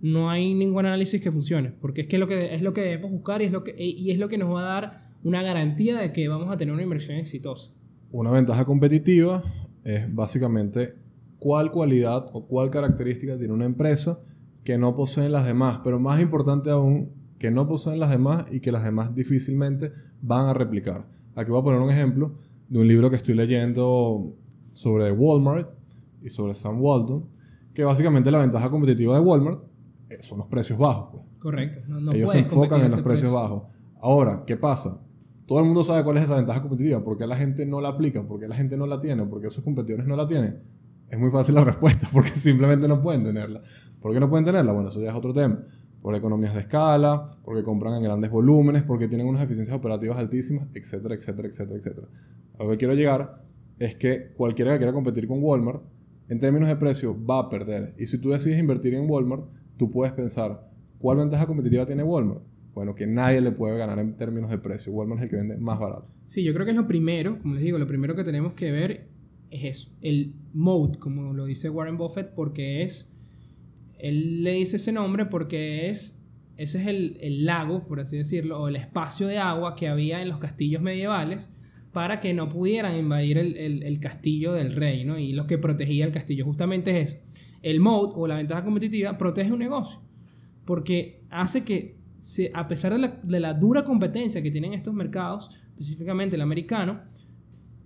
no 0.00 0.30
hay 0.30 0.54
ningún 0.54 0.86
análisis 0.86 1.20
que 1.20 1.32
funcione, 1.32 1.72
porque 1.72 2.02
es 2.02 2.06
que, 2.06 2.18
lo 2.18 2.28
que 2.28 2.54
es 2.54 2.62
lo 2.62 2.72
que 2.72 2.82
debemos 2.82 3.10
buscar 3.10 3.42
y 3.42 3.46
es 3.46 3.52
lo 3.52 3.64
que, 3.64 3.74
y 3.76 4.10
es 4.10 4.18
lo 4.18 4.28
que 4.28 4.38
nos 4.38 4.54
va 4.54 4.60
a 4.60 4.64
dar 4.64 5.07
una 5.22 5.42
garantía 5.42 5.98
de 5.98 6.12
que 6.12 6.28
vamos 6.28 6.50
a 6.50 6.56
tener 6.56 6.72
una 6.72 6.82
inversión 6.82 7.18
exitosa. 7.18 7.72
Una 8.10 8.30
ventaja 8.30 8.64
competitiva 8.64 9.42
es 9.84 10.12
básicamente 10.14 10.94
cuál 11.38 11.70
cualidad 11.70 12.26
o 12.32 12.46
cuál 12.46 12.70
característica 12.70 13.38
tiene 13.38 13.52
una 13.52 13.64
empresa 13.64 14.20
que 14.64 14.78
no 14.78 14.94
poseen 14.94 15.32
las 15.32 15.46
demás, 15.46 15.80
pero 15.82 15.98
más 15.98 16.20
importante 16.20 16.70
aún, 16.70 17.12
que 17.38 17.50
no 17.50 17.68
poseen 17.68 18.00
las 18.00 18.10
demás 18.10 18.46
y 18.50 18.60
que 18.60 18.72
las 18.72 18.84
demás 18.84 19.14
difícilmente 19.14 19.92
van 20.20 20.46
a 20.46 20.54
replicar. 20.54 21.06
Aquí 21.34 21.50
voy 21.50 21.60
a 21.60 21.64
poner 21.64 21.80
un 21.80 21.90
ejemplo 21.90 22.34
de 22.68 22.78
un 22.80 22.88
libro 22.88 23.10
que 23.10 23.16
estoy 23.16 23.34
leyendo 23.34 24.34
sobre 24.72 25.10
Walmart 25.12 25.70
y 26.22 26.28
sobre 26.28 26.54
Sam 26.54 26.80
Walton, 26.80 27.28
que 27.72 27.84
básicamente 27.84 28.30
la 28.30 28.40
ventaja 28.40 28.68
competitiva 28.70 29.14
de 29.14 29.20
Walmart 29.20 29.62
eh, 30.10 30.18
son 30.20 30.38
los 30.38 30.48
precios 30.48 30.78
bajos. 30.78 31.10
Pues. 31.12 31.22
Correcto. 31.38 31.80
Ellos 32.12 32.32
se 32.32 32.40
enfocan 32.40 32.80
en 32.80 32.90
los 32.90 33.00
precios 33.00 33.32
bajos. 33.32 33.62
Ahora, 34.00 34.44
¿qué 34.46 34.56
pasa? 34.56 35.00
Todo 35.48 35.60
el 35.60 35.64
mundo 35.64 35.82
sabe 35.82 36.04
cuál 36.04 36.18
es 36.18 36.24
esa 36.24 36.36
ventaja 36.36 36.60
competitiva. 36.60 37.02
¿Por 37.02 37.16
qué 37.16 37.26
la 37.26 37.34
gente 37.34 37.64
no 37.64 37.80
la 37.80 37.88
aplica? 37.88 38.22
¿Por 38.22 38.38
qué 38.38 38.46
la 38.46 38.54
gente 38.54 38.76
no 38.76 38.86
la 38.86 39.00
tiene? 39.00 39.24
¿Por 39.24 39.40
qué 39.40 39.48
sus 39.48 39.64
competidores 39.64 40.06
no 40.06 40.14
la 40.14 40.28
tienen? 40.28 40.58
Es 41.08 41.18
muy 41.18 41.30
fácil 41.30 41.54
la 41.54 41.64
respuesta, 41.72 42.06
porque 42.12 42.32
simplemente 42.32 42.86
no 42.86 43.00
pueden 43.00 43.24
tenerla. 43.24 43.62
¿Por 43.98 44.12
qué 44.12 44.20
no 44.20 44.28
pueden 44.28 44.44
tenerla? 44.44 44.72
Bueno, 44.72 44.90
eso 44.90 45.00
ya 45.00 45.08
es 45.08 45.14
otro 45.14 45.32
tema. 45.32 45.64
Por 46.02 46.14
economías 46.14 46.52
de 46.52 46.60
escala, 46.60 47.24
porque 47.42 47.62
compran 47.62 47.94
en 47.94 48.02
grandes 48.02 48.30
volúmenes, 48.30 48.82
porque 48.82 49.08
tienen 49.08 49.26
unas 49.26 49.42
eficiencias 49.42 49.74
operativas 49.74 50.18
altísimas, 50.18 50.68
etcétera, 50.74 51.14
etcétera, 51.14 51.48
etcétera, 51.48 51.78
etcétera. 51.78 52.08
A 52.58 52.64
lo 52.64 52.70
que 52.72 52.76
quiero 52.76 52.92
llegar 52.92 53.42
es 53.78 53.94
que 53.94 54.34
cualquiera 54.36 54.72
que 54.72 54.78
quiera 54.80 54.92
competir 54.92 55.26
con 55.26 55.42
Walmart, 55.42 55.80
en 56.28 56.38
términos 56.40 56.68
de 56.68 56.76
precio, 56.76 57.16
va 57.24 57.38
a 57.38 57.48
perder. 57.48 57.94
Y 57.96 58.04
si 58.04 58.18
tú 58.18 58.28
decides 58.28 58.58
invertir 58.58 58.92
en 58.92 59.08
Walmart, 59.08 59.44
tú 59.78 59.90
puedes 59.90 60.12
pensar, 60.12 60.70
¿cuál 60.98 61.16
ventaja 61.16 61.46
competitiva 61.46 61.86
tiene 61.86 62.02
Walmart? 62.02 62.42
Bueno, 62.74 62.94
que 62.94 63.06
nadie 63.06 63.40
le 63.40 63.50
puede 63.50 63.76
ganar 63.76 63.98
en 63.98 64.16
términos 64.16 64.50
de 64.50 64.58
precio. 64.58 64.92
Walmart 64.92 65.20
es 65.20 65.24
el 65.24 65.30
que 65.30 65.36
vende 65.36 65.56
más 65.56 65.78
barato. 65.78 66.12
Sí, 66.26 66.44
yo 66.44 66.52
creo 66.54 66.64
que 66.64 66.72
es 66.72 66.76
lo 66.76 66.86
primero, 66.86 67.38
como 67.38 67.54
les 67.54 67.62
digo, 67.62 67.78
lo 67.78 67.86
primero 67.86 68.14
que 68.14 68.24
tenemos 68.24 68.54
que 68.54 68.70
ver 68.70 69.08
es 69.50 69.64
eso, 69.64 69.96
el 70.02 70.34
mode, 70.52 70.98
como 70.98 71.32
lo 71.32 71.46
dice 71.46 71.70
Warren 71.70 71.96
Buffett, 71.96 72.34
porque 72.34 72.82
es, 72.82 73.16
él 73.98 74.42
le 74.42 74.52
dice 74.52 74.76
ese 74.76 74.92
nombre 74.92 75.26
porque 75.26 75.88
es, 75.88 76.26
ese 76.56 76.80
es 76.80 76.86
el, 76.86 77.18
el 77.20 77.46
lago, 77.46 77.86
por 77.86 78.00
así 78.00 78.16
decirlo, 78.16 78.60
o 78.60 78.68
el 78.68 78.76
espacio 78.76 79.26
de 79.26 79.38
agua 79.38 79.74
que 79.74 79.88
había 79.88 80.22
en 80.22 80.28
los 80.28 80.38
castillos 80.38 80.82
medievales 80.82 81.50
para 81.92 82.20
que 82.20 82.34
no 82.34 82.48
pudieran 82.48 82.96
invadir 82.96 83.38
el, 83.38 83.56
el, 83.56 83.82
el, 83.82 83.98
castillo 84.00 84.52
del 84.52 84.74
rey, 84.74 85.04
¿no? 85.04 85.18
Y 85.18 85.32
lo 85.32 85.46
que 85.46 85.58
protegía 85.58 86.04
el 86.04 86.12
castillo 86.12 86.44
justamente 86.44 86.90
es 86.90 87.14
eso. 87.14 87.22
El 87.62 87.80
mode 87.80 88.12
o 88.14 88.26
la 88.26 88.36
ventaja 88.36 88.64
competitiva 88.64 89.16
protege 89.16 89.50
un 89.52 89.58
negocio, 89.58 90.00
porque 90.64 91.22
hace 91.30 91.64
que, 91.64 91.96
se, 92.18 92.50
a 92.54 92.68
pesar 92.68 92.92
de 92.92 92.98
la, 92.98 93.08
de 93.22 93.40
la 93.40 93.54
dura 93.54 93.84
competencia 93.84 94.42
que 94.42 94.50
tienen 94.50 94.74
estos 94.74 94.94
mercados, 94.94 95.50
específicamente 95.70 96.36
el 96.36 96.42
americano, 96.42 97.00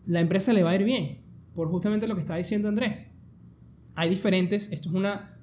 la 0.07 0.21
empresa 0.21 0.53
le 0.53 0.63
va 0.63 0.71
a 0.71 0.75
ir 0.75 0.85
bien, 0.85 1.21
por 1.55 1.69
justamente 1.69 2.07
lo 2.07 2.15
que 2.15 2.21
está 2.21 2.37
diciendo 2.37 2.69
Andrés. 2.69 3.13
Hay 3.95 4.09
diferentes, 4.09 4.73
esto 4.73 4.89
es 4.89 4.95
una, 4.95 5.39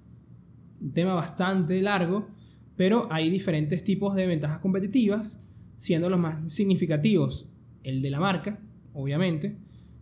un 0.81 0.91
tema 0.91 1.13
bastante 1.13 1.81
largo, 1.81 2.27
pero 2.75 3.07
hay 3.11 3.29
diferentes 3.29 3.83
tipos 3.83 4.15
de 4.15 4.25
ventajas 4.25 4.59
competitivas, 4.59 5.43
siendo 5.75 6.09
los 6.09 6.19
más 6.19 6.51
significativos 6.51 7.49
el 7.83 8.01
de 8.01 8.09
la 8.09 8.19
marca, 8.19 8.59
obviamente, 8.93 9.57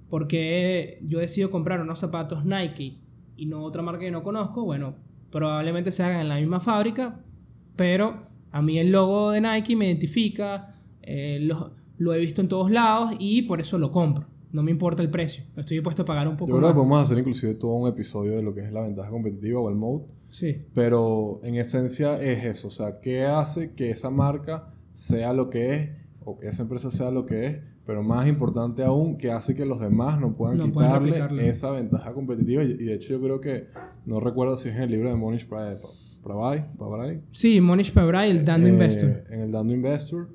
porque 0.10 1.00
yo 1.04 1.20
decido 1.20 1.52
comprar 1.52 1.82
unos 1.82 2.00
zapatos 2.00 2.46
Nike 2.46 3.00
y 3.36 3.46
no 3.46 3.64
otra 3.64 3.82
marca 3.82 4.02
que 4.02 4.12
no 4.12 4.24
conozco, 4.24 4.64
bueno, 4.64 4.96
probablemente 5.32 5.92
se 5.92 6.04
hagan 6.04 6.22
en 6.22 6.30
la 6.30 6.38
misma 6.38 6.60
fábrica, 6.60 7.20
pero 7.76 8.28
a 8.58 8.62
mí 8.64 8.80
el 8.80 8.92
logo 8.92 9.32
de 9.32 9.42
Nike 9.42 9.76
me 9.76 9.86
identifica, 9.86 10.66
eh, 11.04 11.38
lo, 11.42 11.74
lo, 12.00 12.16
he 12.16 12.20
visto 12.20 12.42
en 12.42 12.48
todos 12.48 12.72
lados 12.72 13.14
y 13.20 13.44
por 13.44 13.62
eso 13.62 13.78
lo 13.78 13.92
compro. 13.92 14.26
No 14.52 14.64
me 14.64 14.72
importa 14.72 15.04
el 15.04 15.12
precio, 15.12 15.44
estoy 15.56 15.78
dispuesto 15.78 16.02
a 16.02 16.06
pagar 16.06 16.28
un 16.28 16.36
poco 16.36 16.50
Yo 16.50 16.58
creo 16.58 16.70
más. 16.70 16.72
que 16.72 16.76
podemos 16.78 17.04
hacer 17.04 17.20
inclusive 17.20 17.54
todo 17.54 17.74
un 17.74 17.88
episodio 17.88 18.36
de 18.36 18.42
lo 18.42 18.56
que 18.56 18.62
es 18.62 18.72
la 18.72 18.82
ventaja 18.82 19.12
competitiva 19.12 19.60
o 19.60 19.70
el 19.70 19.76
mode. 19.76 20.06
Sí. 20.30 20.66
Pero 20.74 21.40
en 21.44 21.54
esencia 21.54 22.20
es 22.20 22.46
eso, 22.46 22.70
o 22.70 22.72
sea, 22.72 23.00
¿qué 23.00 23.26
hace 23.26 23.74
que 23.74 23.92
esa 23.92 24.10
marca 24.10 24.74
sea 24.94 25.34
lo 25.34 25.52
que 25.52 25.76
es 25.76 25.90
o 26.26 26.40
que 26.40 26.48
esa 26.48 26.64
empresa 26.64 26.90
sea 26.90 27.12
lo 27.12 27.28
que 27.28 27.46
es? 27.46 27.58
Pero 27.86 28.02
más 28.02 28.28
importante 28.28 28.84
aún, 28.84 29.18
que 29.18 29.30
hace 29.30 29.54
que 29.54 29.66
los 29.66 29.80
demás 29.80 30.20
no 30.20 30.36
puedan 30.36 30.58
No 30.58 30.66
quitarle 30.66 31.20
pueden 31.28 31.46
esa 31.46 31.70
ventaja 31.70 32.12
competitiva. 32.12 32.64
Y, 32.64 32.74
de 32.74 32.96
hecho 32.96 33.10
yo 33.10 33.22
creo 33.22 33.40
que, 33.40 33.68
no 34.08 34.20
recuerdo 34.20 34.58
si 34.58 34.70
es 34.70 34.76
en 34.78 34.82
el 34.82 34.92
libro 34.92 35.10
de 35.10 35.16
Monish 35.16 35.48
Pabrai, 36.28 36.66
Pabrai 36.78 37.22
Sí, 37.32 37.62
Monish 37.62 37.94
Pabrai, 37.94 38.30
el 38.30 38.44
Dando 38.44 38.68
eh, 38.68 38.72
Investor. 38.72 39.24
En 39.30 39.40
el 39.40 39.52
Dando 39.52 39.74
Investor, 39.74 40.30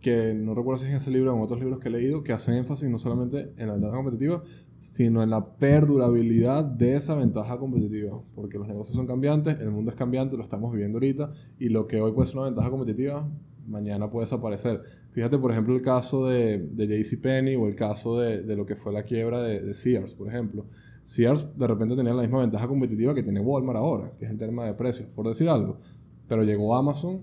que 0.00 0.34
no 0.34 0.54
recuerdo 0.54 0.80
si 0.80 0.86
es 0.86 0.90
en 0.90 0.96
ese 0.96 1.10
libro 1.10 1.32
o 1.32 1.36
en 1.36 1.42
otros 1.42 1.60
libros 1.60 1.78
que 1.78 1.88
he 1.88 1.92
leído, 1.92 2.22
que 2.24 2.32
hacen 2.32 2.54
énfasis 2.54 2.88
no 2.88 2.98
solamente 2.98 3.52
en 3.56 3.66
la 3.66 3.74
ventaja 3.74 3.96
competitiva, 3.96 4.42
sino 4.78 5.22
en 5.22 5.30
la 5.30 5.56
perdurabilidad 5.56 6.64
de 6.64 6.96
esa 6.96 7.14
ventaja 7.14 7.58
competitiva. 7.58 8.20
Porque 8.34 8.58
los 8.58 8.66
negocios 8.66 8.96
son 8.96 9.06
cambiantes, 9.06 9.60
el 9.60 9.70
mundo 9.70 9.90
es 9.90 9.96
cambiante, 9.96 10.36
lo 10.36 10.42
estamos 10.42 10.72
viviendo 10.72 10.96
ahorita, 10.96 11.30
y 11.58 11.68
lo 11.68 11.86
que 11.86 12.00
hoy 12.00 12.12
puede 12.12 12.26
ser 12.26 12.38
una 12.38 12.46
ventaja 12.46 12.70
competitiva, 12.70 13.28
mañana 13.66 14.10
puede 14.10 14.24
desaparecer. 14.24 14.80
Fíjate, 15.10 15.38
por 15.38 15.52
ejemplo, 15.52 15.74
el 15.74 15.82
caso 15.82 16.26
de, 16.26 16.58
de 16.58 17.02
JCPenney 17.02 17.56
o 17.56 17.66
el 17.66 17.76
caso 17.76 18.18
de, 18.18 18.42
de, 18.42 18.56
lo 18.56 18.64
que 18.64 18.74
fue 18.74 18.92
la 18.92 19.04
quiebra 19.04 19.42
de, 19.42 19.60
de 19.60 19.74
Sears, 19.74 20.14
por 20.14 20.28
ejemplo. 20.28 20.66
Sears 21.10 21.58
de 21.58 21.66
repente 21.66 21.96
tenía 21.96 22.14
la 22.14 22.22
misma 22.22 22.38
ventaja 22.38 22.68
competitiva 22.68 23.12
que 23.12 23.24
tiene 23.24 23.40
Walmart 23.40 23.78
ahora, 23.78 24.12
que 24.16 24.26
es 24.26 24.30
el 24.30 24.38
tema 24.38 24.66
de 24.66 24.74
precios, 24.74 25.08
por 25.08 25.26
decir 25.26 25.48
algo. 25.48 25.80
Pero 26.28 26.44
llegó 26.44 26.76
Amazon 26.76 27.22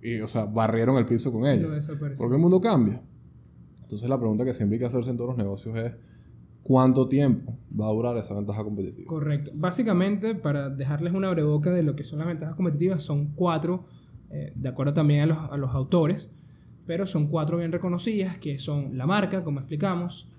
y, 0.00 0.20
o 0.20 0.28
sea, 0.28 0.44
barrieron 0.44 0.96
el 0.96 1.06
piso 1.06 1.32
con 1.32 1.44
ellos. 1.44 1.90
Porque 2.16 2.36
el 2.36 2.40
mundo 2.40 2.60
cambia. 2.60 3.02
Entonces 3.82 4.08
la 4.08 4.16
pregunta 4.16 4.44
que 4.44 4.54
siempre 4.54 4.76
hay 4.76 4.78
que 4.78 4.86
hacerse 4.86 5.10
en 5.10 5.16
todos 5.16 5.30
los 5.30 5.38
negocios 5.38 5.76
es 5.76 5.92
¿cuánto 6.62 7.08
tiempo 7.08 7.58
va 7.78 7.88
a 7.88 7.90
durar 7.90 8.16
esa 8.16 8.32
ventaja 8.32 8.62
competitiva? 8.62 9.08
Correcto. 9.08 9.50
Básicamente, 9.56 10.36
para 10.36 10.70
dejarles 10.70 11.12
una 11.12 11.28
breboca 11.28 11.72
de 11.72 11.82
lo 11.82 11.96
que 11.96 12.04
son 12.04 12.20
las 12.20 12.28
ventajas 12.28 12.54
competitivas, 12.54 13.02
son 13.02 13.32
cuatro, 13.34 13.86
eh, 14.30 14.52
de 14.54 14.68
acuerdo 14.68 14.94
también 14.94 15.22
a 15.22 15.26
los, 15.26 15.38
a 15.38 15.56
los 15.56 15.74
autores, 15.74 16.30
pero 16.86 17.06
son 17.06 17.26
cuatro 17.26 17.58
bien 17.58 17.72
reconocidas, 17.72 18.38
que 18.38 18.56
son 18.60 18.96
la 18.96 19.04
marca, 19.04 19.42
como 19.42 19.58
explicamos, 19.58 20.30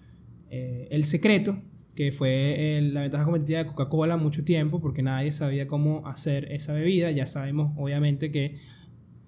eh, 0.49 0.87
el 0.89 1.03
secreto, 1.03 1.57
que 1.97 2.11
fue 2.11 2.77
el, 2.77 2.93
la 2.93 3.01
ventaja 3.01 3.25
competitiva 3.25 3.57
de 3.57 3.65
Coca-Cola 3.65 4.17
mucho 4.17 4.43
tiempo, 4.43 4.79
porque 4.79 5.01
nadie 5.01 5.31
sabía 5.31 5.67
cómo 5.67 6.05
hacer 6.05 6.51
esa 6.51 6.73
bebida. 6.73 7.09
Ya 7.09 7.25
sabemos, 7.25 7.73
obviamente, 7.75 8.29
que 8.29 8.53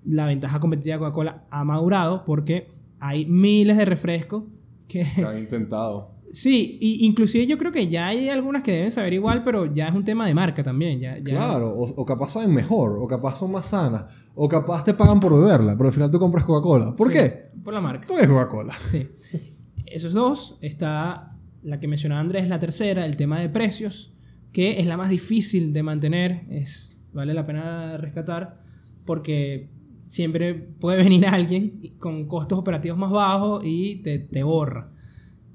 la 0.05 0.27
ventaja 0.27 0.59
competitiva 0.59 0.97
de 0.97 0.99
Coca-Cola 0.99 1.47
ha 1.49 1.63
madurado 1.63 2.23
porque 2.25 2.67
hay 2.99 3.25
miles 3.25 3.75
de 3.75 3.85
refrescos 3.85 4.43
que... 4.87 5.03
que 5.15 5.25
han 5.25 5.39
intentado. 5.39 6.11
Sí, 6.31 6.77
y 6.79 7.07
inclusive 7.07 7.47
yo 7.47 7.57
creo 7.57 7.71
que 7.71 7.87
ya 7.87 8.05
hay 8.05 8.29
algunas 8.29 8.61
que 8.61 8.71
deben 8.71 8.91
saber 8.91 9.13
igual, 9.13 9.43
pero 9.43 9.65
ya 9.65 9.87
es 9.87 9.95
un 9.95 10.05
tema 10.05 10.27
de 10.27 10.35
marca 10.35 10.61
también. 10.61 10.99
Ya, 10.99 11.17
ya... 11.17 11.23
Claro, 11.23 11.71
o, 11.71 11.85
o, 11.85 12.05
capaz 12.05 12.33
saben 12.33 12.53
mejor, 12.53 12.99
o 12.99 13.07
capaz 13.07 13.39
son 13.39 13.51
más 13.51 13.65
sanas, 13.65 14.29
o 14.35 14.47
capaz 14.47 14.83
te 14.83 14.93
pagan 14.93 15.19
por 15.19 15.33
beberla, 15.33 15.75
pero 15.75 15.87
al 15.87 15.93
final 15.93 16.11
tú 16.11 16.19
compras 16.19 16.45
Coca-Cola. 16.45 16.95
¿Por 16.95 17.07
sí, 17.07 17.17
qué? 17.17 17.49
Por 17.63 17.73
la 17.73 17.81
marca. 17.81 18.05
Porque 18.07 18.25
es 18.25 18.29
Coca-Cola. 18.29 18.75
Sí. 18.85 19.07
Esos 19.87 20.13
dos, 20.13 20.59
está 20.61 21.38
la 21.63 21.79
que 21.79 21.87
mencionaba 21.87 22.21
Andrés, 22.21 22.47
la 22.47 22.59
tercera, 22.59 23.05
el 23.05 23.15
tema 23.17 23.39
de 23.39 23.49
precios, 23.49 24.13
que 24.51 24.79
es 24.79 24.85
la 24.87 24.97
más 24.97 25.09
difícil 25.09 25.73
de 25.73 25.83
mantener, 25.83 26.45
es, 26.49 27.01
vale 27.13 27.33
la 27.33 27.45
pena 27.45 27.97
rescatar, 27.97 28.61
porque 29.05 29.69
siempre 30.07 30.53
puede 30.55 30.97
venir 31.03 31.25
alguien 31.27 31.93
con 31.99 32.25
costos 32.27 32.57
operativos 32.59 32.97
más 32.97 33.11
bajos 33.11 33.63
y 33.65 33.97
te, 33.97 34.19
te 34.19 34.43
borra. 34.43 34.91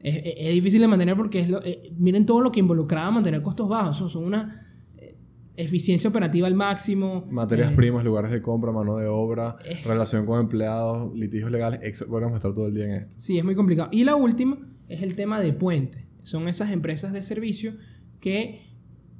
es, 0.00 0.16
es- 0.16 0.34
es 0.36 0.54
difícil 0.54 0.80
de 0.80 0.88
mantener 0.88 1.16
porque 1.16 1.40
es 1.40 1.48
lo, 1.48 1.62
eh, 1.64 1.80
miren 1.98 2.26
todo 2.26 2.40
lo 2.40 2.52
que 2.52 2.60
involucraba 2.60 3.10
mantener 3.10 3.42
costos 3.42 3.68
bajos. 3.68 3.96
Son, 3.96 4.08
son 4.10 4.24
una 4.24 4.54
eh, 4.98 5.16
eficiencia 5.56 6.10
operativa 6.10 6.46
al 6.46 6.54
máximo. 6.54 7.26
Materias 7.30 7.72
eh, 7.72 7.74
primas, 7.74 8.04
lugares 8.04 8.30
de 8.30 8.42
compra, 8.42 8.70
mano 8.72 8.96
de 8.98 9.08
obra, 9.08 9.56
Es- 9.64 9.84
relación 9.84 10.24
con 10.26 10.38
empleados, 10.40 11.12
litigios 11.16 11.50
legales, 11.50 11.80
etc. 11.82 12.06
Podríamos 12.08 12.36
estar 12.36 12.52
todo 12.54 12.66
el 12.68 12.74
día 12.74 12.84
en 12.84 12.90
esto. 12.92 13.16
Sí, 13.18 13.38
es 13.38 13.44
muy 13.44 13.54
complicado. 13.54 13.88
Y 13.92 14.04
la 14.04 14.14
última 14.16 14.58
es 14.88 15.02
el 15.02 15.14
tema 15.14 15.40
de 15.40 15.52
puente. 15.52 16.06
Son 16.22 16.48
esas 16.48 16.70
empresas 16.70 17.12
de 17.12 17.22
servicio 17.22 17.74
que 18.20 18.60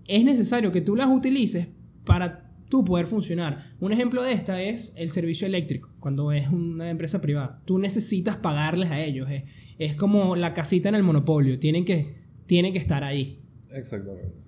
es 0.07 0.25
necesario 0.25 0.73
que 0.73 0.81
tú 0.81 0.97
las 0.97 1.09
utilices 1.09 1.69
para 2.05 2.51
tú 2.69 2.85
poder 2.85 3.07
funcionar. 3.07 3.59
Un 3.81 3.93
ejemplo 3.93 4.23
de 4.23 4.33
esta 4.33 4.63
es 4.63 4.93
el 4.97 5.11
servicio 5.11 5.47
eléctrico, 5.47 5.91
cuando 6.01 6.33
es 6.33 6.49
una 6.49 6.91
empresa 6.91 7.21
privada. 7.21 7.63
Tú 7.65 7.79
necesitas 7.79 8.37
pagarles 8.37 8.91
a 8.91 9.01
ellos. 9.01 9.31
Es, 9.31 9.45
es 9.79 9.95
como 9.95 10.37
la 10.37 10.55
casita 10.55 10.89
en 10.89 10.95
el 10.95 11.03
monopolio. 11.03 11.59
Tienen 11.59 11.85
que, 11.85 12.17
tienen 12.47 12.73
que 12.73 12.79
estar 12.79 13.05
ahí. 13.05 13.41
Exactamente. 13.71 14.45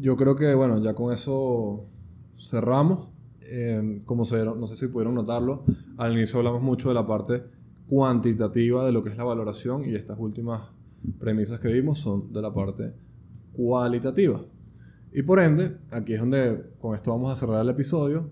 Yo 0.00 0.16
creo 0.16 0.36
que, 0.36 0.54
bueno, 0.54 0.82
ya 0.82 0.94
con 0.94 1.12
eso 1.12 1.86
cerramos. 2.38 3.08
Eh, 3.52 3.98
como 4.04 4.24
se 4.24 4.44
no 4.44 4.64
sé 4.68 4.76
si 4.76 4.86
pudieron 4.86 5.16
notarlo, 5.16 5.64
al 5.96 6.12
inicio 6.12 6.38
hablamos 6.38 6.62
mucho 6.62 6.88
de 6.88 6.94
la 6.94 7.04
parte 7.04 7.42
cuantitativa 7.90 8.86
de 8.86 8.92
lo 8.92 9.02
que 9.02 9.10
es 9.10 9.16
la 9.16 9.24
valoración 9.24 9.84
y 9.84 9.96
estas 9.96 10.16
últimas 10.16 10.70
premisas 11.18 11.58
que 11.58 11.66
dimos 11.66 11.98
son 11.98 12.32
de 12.32 12.40
la 12.40 12.54
parte 12.54 12.94
cualitativa. 13.52 14.40
Y 15.12 15.22
por 15.22 15.40
ende, 15.40 15.76
aquí 15.90 16.12
es 16.12 16.20
donde 16.20 16.70
con 16.80 16.94
esto 16.94 17.10
vamos 17.10 17.32
a 17.32 17.36
cerrar 17.36 17.62
el 17.62 17.68
episodio. 17.68 18.30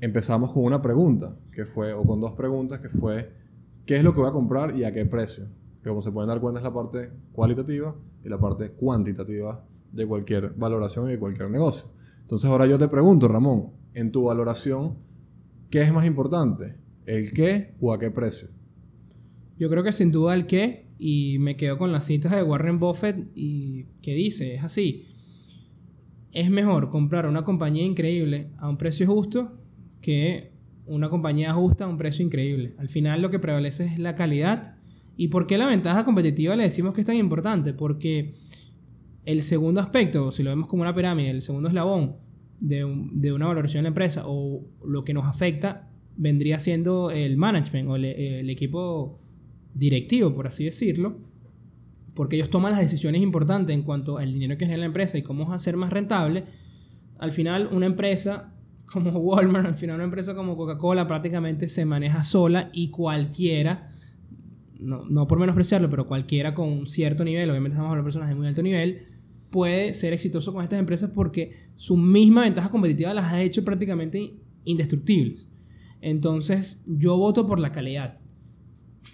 Empezamos 0.00 0.50
con 0.50 0.64
una 0.64 0.80
pregunta, 0.80 1.36
que 1.52 1.66
fue, 1.66 1.92
o 1.92 2.02
con 2.02 2.22
dos 2.22 2.32
preguntas, 2.32 2.78
que 2.78 2.88
fue, 2.88 3.34
¿qué 3.84 3.96
es 3.96 4.02
lo 4.02 4.14
que 4.14 4.20
voy 4.20 4.30
a 4.30 4.32
comprar 4.32 4.74
y 4.74 4.84
a 4.84 4.92
qué 4.92 5.04
precio? 5.04 5.44
Que 5.82 5.90
como 5.90 6.00
se 6.00 6.10
pueden 6.10 6.28
dar 6.28 6.40
cuenta 6.40 6.60
es 6.60 6.64
la 6.64 6.72
parte 6.72 7.12
cualitativa 7.32 7.94
y 8.24 8.30
la 8.30 8.40
parte 8.40 8.70
cuantitativa 8.72 9.62
de 9.92 10.06
cualquier 10.06 10.54
valoración 10.54 11.06
y 11.08 11.12
de 11.12 11.18
cualquier 11.18 11.50
negocio. 11.50 11.90
Entonces 12.22 12.48
ahora 12.48 12.64
yo 12.64 12.78
te 12.78 12.88
pregunto, 12.88 13.28
Ramón, 13.28 13.72
en 13.92 14.10
tu 14.10 14.24
valoración, 14.24 14.96
¿qué 15.68 15.82
es 15.82 15.92
más 15.92 16.06
importante? 16.06 16.80
¿El 17.10 17.32
qué 17.32 17.74
o 17.80 17.92
a 17.92 17.98
qué 17.98 18.08
precio? 18.12 18.48
Yo 19.58 19.68
creo 19.68 19.82
que 19.82 19.92
sin 19.92 20.12
duda 20.12 20.32
el 20.32 20.46
qué, 20.46 20.86
y 20.96 21.38
me 21.40 21.56
quedo 21.56 21.76
con 21.76 21.90
las 21.90 22.04
citas 22.04 22.30
de 22.30 22.44
Warren 22.44 22.78
Buffett 22.78 23.32
y 23.34 23.86
que 24.00 24.14
dice, 24.14 24.54
es 24.54 24.62
así, 24.62 25.06
es 26.30 26.50
mejor 26.50 26.88
comprar 26.88 27.26
una 27.26 27.42
compañía 27.42 27.82
increíble 27.82 28.52
a 28.58 28.68
un 28.68 28.76
precio 28.76 29.08
justo 29.08 29.58
que 30.00 30.52
una 30.86 31.10
compañía 31.10 31.52
justa 31.52 31.84
a 31.84 31.88
un 31.88 31.98
precio 31.98 32.24
increíble. 32.24 32.76
Al 32.78 32.88
final 32.88 33.22
lo 33.22 33.30
que 33.30 33.40
prevalece 33.40 33.86
es 33.86 33.98
la 33.98 34.14
calidad. 34.14 34.76
¿Y 35.16 35.28
por 35.28 35.48
qué 35.48 35.58
la 35.58 35.66
ventaja 35.66 36.04
competitiva 36.04 36.54
le 36.54 36.62
decimos 36.62 36.94
que 36.94 37.00
es 37.00 37.06
tan 37.08 37.16
importante? 37.16 37.74
Porque 37.74 38.34
el 39.24 39.42
segundo 39.42 39.80
aspecto, 39.80 40.30
si 40.30 40.44
lo 40.44 40.50
vemos 40.50 40.68
como 40.68 40.82
una 40.82 40.94
pirámide, 40.94 41.30
el 41.30 41.42
segundo 41.42 41.68
eslabón 41.68 42.18
de, 42.60 42.86
de 43.12 43.32
una 43.32 43.48
valoración 43.48 43.80
de 43.80 43.82
la 43.82 43.88
empresa 43.88 44.22
o 44.26 44.64
lo 44.86 45.02
que 45.02 45.12
nos 45.12 45.26
afecta 45.26 45.89
vendría 46.20 46.60
siendo 46.60 47.10
el 47.10 47.38
management 47.38 47.88
o 47.88 47.96
el, 47.96 48.50
equipo 48.50 49.16
directivo, 49.72 50.34
por 50.34 50.46
así 50.46 50.64
decirlo, 50.66 51.16
porque 52.14 52.36
ellos 52.36 52.50
toman 52.50 52.72
las 52.72 52.80
decisiones 52.82 53.22
importantes 53.22 53.74
en 53.74 53.82
cuanto 53.82 54.18
al 54.18 54.30
dinero 54.30 54.58
que 54.58 54.66
genera 54.66 54.80
la 54.80 54.86
empresa 54.86 55.16
y 55.16 55.22
cómo 55.22 55.50
hacer 55.50 55.78
más 55.78 55.90
rentable. 55.90 56.44
Al 57.18 57.32
final, 57.32 57.70
una 57.72 57.86
empresa 57.86 58.52
como 58.92 59.12
Walmart, 59.12 59.66
al 59.66 59.76
final 59.76 59.96
una 59.96 60.04
empresa 60.04 60.34
como 60.34 60.58
Coca-Cola 60.58 61.06
prácticamente 61.06 61.68
se 61.68 61.86
maneja 61.86 62.22
sola 62.22 62.68
y 62.74 62.90
cualquiera, 62.90 63.88
no, 64.78 65.06
no 65.06 65.26
por 65.26 65.38
menospreciarlo, 65.38 65.88
pero 65.88 66.06
cualquiera 66.06 66.52
con 66.52 66.68
un 66.68 66.86
cierto 66.86 67.24
nivel, 67.24 67.48
obviamente 67.48 67.76
estamos 67.76 67.88
hablando 67.88 68.04
de 68.04 68.08
personas 68.08 68.28
de 68.28 68.34
muy 68.34 68.46
alto 68.46 68.62
nivel, 68.62 69.04
puede 69.48 69.94
ser 69.94 70.12
exitoso 70.12 70.52
con 70.52 70.62
estas 70.62 70.78
empresas 70.78 71.12
porque 71.14 71.70
su 71.76 71.96
misma 71.96 72.42
ventaja 72.42 72.68
competitiva 72.68 73.14
las 73.14 73.32
ha 73.32 73.40
hecho 73.40 73.64
prácticamente 73.64 74.34
indestructibles. 74.66 75.49
Entonces, 76.00 76.84
yo 76.86 77.16
voto 77.16 77.46
por 77.46 77.58
la 77.60 77.72
calidad. 77.72 78.18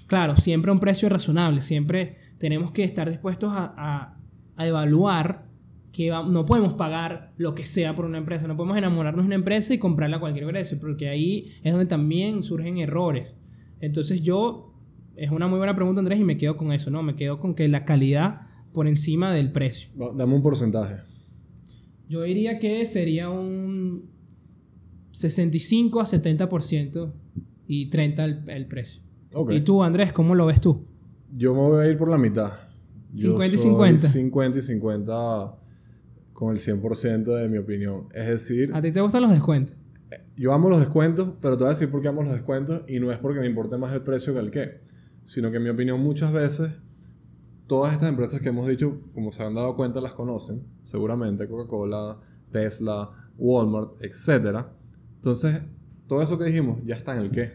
Claro, 0.07 0.37
siempre 0.37 0.71
a 0.71 0.75
un 0.75 0.81
precio 0.81 1.09
razonable, 1.09 1.61
siempre 1.63 2.15
tenemos 2.39 2.71
que 2.71 2.85
estar 2.85 3.09
dispuestos 3.11 3.53
a, 3.53 3.75
a- 3.77 4.21
a 4.57 4.67
evaluar 4.67 5.47
que 5.93 6.11
va- 6.11 6.23
no 6.29 6.47
podemos 6.47 6.75
pagar 6.75 7.33
lo 7.39 7.55
que 7.55 7.65
sea 7.65 7.95
por 7.95 8.05
una 8.05 8.19
empresa, 8.19 8.47
no 8.47 8.57
podemos 8.57 8.77
enamorarnos 8.79 9.25
de 9.25 9.27
una 9.27 9.35
empresa 9.35 9.75
y 9.75 9.79
comprarla 9.79 10.19
a 10.19 10.21
cualquier 10.21 10.47
precio, 10.47 10.79
porque 10.81 11.09
ahí 11.09 11.51
es 11.63 11.73
donde 11.73 11.87
también 11.87 12.43
surgen 12.43 12.79
errores. 12.79 13.37
Entonces 13.81 14.23
yo, 14.23 14.75
es 15.17 15.31
una 15.31 15.49
muy 15.49 15.59
buena 15.59 15.75
pregunta 15.75 15.99
Andrés 15.99 16.21
y 16.21 16.25
me 16.25 16.37
quedo 16.37 16.57
con 16.57 16.73
eso, 16.73 16.91
¿no? 16.91 17.03
Me 17.03 17.17
quedo 17.17 17.41
con 17.41 17.55
que 17.55 17.67
la 17.69 17.85
calidad 17.85 18.43
por 18.73 18.87
encima 18.89 19.33
del 19.33 19.51
precio. 19.53 19.91
Dame 20.15 20.35
un 20.35 20.43
porcentaje. 20.43 20.97
Yo 22.09 22.23
diría 22.23 22.59
que 22.59 22.85
sería 22.87 23.29
un 23.31 24.11
65 25.17 25.99
a 25.99 26.05
70% 26.05 27.13
y 27.67 27.89
30 27.89 28.25
el, 28.25 28.51
el 28.51 28.67
precio. 28.67 29.03
Ok. 29.33 29.53
¿Y 29.53 29.61
tú, 29.63 29.83
Andrés, 29.83 30.13
cómo 30.13 30.35
lo 30.35 30.45
ves 30.45 30.61
tú? 30.61 30.85
Yo 31.33 31.55
me 31.55 31.61
voy 31.61 31.87
a 31.87 31.89
ir 31.89 31.97
por 31.97 32.09
la 32.09 32.19
mitad. 32.19 32.53
Yo 33.13 33.31
50 33.31 33.47
y 33.47 33.59
soy 33.59 33.71
50. 33.71 34.09
50 34.09 34.59
y 34.59 34.61
50 34.61 35.57
con 36.35 36.55
el 36.55 36.59
100% 36.59 37.25
de 37.35 37.49
mi 37.49 37.57
opinión. 37.57 38.09
Es 38.13 38.27
decir, 38.27 38.71
¿A 38.75 38.83
ti 38.83 38.93
te 38.93 39.01
gustan 39.01 39.23
los 39.23 39.31
descuentos? 39.31 39.79
yo 40.37 40.53
amo 40.53 40.69
los 40.69 40.81
descuentos, 40.81 41.33
pero 41.41 41.57
te 41.57 41.65
voy 41.65 41.71
a 41.71 41.75
decir 41.75 41.91
por 41.91 42.03
qué 42.03 42.09
amo 42.09 42.23
los 42.23 42.33
descuentos 42.33 42.83
y 42.87 43.01
no 43.01 43.11
es 43.11 43.17
porque 43.17 43.41
me 43.41 43.47
importe 43.47 43.79
más 43.79 43.95
el 43.95 44.03
precio 44.03 44.35
que 44.35 44.41
el 44.41 44.51
qué, 44.51 44.83
sino 45.25 45.51
que 45.51 45.57
en 45.57 45.63
mi 45.63 45.71
opinión 45.71 45.99
muchas 45.99 46.31
veces 46.31 46.73
todas 47.67 47.95
estas 47.95 48.11
empresas 48.11 48.43
que 48.43 48.51
hemos 48.51 48.67
dicho, 48.67 49.01
como 49.15 49.33
se 49.33 49.43
han 49.43 49.55
dado 49.55 49.77
cuenta, 49.77 50.03
las 50.03 50.13
conocen, 50.13 50.63
seguramente 50.83 51.49
Coca-Cola, 51.49 52.21
Tesla, 52.53 53.11
Walmart, 53.39 53.93
etc. 54.03 54.67
Entonces, 55.27 55.61
todo 56.07 56.23
eso 56.23 56.39
que 56.39 56.45
dijimos 56.45 56.79
ya 56.85 56.95
está 56.95 57.17
en 57.17 57.23
el 57.25 57.33
qué. 57.33 57.55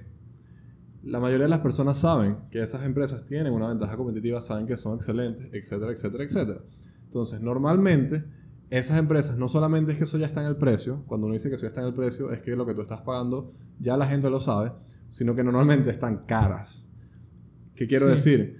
La 1.03 1.21
mayoría 1.21 1.45
de 1.45 1.49
las 1.51 1.59
personas 1.59 1.97
saben 1.97 2.35
que 2.51 2.61
esas 2.61 2.85
empresas 2.85 3.23
tienen 3.23 3.53
una 3.53 3.69
ventaja 3.69 3.95
competitiva, 3.95 4.41
saben 4.41 4.65
que 4.67 4.75
son 4.75 4.95
excelentes, 4.95 5.47
etcétera, 5.53 5.93
etcétera, 5.93 6.25
etcétera. 6.25 6.61
Entonces, 7.05 7.39
normalmente, 7.39 8.25
esas 8.69 8.97
empresas 8.97 9.37
no 9.37 9.47
solamente 9.47 9.93
es 9.93 9.97
que 9.97 10.03
eso 10.03 10.17
ya 10.17 10.25
está 10.25 10.41
en 10.41 10.47
el 10.47 10.57
precio, 10.57 11.05
cuando 11.07 11.27
uno 11.27 11.33
dice 11.33 11.47
que 11.47 11.55
eso 11.55 11.61
ya 11.61 11.69
está 11.69 11.79
en 11.79 11.87
el 11.87 11.93
precio, 11.93 12.29
es 12.33 12.41
que 12.41 12.57
lo 12.57 12.65
que 12.65 12.73
tú 12.73 12.81
estás 12.81 13.01
pagando 13.03 13.51
ya 13.79 13.95
la 13.95 14.05
gente 14.05 14.29
lo 14.29 14.41
sabe, 14.41 14.73
sino 15.07 15.33
que 15.33 15.41
normalmente 15.45 15.91
están 15.91 16.25
caras. 16.25 16.91
¿Qué 17.73 17.87
quiero 17.87 18.07
Sí. 18.07 18.11
decir? 18.11 18.57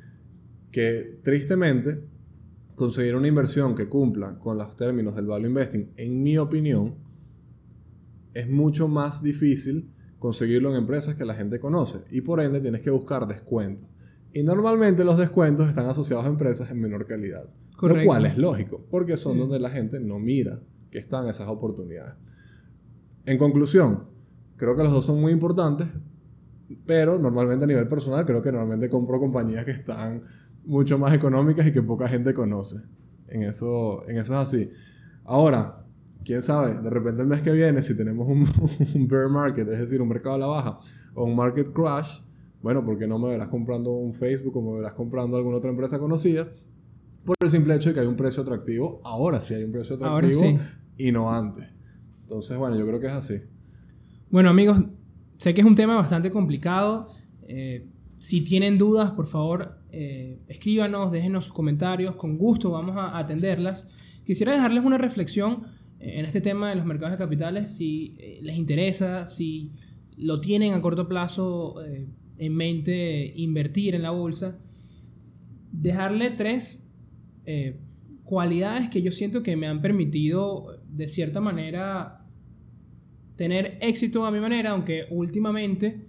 Que 0.72 1.20
tristemente, 1.22 2.02
conseguir 2.76 3.18
una 3.18 3.28
inversión 3.28 3.76
que 3.76 3.90
cumpla 3.90 4.40
con 4.40 4.58
los 4.58 4.74
términos 4.78 5.18
del 5.18 5.26
value 5.26 5.48
investing, 5.50 5.92
en 5.98 6.24
mi 6.24 6.38
opinión, 6.38 7.11
es 8.34 8.50
mucho 8.50 8.88
más 8.88 9.22
difícil 9.24 9.92
conseguirlo 10.20 10.70
en 10.72 10.76
empresas 10.78 11.16
que 11.16 11.26
la 11.26 11.34
gente 11.34 11.60
conoce 11.60 12.00
y 12.12 12.22
por 12.22 12.40
ende 12.42 12.60
tienes 12.60 12.82
que 12.82 12.90
buscar 12.92 13.28
descuentos. 13.28 13.88
Y 14.34 14.44
normalmente 14.44 15.04
los 15.04 15.18
descuentos 15.18 15.68
están 15.68 15.88
asociados 15.88 16.26
a 16.26 16.30
empresas 16.30 16.70
en 16.72 16.80
menor 16.80 17.06
calidad. 17.08 17.44
Lo 17.72 17.78
Correcto. 17.78 18.06
cual 18.06 18.26
es 18.28 18.38
lógico, 18.38 18.86
porque 18.90 19.18
son 19.18 19.34
Sí. 19.34 19.40
donde 19.40 19.60
la 19.60 19.70
gente 19.70 20.00
no 20.00 20.20
mira 20.20 20.60
que 20.92 21.00
están 21.00 21.28
esas 21.28 21.48
oportunidades. 21.50 22.14
En 23.26 23.38
conclusión, 23.38 24.06
creo 24.58 24.76
que 24.76 24.84
los 24.84 24.92
dos 24.92 25.06
son 25.06 25.20
muy 25.20 25.32
importantes, 25.32 25.88
pero 26.86 27.18
normalmente 27.20 27.66
a 27.66 27.68
nivel 27.68 27.88
personal 27.88 28.26
creo 28.26 28.42
que 28.42 28.52
normalmente 28.52 28.90
compro 28.90 29.20
compañías 29.20 29.66
que 29.66 29.72
están 29.72 30.24
mucho 30.64 30.98
más 31.00 31.12
económicas 31.14 31.66
y 31.68 31.72
que 31.72 31.82
poca 31.82 32.08
gente 32.08 32.34
conoce. 32.34 32.78
En 33.28 33.44
eso, 33.44 34.08
en 34.08 34.18
eso 34.18 34.34
es 34.34 34.40
así. 34.48 34.70
Ahora, 35.24 35.86
quién 36.24 36.42
sabe, 36.42 36.82
de 36.82 36.90
repente 36.90 37.22
el 37.22 37.28
mes 37.28 37.42
que 37.42 37.52
viene, 37.52 37.82
si 37.82 37.96
tenemos 37.96 38.28
un, 38.28 38.48
un 38.96 39.08
bear 39.08 39.30
market, 39.30 39.68
es 39.70 39.80
decir, 39.80 40.02
un 40.02 40.10
mercado 40.10 40.36
a 40.36 40.40
la 40.40 40.48
baja, 40.48 40.80
o 41.14 41.26
un 41.26 41.36
market 41.36 41.72
crash, 41.74 42.22
bueno, 42.62 42.86
porque 42.86 43.08
no 43.08 43.18
me 43.18 43.30
verás 43.30 43.48
comprando 43.48 43.92
un 43.92 44.14
Facebook 44.14 44.56
o 44.58 44.62
me 44.62 44.78
verás 44.78 44.94
comprando 44.94 45.38
alguna 45.38 45.58
otra 45.58 45.72
empresa 45.72 45.98
conocida, 45.98 46.48
por 47.26 47.36
el 47.40 47.50
simple 47.50 47.76
hecho 47.76 47.90
de 47.90 47.96
que 47.96 48.02
hay 48.02 48.08
un 48.08 48.16
precio 48.16 48.42
atractivo. 48.42 49.02
Ahora 49.04 49.40
sí 49.40 49.54
hay 49.54 49.64
un 49.64 49.72
precio 49.72 49.96
atractivo 49.96 50.40
sí. 50.40 50.58
y 50.98 51.12
no 51.12 51.32
antes. 51.32 51.66
Entonces, 52.22 52.58
bueno, 52.58 52.78
yo 52.78 52.86
creo 52.86 53.00
que 53.00 53.08
es 53.08 53.14
así. 53.14 53.42
Bueno, 54.30 54.50
amigos, 54.50 54.84
sé 55.38 55.54
que 55.54 55.62
es 55.62 55.68
un 55.68 55.76
tema 55.76 55.96
bastante 55.96 56.32
complicado. 56.32 57.10
Eh, 57.48 57.88
si 58.18 58.44
tienen 58.44 58.78
dudas, 58.78 59.12
por 59.12 59.28
favor, 59.28 59.80
eh, 59.92 60.40
escríbanos, 60.48 61.12
déjenos 61.12 61.46
sus 61.46 61.54
comentarios. 61.54 62.16
Con 62.16 62.38
gusto 62.38 62.72
vamos 62.72 62.96
a 62.98 63.18
atenderlas. 63.18 63.90
Quisiera 64.26 64.54
dejarles 64.54 64.84
una 64.84 64.98
reflexión 64.98 65.64
en 66.02 66.26
este 66.26 66.42
tema 66.42 66.70
de 66.70 66.76
los 66.76 66.86
mercados 66.86 67.18
de 67.18 67.24
capitales. 67.24 67.76
Si 67.76 68.16
eh, 68.20 68.40
les 68.42 68.58
interesa, 68.58 69.28
si 69.28 69.72
lo 70.18 70.42
tienen 70.42 70.74
a 70.74 70.82
corto 70.82 71.08
plazo 71.08 71.84
eh, 71.84 72.08
en 72.38 72.56
mente 72.56 73.34
invertir 73.36 73.96
en 73.96 74.02
la 74.02 74.12
bolsa, 74.12 74.60
dejarle 75.72 76.32
tres 76.32 76.90
eh, 77.46 77.80
cualidades 78.24 78.90
que 78.90 79.02
yo 79.02 79.12
siento 79.12 79.44
que 79.44 79.56
me 79.56 79.68
han 79.68 79.82
permitido 79.82 80.82
de 80.90 81.08
cierta 81.08 81.40
manera 81.40 82.26
tener 83.36 83.78
éxito 83.82 84.26
a 84.26 84.32
mi 84.32 84.40
manera, 84.40 84.72
aunque 84.72 85.06
últimamente, 85.10 86.06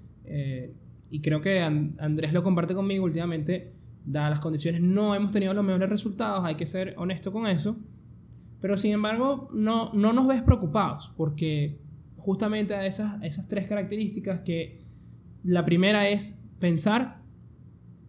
y 1.10 1.20
creo 1.20 1.40
que 1.40 1.60
Andrés 1.60 2.32
lo 2.34 2.42
comparte 2.42 2.74
conmigo 2.74 3.04
últimamente, 3.04 3.72
dadas 4.04 4.30
las 4.30 4.40
condiciones, 4.40 4.82
no 4.82 5.14
hemos 5.14 5.32
tenido 5.32 5.54
los 5.54 5.64
mejores 5.64 5.88
resultados, 5.88 6.44
hay 6.44 6.56
que 6.56 6.66
ser 6.66 6.94
honesto 6.98 7.32
con 7.32 7.46
eso. 7.46 7.78
Pero 8.62 8.78
sin 8.78 8.92
embargo, 8.92 9.50
no, 9.52 9.92
no 9.92 10.12
nos 10.12 10.28
ves 10.28 10.40
preocupados, 10.40 11.12
porque 11.16 11.80
justamente 12.16 12.74
a 12.74 12.86
esas, 12.86 13.20
esas 13.22 13.48
tres 13.48 13.66
características 13.66 14.42
que 14.42 14.80
la 15.42 15.64
primera 15.64 16.08
es 16.08 16.44
pensar, 16.60 17.20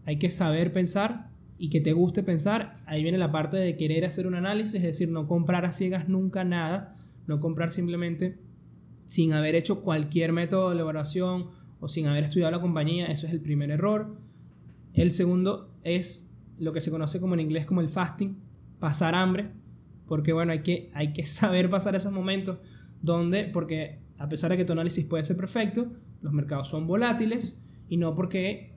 hay 0.06 0.20
que 0.20 0.30
saber 0.30 0.72
pensar 0.72 1.32
y 1.58 1.70
que 1.70 1.82
te 1.82 1.92
guste 1.92 2.22
pensar, 2.22 2.84
ahí 2.86 3.02
viene 3.02 3.18
la 3.18 3.32
parte 3.32 3.58
de 3.58 3.76
querer 3.76 4.06
hacer 4.06 4.28
un 4.28 4.36
análisis, 4.36 4.76
es 4.76 4.84
decir, 4.84 5.10
no 5.10 5.26
comprar 5.26 5.66
a 5.66 5.72
ciegas 5.72 6.08
nunca 6.08 6.44
nada, 6.44 6.94
no 7.26 7.40
comprar 7.40 7.72
simplemente 7.72 8.38
sin 9.08 9.34
haber 9.34 9.56
hecho 9.56 9.82
cualquier 9.82 10.34
método 10.34 10.70
de 10.70 10.76
elaboración 10.76 11.48
o 11.80 11.88
sin 11.88 12.06
haber 12.06 12.26
estudiado 12.26 12.52
la 12.52 12.62
compañía, 12.62 13.08
eso 13.08 13.26
es 13.26 13.34
el 13.34 13.42
primer 13.42 13.72
error. 13.72 14.18
El 14.94 15.10
segundo 15.10 15.74
es 15.84 16.38
lo 16.60 16.74
que 16.74 16.82
se 16.82 16.92
conoce 16.92 17.20
como 17.20 17.34
en 17.34 17.40
inglés 17.40 17.66
como 17.66 17.82
el 17.82 17.90
fasting, 17.90 18.38
pasar 18.80 19.16
hambre, 19.16 19.50
porque 20.08 20.34
bueno, 20.34 20.52
hay 20.52 20.60
que, 20.60 20.90
hay 20.94 21.14
que 21.14 21.26
saber 21.26 21.70
pasar 21.70 21.96
esos 21.96 22.12
momentos 22.12 22.58
donde, 23.02 23.46
porque 23.46 24.00
a 24.18 24.30
pesar 24.30 24.52
de 24.52 24.58
que 24.58 24.66
tu 24.66 24.74
análisis 24.74 25.06
puede 25.06 25.24
ser 25.24 25.36
perfecto, 25.36 25.88
los 26.22 26.34
mercados 26.34 26.68
son 26.68 26.88
volátiles 26.88 27.62
y 27.90 27.98
no 27.98 28.16
porque 28.16 28.74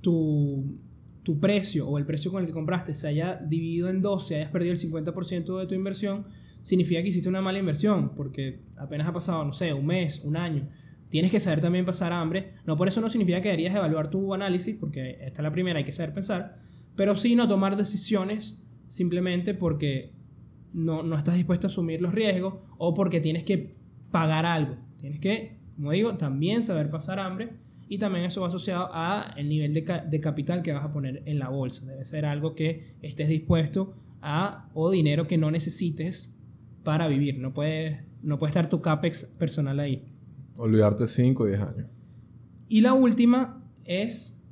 tu, 0.00 0.78
tu 1.22 1.38
precio 1.40 1.88
o 1.88 1.98
el 1.98 2.04
precio 2.04 2.30
con 2.30 2.42
el 2.42 2.46
que 2.46 2.52
compraste 2.52 2.94
se 2.94 3.08
haya 3.08 3.36
dividido 3.36 3.88
en 3.88 4.02
dos, 4.02 4.28
se 4.28 4.36
hayas 4.36 4.50
perdido 4.50 4.72
el 4.72 4.78
50% 4.78 5.58
de 5.58 5.66
tu 5.66 5.74
inversión, 5.74 6.26
significa 6.62 7.02
que 7.02 7.08
hiciste 7.08 7.28
una 7.28 7.40
mala 7.40 7.58
inversión, 7.58 8.14
porque 8.14 8.60
apenas 8.76 9.08
ha 9.08 9.12
pasado, 9.12 9.44
no 9.44 9.52
sé, 9.52 9.72
un 9.72 9.86
mes, 9.86 10.20
un 10.24 10.36
año. 10.36 10.68
Tienes 11.08 11.30
que 11.30 11.40
saber 11.40 11.60
también 11.60 11.84
pasar 11.84 12.12
hambre. 12.12 12.54
No 12.66 12.76
por 12.76 12.88
eso 12.88 13.00
no 13.00 13.10
significa 13.10 13.40
que 13.40 13.48
deberías 13.48 13.74
evaluar 13.74 14.10
tu 14.10 14.32
análisis, 14.32 14.76
porque 14.76 15.18
esta 15.20 15.40
es 15.40 15.42
la 15.42 15.52
primera, 15.52 15.78
hay 15.78 15.84
que 15.84 15.92
saber 15.92 16.14
pensar, 16.14 16.58
pero 16.96 17.14
sí 17.14 17.36
no 17.36 17.48
tomar 17.48 17.76
decisiones 17.76 18.62
simplemente 18.88 19.54
porque 19.54 20.12
no, 20.72 21.02
no 21.02 21.16
estás 21.16 21.34
dispuesto 21.34 21.66
a 21.66 21.70
asumir 21.70 22.00
los 22.00 22.14
riesgos 22.14 22.54
o 22.78 22.94
porque 22.94 23.20
tienes 23.20 23.44
que 23.44 23.74
pagar 24.10 24.46
algo. 24.46 24.76
Tienes 24.98 25.20
que, 25.20 25.58
como 25.76 25.92
digo, 25.92 26.16
también 26.16 26.62
saber 26.62 26.90
pasar 26.90 27.18
hambre 27.18 27.50
y 27.88 27.98
también 27.98 28.24
eso 28.24 28.40
va 28.40 28.48
asociado 28.48 28.88
a 28.92 29.34
el 29.36 29.48
nivel 29.48 29.74
de, 29.74 30.02
de, 30.08 30.20
capital 30.20 30.62
que 30.62 30.72
vas 30.72 30.84
a 30.84 30.90
poner 30.90 31.22
en 31.26 31.38
la 31.38 31.48
bolsa. 31.48 31.84
Debe 31.86 32.04
ser 32.04 32.24
algo 32.24 32.54
que 32.54 32.94
estés 33.02 33.28
dispuesto 33.28 33.94
a 34.22 34.70
o 34.74 34.90
dinero 34.90 35.26
que 35.26 35.36
no 35.36 35.50
necesites 35.50 36.38
para 36.84 37.08
vivir. 37.08 37.38
No 37.38 37.52
puede, 37.52 38.04
no 38.22 38.38
puede 38.38 38.50
estar 38.50 38.68
tu 38.68 38.80
CAPEX 38.80 39.24
personal 39.38 39.80
ahí. 39.80 40.04
Olvidarte 40.58 41.06
5 41.06 41.42
o 41.42 41.46
10 41.46 41.60
años. 41.60 41.86
Y 42.68 42.80
la 42.80 42.94
última 42.94 43.62
es, 43.84 44.42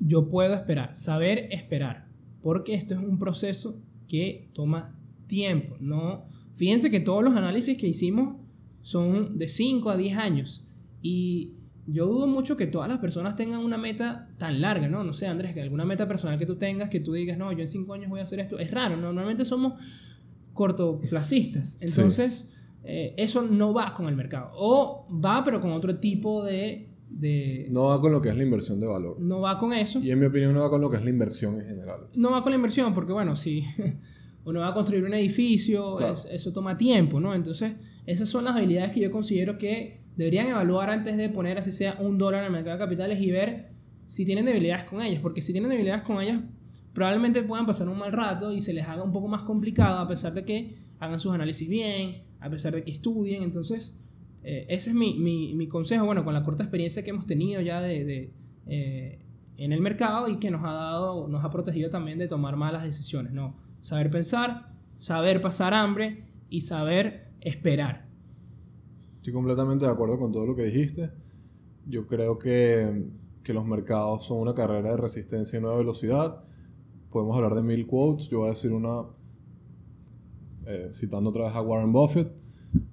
yo 0.00 0.28
puedo 0.28 0.54
esperar, 0.54 0.94
saber 0.96 1.48
esperar, 1.50 2.08
porque 2.42 2.74
esto 2.74 2.94
es 2.94 3.00
un 3.00 3.18
proceso 3.18 3.80
que 4.12 4.50
toma 4.52 4.94
tiempo. 5.26 5.74
No, 5.80 6.26
fíjense 6.52 6.90
que 6.90 7.00
todos 7.00 7.24
los 7.24 7.34
análisis 7.34 7.78
que 7.78 7.88
hicimos 7.88 8.36
son 8.82 9.38
de 9.38 9.48
5 9.48 9.88
a 9.88 9.96
10 9.96 10.18
años 10.18 10.66
y 11.00 11.52
yo 11.86 12.06
dudo 12.06 12.26
mucho 12.26 12.58
que 12.58 12.66
todas 12.66 12.90
las 12.90 12.98
personas 12.98 13.36
tengan 13.36 13.64
una 13.64 13.78
meta 13.78 14.28
tan 14.36 14.60
larga, 14.60 14.86
¿no? 14.86 15.02
No 15.02 15.14
sé, 15.14 15.28
Andrés, 15.28 15.54
que 15.54 15.62
alguna 15.62 15.86
meta 15.86 16.06
personal 16.06 16.38
que 16.38 16.44
tú 16.44 16.56
tengas, 16.56 16.90
que 16.90 17.00
tú 17.00 17.14
digas, 17.14 17.38
no, 17.38 17.50
yo 17.52 17.60
en 17.60 17.68
5 17.68 17.94
años 17.94 18.10
voy 18.10 18.20
a 18.20 18.24
hacer 18.24 18.38
esto, 18.38 18.58
es 18.58 18.70
raro, 18.70 18.98
normalmente 18.98 19.46
somos 19.46 19.82
cortoplacistas. 20.52 21.78
Entonces, 21.80 22.52
eh, 22.84 23.14
eso 23.16 23.40
no 23.40 23.72
va 23.72 23.94
con 23.94 24.08
el 24.08 24.14
mercado. 24.14 24.50
O 24.56 25.08
va, 25.24 25.42
pero 25.42 25.58
con 25.58 25.72
otro 25.72 25.98
tipo 25.98 26.44
de, 26.44 26.90
de, 27.18 27.66
No 27.70 27.84
va 27.84 28.00
con 28.00 28.12
lo 28.12 28.20
que 28.20 28.28
es 28.30 28.36
la 28.36 28.42
inversión 28.42 28.80
de 28.80 28.86
valor. 28.86 29.16
No 29.20 29.40
va 29.40 29.58
con 29.58 29.72
eso. 29.72 30.00
Y 30.00 30.10
en 30.10 30.18
mi 30.18 30.26
opinión 30.26 30.54
no 30.54 30.60
va 30.62 30.70
con 30.70 30.80
lo 30.80 30.90
que 30.90 30.96
es 30.96 31.04
la 31.04 31.10
inversión 31.10 31.60
en 31.60 31.66
general. 31.66 32.08
No 32.16 32.30
va 32.30 32.42
con 32.42 32.50
la 32.50 32.56
inversión, 32.56 32.94
porque 32.94 33.12
bueno, 33.12 33.36
si 33.36 33.64
uno 34.44 34.60
va 34.60 34.68
a 34.68 34.74
construir 34.74 35.04
un 35.04 35.14
edificio, 35.14 35.98
eso 36.00 36.52
toma 36.52 36.76
tiempo, 36.76 37.20
¿no? 37.20 37.34
Entonces, 37.34 37.72
esas 38.06 38.28
son 38.28 38.44
las 38.44 38.56
habilidades 38.56 38.92
que 38.92 39.00
yo 39.00 39.10
considero 39.10 39.58
que 39.58 40.00
deberían 40.16 40.48
evaluar 40.48 40.90
antes 40.90 41.16
de 41.16 41.28
poner 41.28 41.58
así 41.58 41.72
sea 41.72 41.96
un 42.00 42.18
dólar 42.18 42.40
en 42.40 42.46
el 42.46 42.52
mercado 42.52 42.76
de 42.76 42.84
capitales 42.84 43.20
y 43.20 43.30
ver 43.30 43.70
si 44.04 44.24
tienen 44.24 44.44
debilidades 44.44 44.84
con 44.84 45.02
ellas. 45.02 45.20
Porque 45.20 45.42
si 45.42 45.52
tienen 45.52 45.70
debilidades 45.70 46.02
con 46.02 46.20
ellas, 46.20 46.40
probablemente 46.92 47.42
puedan 47.42 47.66
pasar 47.66 47.88
un 47.88 47.98
mal 47.98 48.12
rato 48.12 48.52
y 48.52 48.60
se 48.60 48.72
les 48.72 48.86
haga 48.86 49.02
un 49.02 49.12
poco 49.12 49.28
más 49.28 49.42
complicado 49.42 49.98
a 49.98 50.06
pesar 50.06 50.34
de 50.34 50.44
que 50.44 50.76
hagan 50.98 51.18
sus 51.18 51.32
análisis 51.32 51.68
bien, 51.68 52.22
a 52.40 52.50
pesar 52.50 52.74
de 52.74 52.82
que 52.82 52.90
estudien. 52.90 53.42
Entonces, 53.42 53.98
eh, 54.42 54.66
ese 54.68 54.90
es 54.90 54.96
mi, 54.96 55.18
mi, 55.18 55.54
mi, 55.54 55.68
consejo, 55.68 56.04
bueno, 56.04 56.24
con 56.24 56.34
la 56.34 56.42
corta 56.42 56.64
experiencia 56.64 57.02
que 57.02 57.10
hemos 57.10 57.26
tenido 57.26 57.60
ya 57.60 57.80
de, 57.80 58.04
de 58.04 58.32
eh, 58.66 59.18
en 59.56 59.72
el 59.72 59.80
mercado 59.80 60.28
y 60.28 60.38
que 60.38 60.50
nos 60.50 60.64
ha 60.64 60.72
dado, 60.72 61.28
nos 61.28 61.44
ha 61.44 61.50
protegido 61.50 61.90
también 61.90 62.18
de 62.18 62.28
tomar 62.28 62.56
malas 62.56 62.82
decisiones, 62.82 63.32
¿no? 63.32 63.56
Saber 63.80 64.10
pensar, 64.10 64.72
saber 64.96 65.40
pasar 65.40 65.74
hambre 65.74 66.24
y 66.48 66.62
saber 66.62 67.28
esperar. 67.40 68.08
Estoy 69.16 69.32
completamente 69.32 69.84
de 69.84 69.90
acuerdo 69.90 70.18
con 70.18 70.32
todo 70.32 70.46
lo 70.46 70.56
que 70.56 70.64
dijiste. 70.64 71.10
Yo 71.86 72.06
creo 72.06 72.38
que, 72.38 73.06
que 73.42 73.52
los 73.52 73.64
mercados 73.64 74.24
son 74.24 74.38
una 74.38 74.54
carrera 74.54 74.90
de 74.90 74.96
resistencia 74.96 75.58
y 75.58 75.62
nueva 75.62 75.78
velocidad 75.78 76.42
podemos 77.12 77.36
hablar 77.36 77.54
de 77.54 77.62
mil 77.62 77.86
quotes. 77.86 78.28
Yo 78.28 78.38
voy 78.38 78.46
a 78.46 78.50
decir 78.50 78.72
una, 78.72 79.02
eh, 80.66 80.88
citando 80.90 81.30
otra 81.30 81.44
vez 81.44 81.54
a 81.54 81.60
Warren 81.60 81.92
Buffett, 81.92 82.32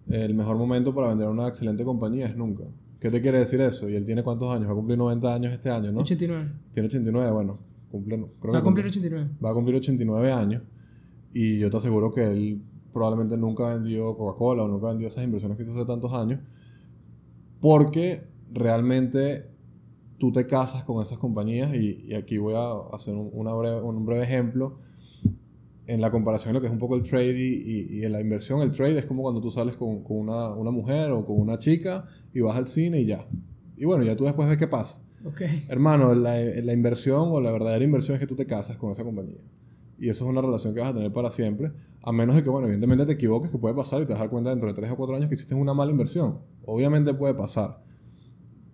el 0.10 0.34
mejor 0.34 0.58
momento 0.58 0.94
para 0.94 1.10
vender 1.10 1.28
una 1.28 1.48
excelente 1.48 1.84
compañía 1.84 2.26
es 2.26 2.36
nunca. 2.36 2.66
¿Qué 3.00 3.10
te 3.10 3.22
quiere 3.22 3.40
decir 3.40 3.62
eso? 3.62 3.88
¿Y 3.88 3.96
él 3.96 4.06
tiene 4.06 4.24
cuántos 4.24 4.52
años? 4.54 4.68
Va 4.68 4.74
a 4.74 4.76
cumplir 4.76 4.98
90 4.98 5.34
años 5.34 5.54
este 5.54 5.70
año, 5.70 5.92
¿no? 5.92 6.02
89. 6.02 6.52
Tiene 6.74 6.88
89, 6.88 7.32
bueno, 7.32 7.60
cumple, 7.92 8.26
creo 8.42 8.54
va 8.54 8.60
a 8.60 8.64
cumplir 8.64 8.88
89. 8.88 9.30
Va 9.44 9.52
a 9.52 9.54
cumplir 9.54 9.78
89 9.78 10.32
años. 10.32 10.64
Y 11.32 11.60
yo 11.60 11.70
te 11.70 11.78
aseguro 11.78 12.12
que 12.12 12.26
él 12.26 12.62
probablemente 12.92 13.38
nunca 13.38 13.74
vendió 13.74 14.18
Coca-Cola 14.18 14.64
o 14.64 14.68
nunca 14.68 14.88
vendió 14.88 15.08
esas 15.08 15.24
inversiones 15.24 15.58
que 15.58 15.64
hizo 15.64 15.72
hace 15.74 15.86
tantos 15.86 16.12
años. 16.14 16.40
Porque 17.62 18.24
realmente 18.52 19.50
tú 20.18 20.32
te 20.32 20.48
casas 20.48 20.84
con 20.84 21.02
esas 21.02 21.20
compañías 21.20 21.74
y, 21.76 22.14
aquí 22.16 22.38
voy 22.38 22.56
a 22.56 22.96
hacer 22.96 23.14
un, 23.14 23.30
una 23.32 23.54
breve, 23.54 23.82
un 23.82 24.06
breve 24.06 24.24
ejemplo 24.24 24.80
en 25.90 26.02
la 26.02 26.12
comparación 26.12 26.54
de 26.54 26.60
lo 26.60 26.62
que 26.62 26.68
es 26.68 26.74
un 26.74 26.80
poco 26.80 26.96
el 26.96 27.04
trade 27.04 27.36
y, 27.36 28.04
en 28.04 28.12
la 28.12 28.22
inversión. 28.22 28.62
El 28.62 28.72
trade 28.72 29.00
es 29.00 29.06
como 29.06 29.24
cuando 29.24 29.42
tú 29.42 29.50
sales 29.50 29.76
con, 29.76 30.04
con 30.04 30.18
una, 30.18 30.50
una, 30.50 30.70
mujer 30.70 31.10
o 31.12 31.26
con 31.26 31.40
una 31.40 31.58
chica 31.58 32.06
y 32.34 32.42
vas 32.42 32.56
al 32.56 32.68
cine 32.68 33.02
y 33.02 33.06
ya. 33.06 33.28
Y 33.76 33.86
bueno, 33.86 34.04
ya 34.04 34.16
tú 34.16 34.26
después 34.26 34.48
ves 34.48 34.58
qué 34.58 34.68
pasa. 34.68 35.02
Okay. 35.26 35.66
Hermano, 35.68 36.14
la, 36.14 36.40
la 36.40 36.74
inversión 36.74 37.30
o 37.32 37.42
la 37.42 37.52
verdadera 37.52 37.84
inversión 37.84 38.16
es 38.16 38.20
que 38.20 38.28
tú 38.28 38.36
te 38.36 38.46
casas 38.46 38.78
con 38.78 38.92
esa 38.92 39.04
compañía. 39.04 39.40
Y 39.98 40.10
eso 40.10 40.24
es 40.26 40.30
una 40.30 40.42
relación 40.42 40.74
que 40.74 40.80
vas 40.80 40.90
a 40.90 40.94
tener 40.94 41.12
para 41.12 41.30
siempre. 41.30 41.72
A 42.04 42.12
menos 42.12 42.36
de 42.36 42.44
que, 42.44 42.50
bueno, 42.50 42.68
evidentemente 42.68 43.06
te 43.06 43.14
equivoques, 43.14 43.50
que 43.50 43.58
puede 43.58 43.76
pasar 43.76 44.02
y 44.02 44.06
te 44.06 44.14
das 44.14 44.30
cuenta 44.30 44.52
dentro 44.52 44.70
de 44.70 44.76
3 44.76 44.92
o 44.92 44.96
4 44.96 45.16
años 45.16 45.28
que 45.28 45.34
hiciste 45.34 45.56
una 45.56 45.74
mala 45.74 45.92
inversión. 45.92 46.40
Obviamente 46.66 47.14
puede 47.14 47.34
pasar. 47.34 47.82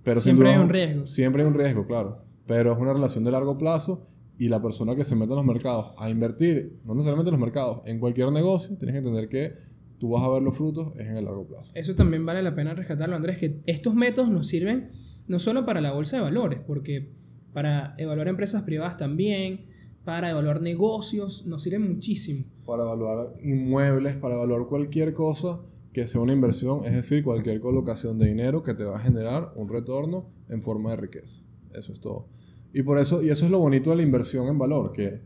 Pero 0.04 0.20
siempre 0.20 0.54
hay 0.54 0.60
un 0.60 0.70
riesgo. 0.70 1.06
Siempre 1.06 1.42
hay 1.42 1.48
un 1.48 1.56
riesgo, 1.56 1.88
claro. 1.88 2.20
Pero 2.46 2.74
es 2.74 2.78
una 2.78 2.94
relación 2.94 3.24
de 3.24 3.32
largo 3.32 3.58
plazo 3.58 4.04
y 4.38 4.50
la 4.50 4.62
persona 4.62 4.96
que 4.96 5.04
se 5.04 5.16
mete 5.16 5.32
en 5.32 5.38
los 5.38 5.46
mercados 5.46 5.94
a 5.98 6.10
invertir, 6.10 6.80
no 6.84 6.94
necesariamente 6.94 7.30
en 7.30 7.34
los 7.34 7.42
mercados, 7.42 7.82
en 7.86 8.00
cualquier 8.00 8.32
negocio, 8.32 8.76
tienes 8.78 8.94
que 8.94 9.00
entender 9.00 9.30
que 9.30 9.54
tú 9.98 10.10
vas 10.10 10.24
a 10.24 10.30
ver 10.30 10.42
los 10.42 10.56
frutos 10.56 10.94
es 10.96 11.08
en 11.08 11.18
el 11.18 11.26
largo 11.26 11.48
plazo. 11.48 11.72
Eso 11.74 11.96
también 11.96 12.26
vale 12.26 12.44
la 12.44 12.54
pena 12.54 12.74
rescatarlo, 12.74 13.16
Andrés, 13.16 13.38
que 13.38 13.62
estos 13.66 13.96
métodos 13.96 14.30
nos 14.30 14.48
sirven 14.48 14.90
no 15.28 15.40
solo 15.40 15.66
para 15.66 15.82
la 15.82 15.94
bolsa 15.94 16.18
de 16.18 16.24
valores, 16.24 16.60
porque 16.66 17.12
para 17.54 17.96
evaluar 17.98 18.28
empresas 18.28 18.64
privadas 18.64 18.98
también, 18.98 19.68
para 20.04 20.30
evaluar 20.30 20.62
negocios, 20.62 21.46
nos 21.46 21.64
sirven 21.64 21.94
muchísimo. 21.94 22.46
Para 22.66 22.84
evaluar 22.84 23.34
inmuebles, 23.42 24.16
para 24.18 24.36
evaluar 24.36 24.68
cualquier 24.68 25.14
cosa 25.14 25.62
que 25.94 26.08
sea 26.08 26.20
una 26.20 26.34
inversión, 26.34 26.84
es 26.86 26.94
decir, 26.94 27.24
cualquier 27.24 27.62
colocación 27.62 28.20
de 28.20 28.28
dinero 28.28 28.62
que 28.64 28.74
te 28.74 28.84
va 28.84 28.98
a 28.98 29.00
generar 29.00 29.54
un 29.56 29.70
retorno 29.70 30.30
en 30.50 30.62
forma 30.62 30.92
de 30.92 30.98
riqueza. 30.98 31.42
Eso 31.74 31.94
es 31.94 32.02
todo. 32.02 32.28
Y 32.76 32.84
por 32.84 33.00
eso, 33.00 33.24
y 33.24 33.30
eso 33.30 33.46
es 33.46 33.52
lo 33.52 33.60
bonito 33.60 33.92
de 33.92 33.96
la 33.96 34.02
inversión 34.02 34.50
en 34.50 34.60
valor, 34.60 34.92
que 34.92 35.22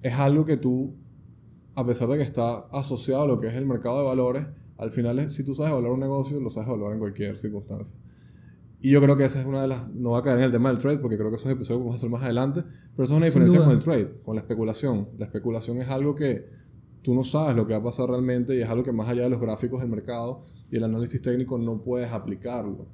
es 0.00 0.14
algo 0.14 0.46
que 0.46 0.56
tú, 0.56 0.94
a 1.74 1.84
pesar 1.84 2.08
de 2.08 2.16
que 2.16 2.22
está 2.22 2.60
asociado 2.72 3.24
a 3.24 3.26
lo 3.26 3.38
que 3.38 3.48
es 3.48 3.54
el 3.54 3.66
mercado 3.66 3.98
de 3.98 4.06
valores, 4.06 4.46
al 4.78 4.90
final, 4.90 5.28
si 5.28 5.44
tú 5.44 5.52
sabes 5.52 5.72
evaluar 5.72 5.92
un 5.92 6.00
negocio, 6.00 6.40
lo 6.40 6.48
sabes 6.48 6.70
evaluar 6.70 6.94
en 6.94 6.98
cualquier 7.00 7.36
circunstancia. 7.36 7.98
Y 8.80 8.88
yo 8.88 9.02
creo 9.02 9.14
que 9.14 9.26
esa 9.26 9.40
es 9.40 9.44
una 9.44 9.60
de 9.60 9.68
las. 9.68 9.90
No 9.90 10.12
va 10.12 10.20
a 10.20 10.22
caer 10.22 10.38
en 10.38 10.44
el 10.44 10.52
tema 10.52 10.70
del 10.70 10.78
trade, 10.78 10.96
porque 11.00 11.18
creo 11.18 11.28
que 11.28 11.36
esos 11.36 11.50
episodios 11.50 11.80
vamos 11.80 11.92
a 11.92 11.96
hacer 11.96 12.08
más 12.08 12.22
adelante. 12.22 12.62
Pero 12.62 13.04
eso 13.04 13.12
es 13.12 13.16
una 13.18 13.26
diferencia 13.26 13.62
con 13.62 13.72
el 13.72 13.80
trade, 13.80 14.14
con 14.24 14.36
la 14.36 14.40
especulación. 14.40 15.10
La 15.18 15.26
especulación 15.26 15.76
es 15.82 15.88
algo 15.90 16.14
que 16.14 16.46
tú 17.02 17.14
no 17.14 17.24
sabes 17.24 17.56
lo 17.56 17.66
que 17.66 17.74
va 17.74 17.80
a 17.80 17.84
pasar 17.84 18.08
realmente 18.08 18.56
y 18.56 18.62
es 18.62 18.68
algo 18.70 18.84
que 18.84 18.92
más 18.92 19.06
allá 19.06 19.24
de 19.24 19.28
los 19.28 19.40
gráficos 19.40 19.80
del 19.80 19.90
mercado 19.90 20.40
y 20.70 20.78
el 20.78 20.84
análisis 20.84 21.20
técnico 21.20 21.58
no 21.58 21.82
puedes 21.82 22.10
aplicarlo 22.10 22.86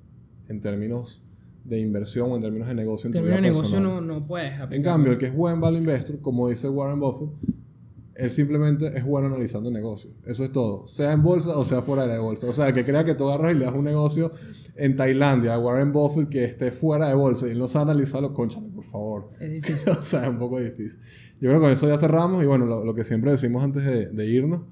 en 0.48 0.60
términos 0.60 1.22
de 1.66 1.80
inversión 1.80 2.30
o 2.30 2.36
en 2.36 2.42
términos 2.42 2.68
de 2.68 2.74
negocio. 2.74 3.08
En 3.08 3.12
términos 3.12 3.36
de 3.36 3.42
negocio 3.42 3.80
no, 3.80 4.00
no 4.00 4.26
puedes 4.26 4.52
aplicarlo. 4.52 4.76
En 4.76 4.82
cambio, 4.82 5.12
el 5.12 5.18
que 5.18 5.26
es 5.26 5.34
buen 5.34 5.60
value 5.60 5.78
investor, 5.78 6.20
como 6.20 6.48
dice 6.48 6.68
Warren 6.68 7.00
Buffett, 7.00 7.30
él 8.14 8.30
simplemente 8.30 8.96
es 8.96 9.04
bueno 9.04 9.26
analizando 9.26 9.70
negocios. 9.70 10.14
Eso 10.24 10.44
es 10.44 10.50
todo. 10.50 10.86
Sea 10.86 11.12
en 11.12 11.22
bolsa 11.22 11.56
o 11.56 11.64
sea 11.64 11.82
fuera 11.82 12.06
de 12.06 12.14
la 12.14 12.20
bolsa. 12.20 12.48
O 12.48 12.52
sea, 12.52 12.72
que 12.72 12.84
crea 12.84 13.04
que 13.04 13.14
tú 13.14 13.28
agarras 13.28 13.54
y 13.54 13.58
le 13.58 13.66
das 13.66 13.74
un 13.74 13.84
negocio 13.84 14.32
en 14.74 14.96
Tailandia 14.96 15.54
a 15.54 15.58
Warren 15.58 15.92
Buffett 15.92 16.28
que 16.28 16.44
esté 16.44 16.72
fuera 16.72 17.08
de 17.08 17.14
bolsa 17.14 17.46
y 17.46 17.50
él 17.50 17.58
no 17.58 17.68
sabe 17.68 17.90
analizarlo, 17.90 18.32
conchale, 18.32 18.68
por 18.68 18.84
favor. 18.84 19.28
Es 19.40 19.50
difícil. 19.62 19.92
o 19.92 20.02
sea, 20.02 20.22
es 20.22 20.28
un 20.28 20.38
poco 20.38 20.58
difícil. 20.60 20.98
Yo 21.34 21.48
creo 21.48 21.54
que 21.54 21.64
con 21.64 21.72
eso 21.72 21.88
ya 21.88 21.98
cerramos 21.98 22.42
y 22.42 22.46
bueno, 22.46 22.64
lo, 22.64 22.84
lo 22.84 22.94
que 22.94 23.04
siempre 23.04 23.30
decimos 23.30 23.62
antes 23.62 23.84
de, 23.84 24.06
de 24.06 24.26
irnos 24.26 24.62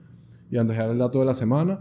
y 0.50 0.56
antes 0.56 0.76
de 0.76 0.82
dar 0.82 0.92
el 0.92 0.98
dato 0.98 1.18
de 1.18 1.26
la 1.26 1.34
semana, 1.34 1.80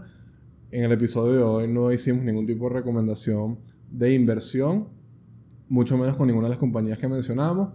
en 0.70 0.84
el 0.84 0.92
episodio 0.92 1.32
de 1.32 1.42
hoy 1.42 1.68
no 1.68 1.92
hicimos 1.92 2.24
ningún 2.24 2.46
tipo 2.46 2.68
de 2.68 2.74
recomendación 2.74 3.58
de 3.90 4.12
inversión, 4.12 4.88
mucho 5.74 5.98
menos 5.98 6.14
con 6.16 6.28
ninguna 6.28 6.46
de 6.46 6.50
las 6.50 6.58
compañías 6.58 6.98
que 6.98 7.08
mencionamos. 7.08 7.70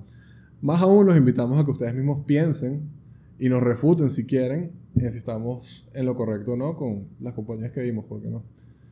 Más 0.62 0.82
aún 0.82 1.06
los 1.06 1.16
invitamos 1.18 1.60
a 1.60 1.66
que 1.66 1.72
ustedes 1.72 1.94
mismos 1.94 2.26
piensen 2.26 2.90
y 3.38 3.50
nos 3.50 3.62
refuten 3.62 4.10
si 4.10 4.26
quieren 4.26 4.72
en 4.96 5.12
si 5.12 5.18
estamos 5.18 5.88
en 5.94 6.06
lo 6.06 6.16
correcto 6.16 6.54
o 6.54 6.58
no 6.58 6.76
con 6.76 7.08
las 7.20 7.34
compañías 7.34 7.72
que 7.72 7.82
vimos, 7.82 8.06
¿por 8.06 8.22
qué 8.22 8.30
no? 8.30 8.44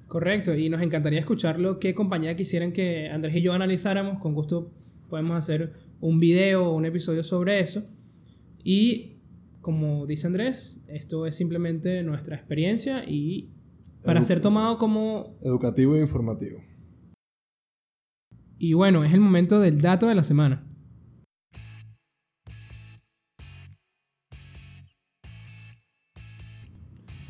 Correcto, 0.07 0.55
y 0.55 0.69
nos 0.69 0.81
encantaría 0.81 1.19
escucharlo. 1.19 1.79
¿Qué 1.79 1.93
compañía 1.93 2.35
quisieran 2.37 2.71
que 2.71 3.09
Andrés 3.09 3.35
y 3.35 3.41
yo 3.41 3.51
analizáramos? 3.53 4.19
Con 4.19 4.33
gusto 4.33 4.71
podemos 5.09 5.35
hacer 5.37 5.73
un 5.99 6.19
video 6.19 6.69
o 6.69 6.75
un 6.75 6.85
episodio 6.85 7.23
sobre 7.23 7.59
eso. 7.59 7.89
Y 8.63 9.17
como 9.61 10.05
dice 10.05 10.27
Andrés, 10.27 10.85
esto 10.87 11.25
es 11.25 11.35
simplemente 11.35 12.03
nuestra 12.03 12.35
experiencia 12.37 13.03
y 13.05 13.49
para 14.03 14.21
Edu- 14.21 14.23
ser 14.23 14.39
tomado 14.41 14.77
como... 14.77 15.35
Educativo 15.41 15.95
e 15.95 15.99
informativo. 15.99 16.59
Y 18.59 18.73
bueno, 18.73 19.03
es 19.03 19.13
el 19.13 19.19
momento 19.19 19.59
del 19.59 19.81
dato 19.81 20.07
de 20.07 20.15
la 20.15 20.23
semana. 20.23 20.63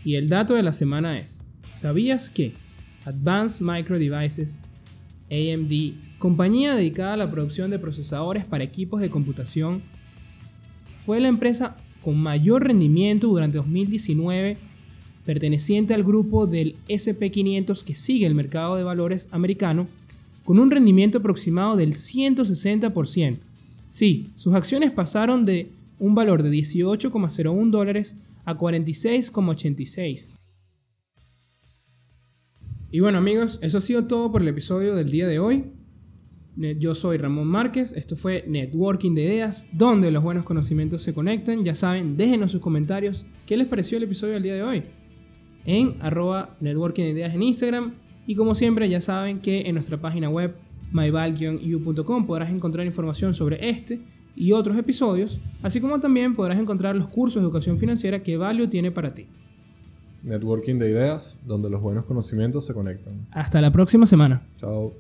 Y 0.06 0.16
el 0.16 0.30
dato 0.30 0.54
de 0.54 0.64
la 0.64 0.72
semana 0.72 1.16
es, 1.16 1.44
¿sabías 1.72 2.30
que 2.30 2.54
Advanced 3.04 3.66
Micro 3.66 4.00
Devices, 4.00 4.62
AMD, 5.30 6.18
compañía 6.18 6.74
dedicada 6.76 7.14
a 7.14 7.18
la 7.18 7.30
producción 7.30 7.72
de 7.72 7.80
procesadores 7.80 8.46
para 8.46 8.64
equipos 8.64 9.02
de 9.02 9.10
computación, 9.10 9.82
fue 10.96 11.20
la 11.20 11.28
empresa 11.28 11.76
con 12.02 12.18
mayor 12.18 12.66
rendimiento 12.66 13.28
durante 13.28 13.58
2019 13.58 14.58
perteneciente 15.26 15.94
al 15.94 16.06
grupo 16.06 16.48
del 16.48 16.78
SP500 16.88 17.84
que 17.84 17.96
sigue 17.96 18.26
el 18.26 18.34
mercado 18.34 18.78
de 18.78 18.84
valores 18.84 19.28
americano 19.32 19.90
con 20.48 20.60
un 20.60 20.72
rendimiento 20.72 21.18
aproximado 21.18 21.76
del 21.76 21.92
160%. 21.92 23.38
Sí, 23.90 24.30
sus 24.36 24.54
acciones 24.56 24.94
pasaron 24.94 25.44
de 25.44 25.74
un 26.00 26.16
valor 26.16 26.42
de 26.42 26.50
18,01 26.50 27.70
dólares 27.70 28.16
a 28.46 28.58
46,86. 28.58 30.40
Y 32.92 33.02
bueno 33.02 33.18
amigos, 33.18 33.60
eso 33.62 33.80
ha 33.80 33.82
sido 33.82 34.08
todo 34.08 34.32
por 34.32 34.42
el 34.42 34.48
episodio 34.48 34.96
del 34.96 35.12
día 35.12 35.28
de 35.28 35.40
hoy. 35.40 35.66
Yo 36.56 36.96
soy 36.96 37.18
Ramón 37.18 37.48
Márquez, 37.48 37.92
esto 37.92 38.16
fue 38.16 38.46
Networking 38.48 39.16
de 39.16 39.26
Ideas, 39.26 39.68
donde 39.74 40.12
los 40.12 40.24
buenos 40.24 40.46
conocimientos 40.46 41.04
se 41.04 41.14
conectan. 41.14 41.66
Ya 41.66 41.76
saben, 41.76 42.16
déjenos 42.16 42.52
sus 42.52 42.62
comentarios. 42.62 43.26
¿Qué 43.46 43.58
les 43.58 43.68
pareció 43.68 43.98
el 43.98 44.06
episodio 44.06 44.36
del 44.36 44.44
día 44.44 44.56
de 44.56 44.64
hoy? 44.64 44.84
En 45.66 45.98
arroba 46.00 46.56
Networking 46.62 47.04
de 47.04 47.10
Ideas 47.10 47.36
en 47.36 47.44
Instagram. 47.44 48.07
Y 48.28 48.36
como 48.36 48.54
siempre, 48.54 48.88
ya 48.90 49.02
saben 49.02 49.40
que 49.40 49.62
en 49.62 49.74
nuestra 49.74 50.00
página 50.00 50.30
web 50.30 50.54
myval-u.com 50.92 52.28
podrás 52.28 52.50
encontrar 52.50 52.86
información 52.86 53.34
sobre 53.34 53.70
este 53.70 54.02
y 54.36 54.52
otros 54.52 54.78
episodios, 54.78 55.40
así 55.64 55.82
como 55.82 56.00
también 56.00 56.36
podrás 56.36 56.60
encontrar 56.60 56.96
los 56.96 57.08
cursos 57.08 57.42
de 57.42 57.46
educación 57.46 57.80
financiera 57.80 58.22
que 58.22 58.38
Value 58.38 58.68
tiene 58.68 58.92
para 58.92 59.14
ti. 59.14 59.26
Networking 60.24 60.78
de 60.78 60.90
ideas, 60.90 61.40
donde 61.46 61.70
los 61.70 61.82
buenos 61.82 62.06
conocimientos 62.06 62.66
se 62.66 62.74
conectan. 62.74 63.28
Hasta 63.32 63.62
la 63.62 63.72
próxima 63.72 64.06
semana. 64.06 64.46
Chao. 64.58 64.94